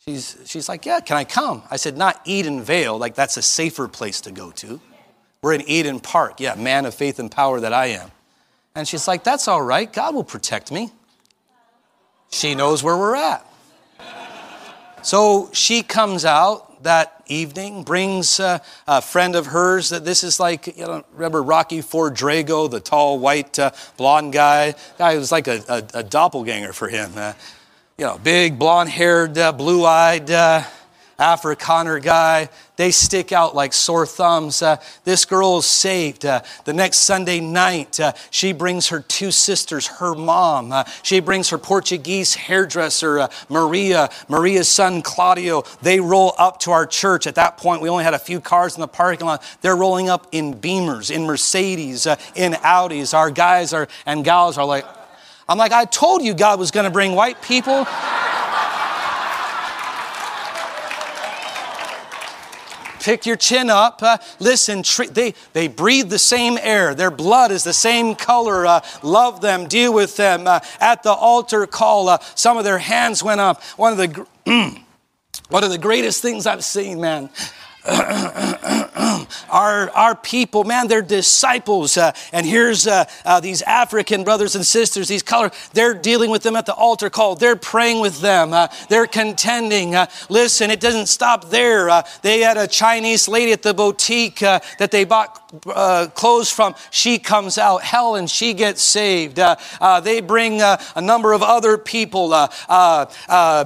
She's, 0.05 0.36
she's 0.47 0.68
like, 0.68 0.84
Yeah, 0.84 0.99
can 0.99 1.16
I 1.16 1.22
come? 1.22 1.62
I 1.70 1.76
said, 1.76 1.97
Not 1.97 2.24
Edenvale, 2.24 2.99
like 2.99 3.14
that's 3.14 3.36
a 3.36 3.42
safer 3.42 3.86
place 3.86 4.20
to 4.22 4.32
go 4.32 4.51
to. 4.51 4.80
We're 5.42 5.55
in 5.55 5.62
Eden 5.68 6.01
Park. 6.01 6.40
Yeah, 6.40 6.57
man 6.57 6.86
of 6.86 6.95
faith 6.97 7.20
and 7.20 7.30
power 7.30 7.61
that 7.61 7.72
I 7.72 7.86
am. 7.86 8.11
And 8.74 8.88
she's 8.88 9.07
like, 9.07 9.22
That's 9.22 9.47
all 9.47 9.62
right. 9.62 9.92
God 9.92 10.12
will 10.12 10.24
protect 10.24 10.72
me. 10.72 10.90
She 12.32 12.57
knows 12.57 12.82
where 12.82 12.99
we're 12.99 13.14
at. 13.14 13.47
So 15.05 15.50
she 15.52 15.82
comes 15.82 16.24
out 16.24 16.82
that 16.84 17.22
evening, 17.26 17.82
brings 17.82 18.40
uh, 18.40 18.61
a 18.86 19.02
friend 19.02 19.36
of 19.36 19.44
hers 19.44 19.90
that 19.90 20.02
this 20.07 20.24
is 20.24 20.40
like, 20.40 20.66
you 20.78 20.86
know, 20.86 21.05
remember 21.12 21.42
Rocky 21.42 21.82
Four 21.82 22.11
Drago, 22.11 22.70
the 22.70 22.80
tall, 22.80 23.18
white, 23.18 23.59
uh, 23.59 23.72
blonde 23.98 24.32
guy? 24.32 24.74
Guy 24.96 25.18
was 25.18 25.30
like 25.30 25.46
a, 25.46 25.62
a, 25.68 25.98
a 25.98 26.02
doppelganger 26.02 26.72
for 26.72 26.88
him. 26.88 27.12
Uh, 27.16 27.34
you 27.98 28.07
know, 28.07 28.16
big, 28.16 28.59
blonde 28.59 28.88
haired, 28.88 29.36
uh, 29.36 29.52
blue 29.52 29.84
eyed 29.84 30.30
uh, 30.30 30.62
Afrikaner 31.19 32.03
guy. 32.03 32.49
They 32.77 32.91
stick 32.91 33.31
out 33.31 33.55
like 33.55 33.73
sore 33.73 34.05
thumbs. 34.05 34.61
Uh, 34.61 34.79
this 35.05 35.25
girl 35.25 35.59
is 35.59 35.67
saved. 35.67 36.27
Uh, 36.27 36.43
the 36.65 36.73
next 36.73 36.99
Sunday 36.99 37.39
night, 37.39 38.01
uh, 38.01 38.12
she 38.31 38.53
brings 38.53 38.89
her 38.89 39.01
two 39.01 39.31
sisters, 39.31 39.87
her 39.87 40.15
mom. 40.15 40.73
Uh, 40.73 40.85
she 41.03 41.21
brings 41.21 41.51
her 41.51 41.59
Portuguese 41.59 42.35
hairdresser, 42.35 43.21
uh, 43.21 43.29
Maria, 43.49 44.11
Maria's 44.29 44.69
son, 44.69 45.03
Claudio. 45.03 45.62
They 45.83 46.01
roll 46.01 46.35
up 46.37 46.59
to 46.61 46.73
our 46.73 46.87
church. 46.87 47.29
At 47.29 47.37
that 47.37 47.59
point, 47.59 47.81
we 47.81 47.89
only 47.89 48.05
had 48.05 48.15
a 48.15 48.19
few 48.19 48.41
cars 48.41 48.75
in 48.75 48.81
the 48.81 48.89
parking 48.89 49.27
lot. 49.27 49.43
They're 49.61 49.77
rolling 49.77 50.09
up 50.09 50.27
in 50.33 50.55
Beamers, 50.55 51.15
in 51.15 51.27
Mercedes, 51.27 52.09
uh, 52.09 52.17
in 52.35 52.55
Audis. 52.55 53.15
Our 53.15 53.31
guys 53.31 53.73
are 53.73 53.87
and 54.05 54.25
gals 54.25 54.59
are 54.59 54.65
like, 54.65 54.85
I'm 55.49 55.59
like, 55.59 55.73
I 55.73 55.85
told 55.85 56.23
you 56.23 56.35
God 56.35 56.59
was 56.59 56.71
going 56.71 56.85
to 56.85 56.91
bring 56.91 57.15
white 57.15 57.41
people. 57.43 57.87
Pick 63.05 63.26
your 63.26 63.36
chin 63.36 63.68
up. 63.68 64.02
Uh, 64.02 64.16
listen, 64.38 64.82
they, 65.12 65.34
they 65.52 65.68
breathe 65.68 66.09
the 66.09 66.18
same 66.18 66.59
air. 66.61 66.94
Their 66.94 67.11
blood 67.11 67.52
is 67.52 67.62
the 67.62 67.74
same 67.74 68.14
color. 68.14 68.66
Uh, 68.66 68.80
love 69.02 69.42
them, 69.42 69.68
deal 69.68 69.92
with 69.92 70.16
them. 70.16 70.46
Uh, 70.46 70.61
at 70.80 71.02
the 71.02 71.12
altar 71.12 71.66
call, 71.66 72.09
uh, 72.09 72.18
some 72.34 72.57
of 72.57 72.64
their 72.64 72.78
hands 72.78 73.22
went 73.22 73.40
up. 73.40 73.62
One 73.76 73.92
of 73.92 73.98
the, 73.98 74.26
one 75.50 75.64
of 75.64 75.70
the 75.70 75.78
greatest 75.78 76.22
things 76.22 76.46
I've 76.46 76.64
seen, 76.64 77.00
man. 77.00 77.28
our, 79.51 79.91
our 79.91 80.16
people, 80.16 80.64
man, 80.64 80.89
they're 80.89 81.03
disciples. 81.03 81.99
Uh, 81.99 82.12
and 82.32 82.47
here's 82.47 82.87
uh, 82.87 83.05
uh, 83.26 83.41
these 83.41 83.61
African 83.61 84.24
brothers 84.24 84.57
and 84.57 84.64
sisters, 84.64 85.07
these 85.07 85.22
color, 85.22 85.51
they're 85.74 85.93
dealing 85.93 86.30
with 86.30 86.43
them 86.43 86.57
at 86.57 86.64
the 86.64 86.72
altar 86.72 87.11
call. 87.11 87.35
They're 87.35 87.57
praying 87.57 88.01
with 88.01 88.22
them. 88.22 88.55
Uh, 88.55 88.68
they're 88.89 89.07
contending. 89.07 89.95
Uh, 89.95 90.07
listen, 90.30 90.70
it 90.70 90.80
doesn't 90.80 91.07
stop 91.07 91.51
there. 91.51 91.91
Uh, 91.91 92.03
they 92.22 92.41
had 92.41 92.57
a 92.57 92.66
Chinese 92.66 93.28
lady 93.28 93.53
at 93.53 93.61
the 93.61 93.74
boutique 93.74 94.39
that 94.39 94.91
they 94.91 95.05
bought 95.05 95.43
clothes 96.14 96.51
from. 96.51 96.74
She 96.91 97.18
comes 97.18 97.59
out, 97.59 97.82
Helen, 97.82 98.28
she 98.28 98.55
gets 98.55 98.82
saved. 98.82 99.39
they 100.03 100.20
bring 100.22 100.62
a 100.62 100.78
number 101.01 101.32
of 101.35 101.43
other 101.43 101.76
people. 101.76 102.30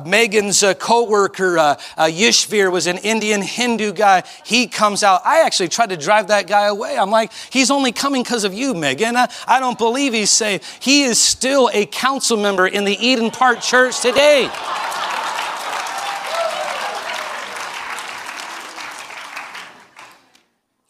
Megan's 0.05 0.65
co 0.81 1.09
worker, 1.09 1.77
Yishvir, 1.99 2.73
was 2.73 2.89
an 2.89 2.99
Indian 2.99 3.43
Hindu 3.43 3.93
guy 3.93 4.08
guy, 4.09 4.29
he 4.45 4.67
comes 4.67 5.03
out. 5.03 5.21
I 5.25 5.43
actually 5.43 5.69
tried 5.69 5.91
to 5.91 5.97
drive 5.97 6.29
that 6.29 6.47
guy 6.47 6.67
away. 6.67 6.97
I'm 6.99 7.11
like, 7.11 7.33
he's 7.51 7.71
only 7.71 7.93
coming 7.93 8.23
because 8.23 8.45
of 8.45 8.55
you, 8.55 8.75
Megan. 8.75 9.17
I, 9.17 9.31
I 9.47 9.61
don't 9.61 9.79
believe 9.79 10.13
he's 10.13 10.31
saved. 10.31 10.65
He 10.81 11.03
is 11.03 11.23
still 11.23 11.71
a 11.73 11.87
council 11.87 12.37
member 12.37 12.67
in 12.67 12.85
the 12.85 12.97
Eden 12.99 13.31
Park 13.31 13.61
Church 13.61 14.01
today. 14.01 14.51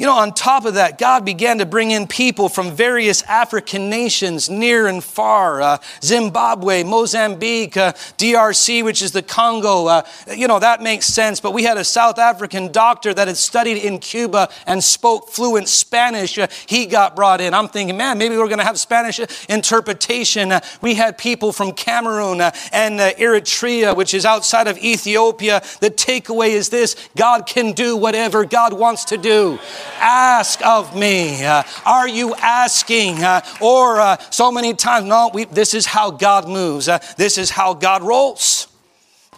You 0.00 0.06
know, 0.06 0.14
on 0.14 0.32
top 0.32 0.64
of 0.64 0.74
that, 0.74 0.96
God 0.96 1.24
began 1.24 1.58
to 1.58 1.66
bring 1.66 1.90
in 1.90 2.06
people 2.06 2.48
from 2.48 2.70
various 2.70 3.22
African 3.22 3.90
nations, 3.90 4.48
near 4.48 4.86
and 4.86 5.02
far 5.02 5.60
uh, 5.60 5.78
Zimbabwe, 6.04 6.84
Mozambique, 6.84 7.76
uh, 7.76 7.94
DRC, 8.16 8.84
which 8.84 9.02
is 9.02 9.10
the 9.10 9.22
Congo. 9.22 9.86
Uh, 9.86 10.02
you 10.36 10.46
know, 10.46 10.60
that 10.60 10.82
makes 10.82 11.06
sense. 11.06 11.40
But 11.40 11.50
we 11.50 11.64
had 11.64 11.78
a 11.78 11.82
South 11.82 12.20
African 12.20 12.70
doctor 12.70 13.12
that 13.12 13.26
had 13.26 13.36
studied 13.36 13.78
in 13.78 13.98
Cuba 13.98 14.50
and 14.68 14.84
spoke 14.84 15.30
fluent 15.30 15.66
Spanish. 15.66 16.38
Uh, 16.38 16.46
he 16.66 16.86
got 16.86 17.16
brought 17.16 17.40
in. 17.40 17.52
I'm 17.52 17.66
thinking, 17.66 17.96
man, 17.96 18.18
maybe 18.18 18.36
we're 18.36 18.46
going 18.46 18.58
to 18.58 18.64
have 18.64 18.78
Spanish 18.78 19.18
interpretation. 19.48 20.52
Uh, 20.52 20.60
we 20.80 20.94
had 20.94 21.18
people 21.18 21.52
from 21.52 21.72
Cameroon 21.72 22.40
uh, 22.40 22.52
and 22.72 23.00
Eritrea, 23.00 23.96
which 23.96 24.14
is 24.14 24.24
outside 24.24 24.68
of 24.68 24.78
Ethiopia. 24.78 25.60
The 25.80 25.90
takeaway 25.90 26.50
is 26.50 26.68
this 26.68 26.94
God 27.16 27.46
can 27.46 27.72
do 27.72 27.96
whatever 27.96 28.44
God 28.44 28.72
wants 28.72 29.06
to 29.06 29.16
do. 29.16 29.58
Ask 29.98 30.64
of 30.64 30.96
me. 30.96 31.44
Uh, 31.44 31.62
are 31.84 32.08
you 32.08 32.34
asking? 32.36 33.22
Uh, 33.22 33.40
or 33.60 34.00
uh, 34.00 34.16
so 34.30 34.50
many 34.50 34.74
times, 34.74 35.06
no, 35.06 35.30
we, 35.32 35.44
this 35.44 35.74
is 35.74 35.86
how 35.86 36.10
God 36.10 36.48
moves. 36.48 36.88
Uh, 36.88 36.98
this 37.16 37.38
is 37.38 37.50
how 37.50 37.74
God 37.74 38.02
rolls. 38.02 38.68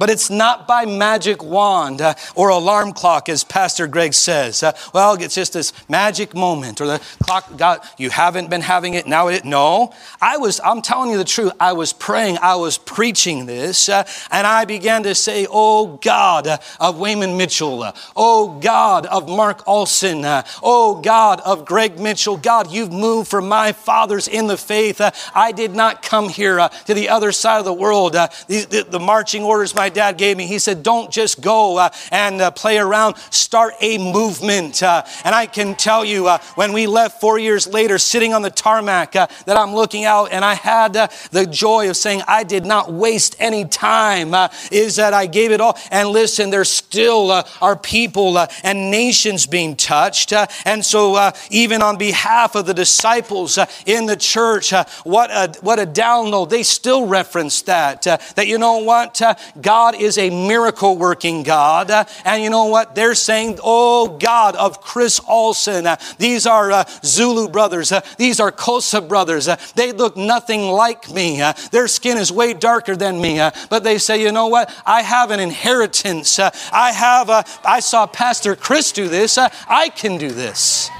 But 0.00 0.08
it's 0.08 0.30
not 0.30 0.66
by 0.66 0.86
magic 0.86 1.44
wand 1.44 2.00
uh, 2.00 2.14
or 2.34 2.48
alarm 2.48 2.94
clock, 2.94 3.28
as 3.28 3.44
Pastor 3.44 3.86
Greg 3.86 4.14
says. 4.14 4.62
Uh, 4.62 4.72
well, 4.94 5.12
it's 5.20 5.34
just 5.34 5.52
this 5.52 5.74
magic 5.90 6.34
moment, 6.34 6.80
or 6.80 6.86
the 6.86 7.02
clock 7.22 7.58
got, 7.58 7.86
you 7.98 8.08
haven't 8.08 8.48
been 8.48 8.62
having 8.62 8.94
it, 8.94 9.06
now 9.06 9.28
it, 9.28 9.44
no. 9.44 9.92
I 10.18 10.38
was, 10.38 10.58
I'm 10.64 10.80
telling 10.80 11.10
you 11.10 11.18
the 11.18 11.24
truth, 11.24 11.52
I 11.60 11.74
was 11.74 11.92
praying, 11.92 12.38
I 12.40 12.54
was 12.54 12.78
preaching 12.78 13.44
this, 13.44 13.90
uh, 13.90 14.04
and 14.30 14.46
I 14.46 14.64
began 14.64 15.02
to 15.02 15.14
say, 15.14 15.46
Oh 15.50 15.98
God 15.98 16.46
uh, 16.46 16.56
of 16.80 16.98
Wayman 16.98 17.36
Mitchell, 17.36 17.82
uh, 17.82 17.92
oh 18.16 18.58
God 18.58 19.04
of 19.04 19.28
Mark 19.28 19.62
Aulson, 19.66 20.24
uh, 20.24 20.44
oh 20.62 21.02
God 21.02 21.42
of 21.44 21.66
Greg 21.66 22.00
Mitchell, 22.00 22.38
God, 22.38 22.72
you've 22.72 22.90
moved 22.90 23.28
for 23.28 23.42
my 23.42 23.72
fathers 23.72 24.28
in 24.28 24.46
the 24.46 24.56
faith. 24.56 24.98
I 25.34 25.52
did 25.52 25.72
not 25.72 26.00
come 26.00 26.30
here 26.30 26.70
to 26.86 26.94
the 26.94 27.10
other 27.10 27.32
side 27.32 27.58
of 27.58 27.66
the 27.66 27.74
world. 27.74 28.14
The, 28.14 28.30
the, 28.48 28.86
the 28.88 28.98
marching 28.98 29.42
orders 29.42 29.74
my 29.74 29.89
dad 29.90 30.16
gave 30.16 30.36
me. 30.36 30.46
He 30.46 30.58
said, 30.58 30.82
Don't 30.82 31.10
just 31.10 31.40
go 31.40 31.78
uh, 31.78 31.90
and 32.10 32.40
uh, 32.40 32.50
play 32.50 32.78
around, 32.78 33.16
start 33.30 33.74
a 33.80 33.98
movement. 33.98 34.82
Uh, 34.82 35.02
and 35.24 35.34
I 35.34 35.46
can 35.46 35.74
tell 35.74 36.04
you, 36.04 36.28
uh, 36.28 36.38
when 36.54 36.72
we 36.72 36.86
left 36.86 37.20
four 37.20 37.38
years 37.38 37.66
later, 37.66 37.98
sitting 37.98 38.32
on 38.32 38.42
the 38.42 38.50
tarmac, 38.50 39.16
uh, 39.16 39.26
that 39.46 39.56
I'm 39.56 39.74
looking 39.74 40.04
out 40.04 40.32
and 40.32 40.44
I 40.44 40.54
had 40.54 40.96
uh, 40.96 41.08
the 41.30 41.46
joy 41.46 41.90
of 41.90 41.96
saying, 41.96 42.22
I 42.28 42.44
did 42.44 42.64
not 42.64 42.92
waste 42.92 43.36
any 43.38 43.64
time, 43.64 44.34
is 44.70 44.96
that 44.96 45.14
I 45.14 45.26
gave 45.26 45.52
it 45.52 45.60
all. 45.60 45.78
And 45.90 46.10
listen, 46.10 46.50
there 46.50 46.64
still 46.64 47.30
are 47.60 47.76
people 47.76 48.38
and 48.38 48.90
nations 48.90 49.46
being 49.46 49.76
touched. 49.76 50.32
and 50.64 50.84
so, 50.84 51.32
even 51.50 51.82
on 51.82 51.98
behalf 51.98 52.54
of 52.54 52.66
the 52.66 52.74
disciples 52.74 53.58
in 53.86 54.06
the 54.06 54.16
church, 54.16 54.72
what, 55.04 55.30
a, 55.30 55.52
what 55.60 55.78
a 55.78 55.86
download. 55.86 56.50
They 56.50 56.62
still 56.62 57.06
reference 57.06 57.62
that. 57.62 58.02
that 58.02 58.46
you 58.46 58.58
know 58.58 58.78
what? 58.78 59.20
God 59.60 59.79
God 59.80 59.94
is 59.94 60.18
a 60.18 60.28
miracle 60.28 60.98
working 60.98 61.42
God. 61.42 61.90
and 62.26 62.42
you 62.42 62.50
know 62.50 62.66
what? 62.66 62.94
They're 62.94 63.14
saying, 63.14 63.60
Oh 63.62 64.18
God 64.18 64.54
of 64.54 64.82
Chris 64.82 65.20
Aulson. 65.20 65.86
these 66.18 66.46
are 66.46 66.70
uh, 66.70 66.84
Zulu 67.02 67.48
brothers. 67.48 67.90
Uh, 67.90 68.02
these 68.18 68.40
are 68.40 68.52
Xhosa 68.52 69.08
brothers. 69.08 69.48
Uh, 69.48 69.56
they 69.76 69.92
look 69.92 70.18
nothing 70.18 70.68
like 70.68 71.10
me. 71.10 71.42
their 71.72 71.88
skin 71.88 72.18
is 72.18 72.30
way 72.30 72.52
darker 72.52 72.94
than 72.94 73.22
me. 73.22 73.38
but 73.70 73.82
they 73.82 73.96
say, 73.96 74.22
you 74.22 74.32
know 74.32 74.48
what? 74.48 74.70
I 74.84 75.00
have 75.00 75.30
an 75.30 75.40
inheritance. 75.40 76.38
I 76.38 76.92
have, 76.92 77.30
I 77.64 77.80
saw 77.80 78.06
Pastor 78.06 78.56
Chris 78.56 78.92
do 78.92 79.08
this. 79.08 79.38
I 79.38 79.88
can 79.88 80.18
do 80.18 80.30
this. 80.30 80.90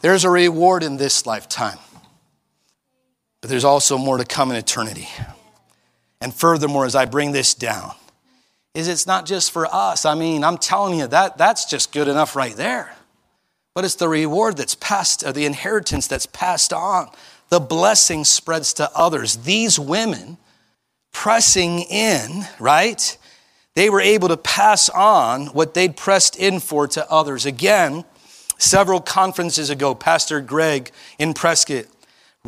There's 0.00 0.22
a 0.22 0.30
reward 0.30 0.84
in 0.84 0.96
this 0.96 1.26
lifetime, 1.26 1.78
but 3.40 3.50
there's 3.50 3.64
also 3.64 3.98
more 3.98 4.18
to 4.18 4.24
come 4.24 4.52
in 4.52 4.56
eternity. 4.56 5.08
And 6.20 6.34
furthermore, 6.34 6.84
as 6.84 6.94
I 6.94 7.04
bring 7.04 7.32
this 7.32 7.54
down, 7.54 7.92
is 8.74 8.88
it's 8.88 9.06
not 9.06 9.26
just 9.26 9.50
for 9.50 9.66
us. 9.66 10.04
I 10.04 10.14
mean, 10.14 10.44
I'm 10.44 10.58
telling 10.58 10.98
you 10.98 11.06
that 11.06 11.38
that's 11.38 11.64
just 11.64 11.92
good 11.92 12.08
enough 12.08 12.36
right 12.36 12.54
there. 12.54 12.94
But 13.74 13.84
it's 13.84 13.94
the 13.94 14.08
reward 14.08 14.56
that's 14.56 14.74
passed, 14.74 15.24
or 15.24 15.32
the 15.32 15.46
inheritance 15.46 16.06
that's 16.06 16.26
passed 16.26 16.72
on. 16.72 17.08
The 17.48 17.60
blessing 17.60 18.24
spreads 18.24 18.72
to 18.74 18.90
others. 18.94 19.36
These 19.36 19.78
women 19.78 20.38
pressing 21.12 21.80
in, 21.80 22.44
right? 22.58 23.16
They 23.74 23.88
were 23.88 24.00
able 24.00 24.28
to 24.28 24.36
pass 24.36 24.88
on 24.88 25.46
what 25.48 25.74
they'd 25.74 25.96
pressed 25.96 26.36
in 26.36 26.60
for 26.60 26.88
to 26.88 27.10
others. 27.10 27.46
Again, 27.46 28.04
several 28.58 29.00
conferences 29.00 29.70
ago, 29.70 29.94
Pastor 29.94 30.40
Greg 30.40 30.90
in 31.18 31.32
Prescott 31.32 31.86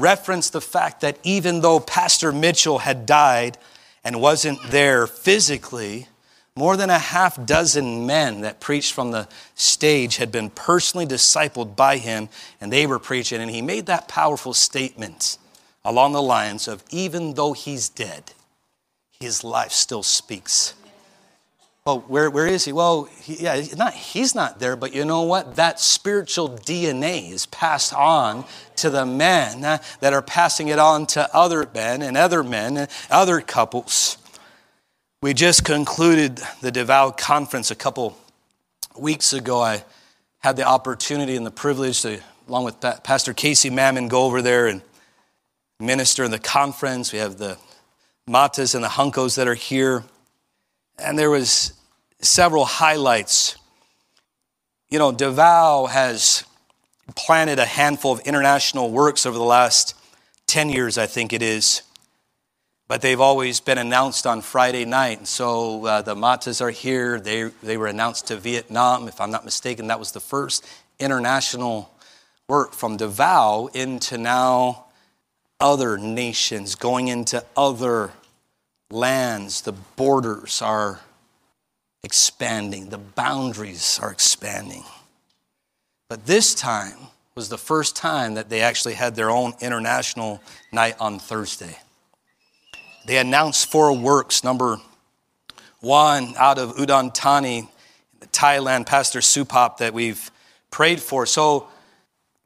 referenced 0.01 0.53
the 0.53 0.61
fact 0.61 1.01
that 1.03 1.19
even 1.23 1.61
though 1.61 1.81
Pastor 1.81 2.33
Mitchell 2.33 2.79
had 2.79 3.07
died 3.07 3.59
and 4.03 4.21
wasn't 4.21 4.63
there 4.71 5.07
physically, 5.07 6.09
more 6.57 6.77
than 6.77 6.91
a 6.91 6.99
half 6.99 7.45
dozen 7.47 8.07
men 8.07 8.41
that 8.41 8.61
preached 8.61 8.93
from 8.93 9.13
the 9.13 9.29
stage 9.55 10.17
had 10.17 10.33
been 10.33 10.51
personally 10.51 11.07
discipled 11.07 11.77
by 11.77 11.97
him, 11.99 12.29
and 12.61 12.73
they 12.73 12.87
were 12.87 12.99
preaching. 12.99 13.41
And 13.41 13.51
he 13.51 13.63
made 13.63 13.87
that 13.87 14.09
powerful 14.09 14.53
statement 14.53 15.39
along 15.85 16.13
the 16.13 16.23
lines 16.23 16.69
of 16.69 16.83
even 16.91 17.35
though 17.35 17.53
he's 17.53 17.89
dead, 17.89 18.33
his 19.21 19.45
life 19.45 19.73
still 19.73 20.03
speaks. 20.03 20.75
Well, 21.87 22.01
where, 22.01 22.29
where 22.29 22.47
is 22.47 22.67
he? 22.67 22.73
Well, 22.73 23.05
he, 23.23 23.45
yeah, 23.45 23.63
not, 23.77 23.95
he's 23.95 24.35
not 24.35 24.59
there, 24.61 24.77
but 24.77 24.95
you 24.95 25.05
know 25.07 25.23
what? 25.23 25.57
That 25.57 25.81
spiritual 25.81 26.51
DNA 26.51 27.33
is 27.33 27.47
passed 27.47 27.95
on 27.95 28.45
to 28.77 28.91
the 28.91 29.07
men 29.07 29.65
uh, 29.65 29.79
that 30.01 30.13
are 30.13 30.21
passing 30.21 30.69
it 30.69 30.79
on 30.79 31.07
to 31.07 31.35
other 31.35 31.67
men 31.73 32.03
and 32.03 32.19
other 32.19 32.43
men 32.43 32.77
and 32.77 32.89
other 33.11 33.41
couples. 33.41 34.19
We 35.23 35.33
just 35.33 35.65
concluded 35.65 36.41
the 36.61 36.71
Davao 36.71 37.13
Conference 37.13 37.71
a 37.71 37.75
couple 37.75 38.17
weeks 38.97 39.33
ago. 39.33 39.61
I 39.61 39.85
had 40.41 40.57
the 40.57 40.65
opportunity 40.65 41.35
and 41.35 41.47
the 41.47 41.51
privilege 41.51 42.03
to, 42.03 42.21
along 42.47 42.65
with 42.65 42.81
Pastor 42.81 43.33
Casey 43.33 43.71
Mammon, 43.71 44.09
go 44.09 44.25
over 44.25 44.43
there 44.43 44.67
and 44.67 44.83
minister 45.79 46.25
in 46.25 46.31
the 46.31 46.39
conference. 46.39 47.13
We 47.13 47.21
have 47.21 47.39
the 47.39 47.57
Matas 48.29 48.75
and 48.75 48.85
the 48.85 48.89
Hunkos 48.89 49.37
that 49.37 49.49
are 49.49 49.55
here. 49.55 50.05
And 51.01 51.19
there 51.19 51.31
was 51.31 51.73
several 52.21 52.65
highlights. 52.65 53.57
You 54.91 54.99
know, 54.99 55.13
Davao 55.13 55.87
has 55.87 56.45
planted 57.17 57.59
a 57.59 57.65
handful 57.65 58.13
of 58.13 58.21
international 58.21 58.91
works 58.91 59.27
over 59.27 59.37
the 59.37 59.45
last 59.45 59.95
10 60.47 60.69
years, 60.71 60.99
I 60.99 61.07
think 61.07 61.33
it 61.33 61.43
is. 61.43 61.83
But 62.89 63.03
they've 63.03 63.21
always 63.21 63.61
been 63.61 63.79
announced 63.79 64.27
on 64.27 64.43
Friday 64.43 64.85
night. 64.85 65.29
So 65.29 65.87
uh, 65.87 66.03
the 66.03 66.17
Matas 66.17 66.61
are 66.61 66.71
here. 66.71 67.21
They, 67.21 67.45
they 67.63 67.77
were 67.77 67.87
announced 67.87 68.27
to 68.29 68.37
Vietnam. 68.37 69.07
If 69.07 69.21
I'm 69.21 69.31
not 69.31 69.45
mistaken, 69.45 69.87
that 69.87 69.99
was 69.99 70.13
the 70.13 70.21
first 70.21 70.67
international 70.99 71.91
work 72.49 72.73
from 72.73 72.97
Davao 72.97 73.69
into 73.69 74.19
now 74.19 74.87
other 75.61 75.99
nations, 75.99 76.75
going 76.75 77.09
into 77.09 77.45
other 77.57 78.11
lands, 78.91 79.63
the 79.63 79.73
borders 79.73 80.63
are 80.63 81.01
expanding, 82.03 82.89
the 82.89 82.99
boundaries 82.99 83.99
are 84.03 84.11
expanding. 84.11 84.85
But 86.09 86.27
this 86.27 86.55
time 86.55 86.97
was 87.35 87.49
the 87.49 87.59
first 87.59 87.95
time 87.95 88.35
that 88.35 88.49
they 88.49 88.61
actually 88.61 88.95
had 88.95 89.15
their 89.15 89.31
own 89.31 89.55
international 89.61 90.43
night 90.73 90.97
on 90.99 91.19
Thursday. 91.19 91.79
They 93.07 93.19
announced 93.19 93.71
four 93.71 93.97
works. 93.97 94.45
Number 94.45 94.79
one, 95.81 96.35
out 96.37 96.59
of 96.59 96.77
Udon 96.77 97.15
Thani, 97.15 97.69
Thailand, 98.27 98.87
Pastor 98.87 99.21
Supap, 99.21 99.79
that 99.79 99.95
we've 99.95 100.31
prayed 100.71 101.01
for. 101.01 101.27
So 101.27 101.69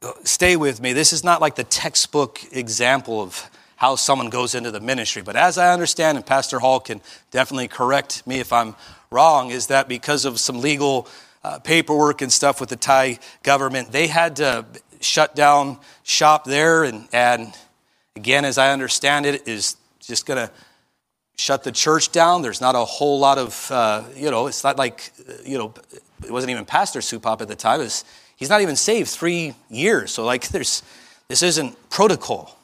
uh, 0.01 0.11
stay 0.23 0.55
with 0.55 0.81
me. 0.81 0.93
This 0.93 1.11
is 1.11 1.23
not 1.23 1.41
like 1.41 1.55
the 1.55 1.63
textbook 1.63 2.39
example 2.51 3.21
of 3.21 3.49
how 3.75 3.95
someone 3.95 4.29
goes 4.29 4.55
into 4.55 4.71
the 4.71 4.79
ministry. 4.79 5.21
But 5.21 5.35
as 5.35 5.57
I 5.57 5.73
understand, 5.73 6.17
and 6.17 6.25
Pastor 6.25 6.59
Hall 6.59 6.79
can 6.79 7.01
definitely 7.31 7.67
correct 7.67 8.25
me 8.25 8.39
if 8.39 8.53
I'm 8.53 8.75
wrong, 9.11 9.51
is 9.51 9.67
that 9.67 9.87
because 9.87 10.25
of 10.25 10.39
some 10.39 10.61
legal 10.61 11.07
uh, 11.43 11.59
paperwork 11.59 12.21
and 12.21 12.31
stuff 12.31 12.59
with 12.59 12.69
the 12.69 12.75
Thai 12.75 13.19
government, 13.43 13.91
they 13.91 14.07
had 14.07 14.37
to 14.37 14.65
shut 15.01 15.35
down 15.35 15.77
shop 16.03 16.45
there. 16.45 16.83
And, 16.83 17.07
and 17.11 17.53
again, 18.15 18.45
as 18.45 18.57
I 18.57 18.71
understand 18.71 19.25
it, 19.25 19.47
is 19.47 19.77
just 19.99 20.25
going 20.25 20.47
to 20.47 20.51
shut 21.37 21.63
the 21.63 21.71
church 21.71 22.11
down. 22.11 22.41
There's 22.41 22.61
not 22.61 22.75
a 22.75 22.85
whole 22.85 23.19
lot 23.19 23.37
of, 23.37 23.69
uh, 23.71 24.03
you 24.15 24.31
know, 24.31 24.47
it's 24.47 24.63
not 24.63 24.77
like, 24.77 25.11
you 25.45 25.57
know, 25.57 25.73
it 26.23 26.31
wasn't 26.31 26.51
even 26.51 26.65
Pastor 26.65 26.99
Supap 27.01 27.41
at 27.41 27.47
the 27.47 27.55
time. 27.55 27.79
Was, 27.79 28.05
he's 28.37 28.49
not 28.49 28.61
even 28.61 28.75
saved 28.75 29.09
three 29.09 29.53
years. 29.69 30.11
So, 30.11 30.23
like, 30.23 30.47
there's, 30.47 30.81
this 31.27 31.43
isn't 31.43 31.89
protocol. 31.89 32.57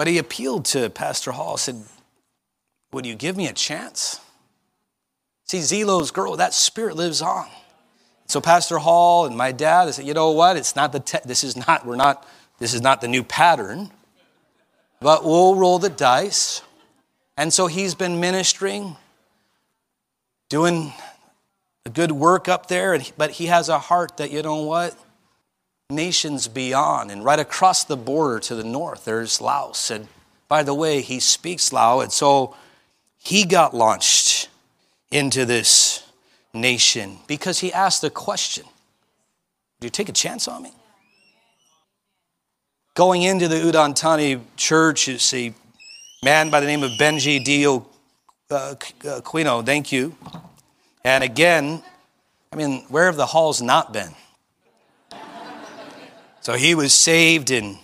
But 0.00 0.06
he 0.06 0.16
appealed 0.16 0.64
to 0.64 0.88
Pastor 0.88 1.30
Hall, 1.30 1.58
said, 1.58 1.84
Would 2.90 3.04
you 3.04 3.14
give 3.14 3.36
me 3.36 3.48
a 3.48 3.52
chance? 3.52 4.18
See, 5.44 5.60
Zelo's 5.60 6.10
girl, 6.10 6.36
that 6.36 6.54
spirit 6.54 6.96
lives 6.96 7.20
on. 7.20 7.46
So 8.24 8.40
Pastor 8.40 8.78
Hall 8.78 9.26
and 9.26 9.36
my 9.36 9.52
dad, 9.52 9.88
I 9.88 9.90
said, 9.90 10.06
you 10.06 10.14
know 10.14 10.30
what? 10.30 10.56
It's 10.56 10.74
not 10.74 10.92
the 10.92 11.00
te- 11.00 11.18
this 11.26 11.44
is 11.44 11.54
not, 11.54 11.84
we're 11.84 11.96
not, 11.96 12.26
this 12.58 12.72
is 12.72 12.80
not 12.80 13.02
the 13.02 13.08
new 13.08 13.22
pattern, 13.22 13.90
but 15.00 15.22
we'll 15.22 15.54
roll 15.54 15.78
the 15.78 15.90
dice. 15.90 16.62
And 17.36 17.52
so 17.52 17.66
he's 17.66 17.94
been 17.94 18.20
ministering, 18.20 18.96
doing 20.48 20.94
a 21.84 21.90
good 21.90 22.12
work 22.12 22.48
up 22.48 22.68
there, 22.68 22.98
but 23.18 23.32
he 23.32 23.48
has 23.48 23.68
a 23.68 23.78
heart 23.78 24.16
that, 24.16 24.30
you 24.30 24.40
know 24.40 24.62
what? 24.62 24.96
Nations 25.90 26.48
beyond. 26.48 27.10
And 27.10 27.24
right 27.24 27.38
across 27.38 27.84
the 27.84 27.96
border 27.96 28.38
to 28.40 28.54
the 28.54 28.64
north, 28.64 29.04
there's 29.04 29.40
Laos. 29.40 29.90
And 29.90 30.08
by 30.48 30.62
the 30.62 30.74
way, 30.74 31.00
he 31.00 31.20
speaks 31.20 31.72
Lao. 31.72 32.00
And 32.00 32.12
so 32.12 32.56
he 33.18 33.44
got 33.44 33.74
launched 33.74 34.48
into 35.10 35.44
this 35.44 36.04
nation 36.52 37.18
because 37.26 37.58
he 37.60 37.72
asked 37.72 38.02
the 38.02 38.10
question 38.10 38.64
Do 39.80 39.86
you 39.86 39.90
take 39.90 40.08
a 40.08 40.12
chance 40.12 40.48
on 40.48 40.62
me? 40.62 40.72
Going 42.94 43.22
into 43.22 43.48
the 43.48 43.56
Udon 43.56 43.96
Thani 43.96 44.40
church 44.56 45.08
is 45.08 45.32
a 45.32 45.54
man 46.24 46.50
by 46.50 46.60
the 46.60 46.66
name 46.66 46.82
of 46.82 46.90
Benji 46.92 47.42
Dio 47.42 47.86
uh, 48.50 48.54
uh, 48.54 48.74
Quino. 49.20 49.64
Thank 49.64 49.92
you. 49.92 50.16
And 51.04 51.24
again, 51.24 51.82
I 52.52 52.56
mean, 52.56 52.84
where 52.88 53.06
have 53.06 53.16
the 53.16 53.26
halls 53.26 53.62
not 53.62 53.92
been? 53.92 54.12
So 56.42 56.54
he 56.54 56.74
was 56.74 56.94
saved 56.94 57.50
in 57.50 57.76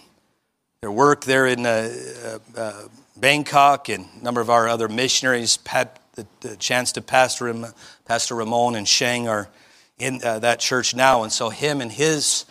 their 0.81 0.91
work 0.91 1.25
there 1.25 1.47
in 1.47 1.67
uh, 1.67 1.93
uh, 2.25 2.39
uh, 2.59 2.83
Bangkok, 3.15 3.91
and 3.91 4.07
a 4.19 4.25
number 4.25 4.41
of 4.41 4.49
our 4.49 4.67
other 4.67 4.89
missionaries 4.89 5.59
had 5.67 5.91
the, 6.15 6.27
the 6.41 6.57
chance 6.57 6.93
to 6.93 7.03
pastor 7.03 7.49
him. 7.49 7.67
Pastor 8.07 8.35
Ramon 8.35 8.75
and 8.75 8.89
Shang 8.89 9.29
are 9.29 9.51
in 9.99 10.21
uh, 10.25 10.39
that 10.39 10.59
church 10.59 10.95
now, 10.95 11.23
and 11.23 11.31
so 11.31 11.51
him 11.51 11.83
and 11.83 11.93
his 11.93 12.47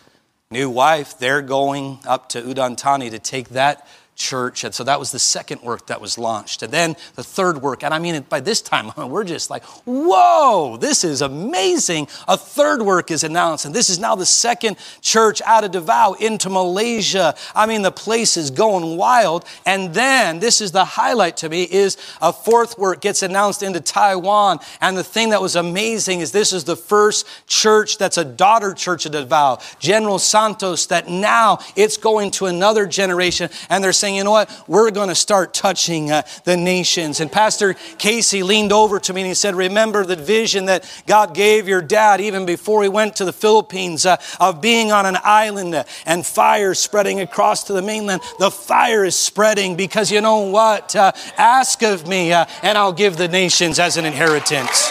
new 0.48 0.70
wife, 0.70 1.18
they're 1.18 1.42
going 1.42 1.98
up 2.06 2.28
to 2.30 2.40
Udon 2.40 2.78
Thani 2.78 3.10
to 3.10 3.18
take 3.18 3.48
that 3.48 3.88
church. 4.16 4.64
And 4.64 4.74
so 4.74 4.82
that 4.84 4.98
was 4.98 5.12
the 5.12 5.18
second 5.18 5.60
work 5.62 5.86
that 5.86 6.00
was 6.00 6.18
launched. 6.18 6.62
And 6.62 6.72
then 6.72 6.96
the 7.14 7.22
third 7.22 7.62
work, 7.62 7.84
and 7.84 7.92
I 7.92 7.98
mean, 7.98 8.24
by 8.28 8.40
this 8.40 8.60
time, 8.60 8.90
we're 9.10 9.24
just 9.24 9.50
like, 9.50 9.62
whoa, 9.84 10.76
this 10.78 11.04
is 11.04 11.22
amazing. 11.22 12.08
A 12.26 12.36
third 12.36 12.82
work 12.82 13.10
is 13.10 13.22
announced. 13.22 13.66
And 13.66 13.74
this 13.74 13.90
is 13.90 13.98
now 13.98 14.14
the 14.16 14.26
second 14.26 14.76
church 15.02 15.40
out 15.42 15.64
of 15.64 15.70
Davao 15.70 16.14
into 16.14 16.48
Malaysia. 16.48 17.34
I 17.54 17.66
mean, 17.66 17.82
the 17.82 17.92
place 17.92 18.36
is 18.36 18.50
going 18.50 18.96
wild. 18.96 19.44
And 19.64 19.92
then, 19.94 20.40
this 20.40 20.60
is 20.60 20.72
the 20.72 20.84
highlight 20.84 21.36
to 21.38 21.48
me, 21.48 21.64
is 21.64 21.96
a 22.22 22.32
fourth 22.32 22.78
work 22.78 23.02
gets 23.02 23.22
announced 23.22 23.62
into 23.62 23.80
Taiwan. 23.80 24.58
And 24.80 24.96
the 24.96 25.04
thing 25.04 25.30
that 25.30 25.42
was 25.42 25.56
amazing 25.56 26.20
is 26.20 26.32
this 26.32 26.52
is 26.52 26.64
the 26.64 26.76
first 26.76 27.26
church 27.46 27.98
that's 27.98 28.16
a 28.16 28.24
daughter 28.24 28.72
church 28.72 29.04
of 29.04 29.12
Davao, 29.12 29.58
General 29.78 30.18
Santos, 30.18 30.86
that 30.86 31.08
now 31.08 31.58
it's 31.76 31.98
going 31.98 32.30
to 32.32 32.46
another 32.46 32.86
generation. 32.86 33.50
And 33.68 33.84
they're 33.84 33.92
saying, 33.92 34.05
saying, 34.06 34.14
you 34.14 34.22
know 34.22 34.30
what, 34.30 34.64
we're 34.68 34.92
going 34.92 35.08
to 35.08 35.16
start 35.16 35.52
touching 35.52 36.12
uh, 36.12 36.22
the 36.44 36.56
nations. 36.56 37.18
And 37.18 37.30
Pastor 37.30 37.74
Casey 37.98 38.44
leaned 38.44 38.70
over 38.70 39.00
to 39.00 39.12
me 39.12 39.22
and 39.22 39.28
he 39.28 39.34
said, 39.34 39.56
Remember 39.56 40.04
the 40.04 40.14
vision 40.14 40.66
that 40.66 40.84
God 41.08 41.34
gave 41.34 41.66
your 41.66 41.82
dad 41.82 42.20
even 42.20 42.46
before 42.46 42.84
he 42.84 42.88
went 42.88 43.16
to 43.16 43.24
the 43.24 43.32
Philippines 43.32 44.06
uh, 44.06 44.16
of 44.38 44.60
being 44.60 44.92
on 44.92 45.06
an 45.06 45.16
island 45.24 45.74
uh, 45.74 45.82
and 46.04 46.24
fire 46.24 46.72
spreading 46.72 47.18
across 47.18 47.64
to 47.64 47.72
the 47.72 47.82
mainland. 47.82 48.22
The 48.38 48.52
fire 48.52 49.04
is 49.04 49.16
spreading 49.16 49.76
because 49.76 50.12
you 50.12 50.20
know 50.20 50.38
what? 50.50 50.94
Uh, 50.94 51.10
ask 51.36 51.82
of 51.82 52.06
me 52.06 52.32
uh, 52.32 52.44
and 52.62 52.78
I'll 52.78 52.92
give 52.92 53.16
the 53.16 53.26
nations 53.26 53.80
as 53.80 53.96
an 53.96 54.04
inheritance. 54.04 54.88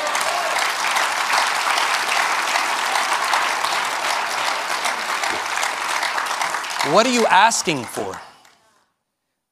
What 6.91 7.07
are 7.07 7.13
you 7.13 7.26
asking 7.28 7.86
for? 7.86 8.20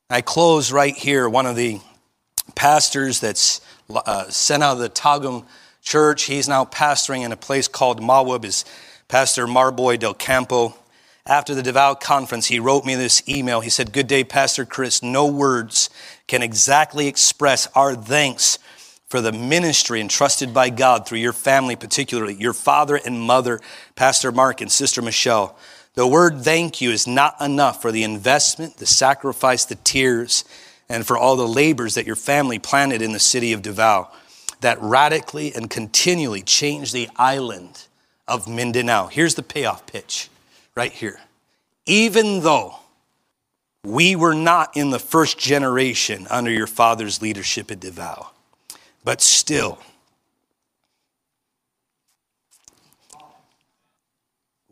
I 0.10 0.22
close 0.22 0.72
right 0.72 0.95
here. 0.95 1.30
One 1.30 1.45
of 1.45 1.56
the 1.56 1.80
pastors 2.56 3.20
that's 3.20 3.62
uh, 3.89 4.30
sent 4.30 4.62
out 4.62 4.74
of 4.74 4.80
the 4.80 4.89
Tagum 4.89 5.45
church, 5.82 6.24
he's 6.24 6.47
now 6.47 6.66
pastoring 6.66 7.24
in 7.24 7.32
a 7.32 7.38
place 7.38 7.68
called 7.68 8.01
Mawab, 8.01 8.43
is 8.43 8.66
Pastor 9.08 9.47
Marboy 9.47 9.97
Del 9.97 10.14
Campo. 10.14 10.76
After 11.26 11.56
the 11.56 11.64
Davao 11.64 11.95
Conference, 11.95 12.47
he 12.47 12.60
wrote 12.60 12.86
me 12.86 12.95
this 12.95 13.28
email. 13.30 13.62
He 13.62 13.70
said, 13.70 13.93
Good 13.93 14.08
day, 14.08 14.26
Pastor 14.26 14.66
Chris. 14.66 15.01
No 15.01 15.26
words 15.26 15.89
can 16.28 16.43
exactly 16.43 17.08
express 17.08 17.68
our 17.74 17.95
thanks 17.95 18.60
for 19.08 19.22
the 19.22 19.32
ministry 19.32 20.01
entrusted 20.01 20.54
by 20.54 20.70
God 20.70 21.08
through 21.08 21.20
your 21.20 21.34
family, 21.34 21.78
particularly 21.78 22.34
your 22.34 22.51
father 22.51 22.97
and 22.97 23.22
mother, 23.22 23.62
Pastor 23.95 24.34
Mark 24.34 24.60
and 24.60 24.72
Sister 24.72 25.01
Michelle. 25.01 25.58
The 25.95 26.07
word 26.07 26.41
thank 26.41 26.81
you 26.81 26.91
is 26.91 27.05
not 27.05 27.39
enough 27.39 27.81
for 27.81 27.91
the 27.91 28.03
investment, 28.03 28.77
the 28.77 28.85
sacrifice, 28.85 29.65
the 29.65 29.75
tears, 29.75 30.43
and 30.89 31.05
for 31.05 31.17
all 31.17 31.35
the 31.35 31.47
labors 31.47 31.93
that 31.95 32.07
your 32.07 32.15
family 32.15 32.59
planted 32.59 33.01
in 33.01 33.13
the 33.13 33.19
city 33.19 33.53
of 33.53 33.61
Davao 33.61 34.09
that 34.61 34.81
radically 34.81 35.53
and 35.53 35.69
continually 35.69 36.41
changed 36.41 36.93
the 36.93 37.09
island 37.15 37.87
of 38.27 38.47
Mindanao. 38.47 39.07
Here's 39.07 39.35
the 39.35 39.43
payoff 39.43 39.85
pitch 39.85 40.29
right 40.73 40.91
here. 40.91 41.19
Even 41.85 42.41
though 42.41 42.75
we 43.83 44.15
were 44.15 44.33
not 44.33 44.75
in 44.75 44.89
the 44.89 44.99
first 44.99 45.37
generation 45.37 46.25
under 46.29 46.49
your 46.49 46.67
father's 46.67 47.21
leadership 47.21 47.69
at 47.69 47.81
Davao, 47.81 48.31
but 49.03 49.21
still, 49.21 49.79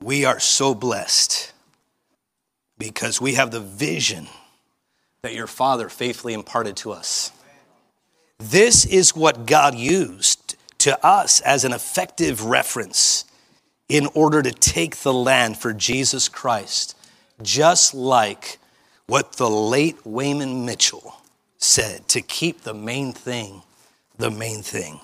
We 0.02 0.26
are 0.26 0.40
so 0.40 0.74
blessed 0.74 1.54
because 2.78 3.22
we 3.22 3.36
have 3.36 3.52
the 3.52 3.60
vision 3.60 4.28
that 5.22 5.36
your 5.36 5.48
Father 5.48 5.90
faithfully 5.90 6.34
imparted 6.34 6.76
to 6.78 6.92
us. 6.92 7.32
This 8.40 8.86
is 8.86 9.16
what 9.16 9.46
God 9.46 9.76
used 9.76 10.56
to 10.80 11.06
us 11.06 11.42
as 11.42 11.64
an 11.64 11.74
effective 11.74 12.46
reference 12.46 13.26
in 13.88 14.08
order 14.16 14.42
to 14.42 14.52
take 14.52 14.98
the 14.98 15.14
land 15.14 15.58
for 15.58 15.74
Jesus 15.74 16.28
Christ, 16.28 16.98
just 17.44 17.94
like 17.94 18.58
what 19.06 19.34
the 19.34 19.50
late 19.50 20.04
Wayman 20.04 20.66
Mitchell 20.66 21.22
said 21.58 22.08
to 22.08 22.22
keep 22.22 22.62
the 22.62 22.74
main 22.74 23.14
thing 23.14 23.62
the 24.18 24.32
main 24.32 24.62
thing. 24.62 25.00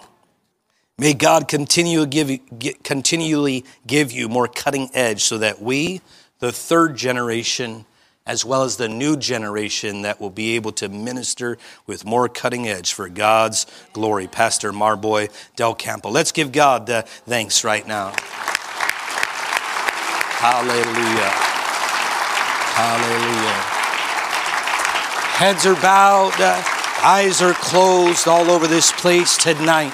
May 0.99 1.13
God 1.13 1.47
continue 1.47 2.07
give, 2.07 2.39
continually 2.83 3.65
give 3.85 4.11
you 4.11 4.27
more 4.27 4.47
cutting 4.47 4.89
edge 4.95 5.21
so 5.21 5.37
that 5.37 5.61
we, 5.61 6.01
the 6.39 6.51
third 6.51 6.97
generation, 6.97 7.85
as 8.25 8.43
well 8.43 8.63
as 8.63 8.77
the 8.77 8.89
new 8.89 9.15
generation 9.15 10.01
that 10.01 10.19
will 10.19 10.31
be 10.31 10.55
able 10.55 10.71
to 10.71 10.89
minister 10.89 11.59
with 11.85 12.03
more 12.03 12.27
cutting 12.27 12.67
edge 12.67 12.93
for 12.93 13.09
God's 13.09 13.67
glory. 13.93 14.25
Pastor 14.25 14.73
Marboy 14.73 15.29
Del 15.55 15.75
Campo. 15.75 16.09
Let's 16.09 16.31
give 16.31 16.51
God 16.51 16.87
the 16.87 17.03
thanks 17.03 17.63
right 17.63 17.87
now. 17.87 18.11
Hallelujah. 20.39 21.31
Hallelujah. 22.73 23.61
Heads 25.37 25.67
are 25.67 25.79
bowed, 25.79 26.41
uh, 26.41 26.59
eyes 27.03 27.43
are 27.43 27.53
closed 27.53 28.27
all 28.27 28.49
over 28.49 28.65
this 28.65 28.91
place 28.91 29.37
tonight. 29.37 29.93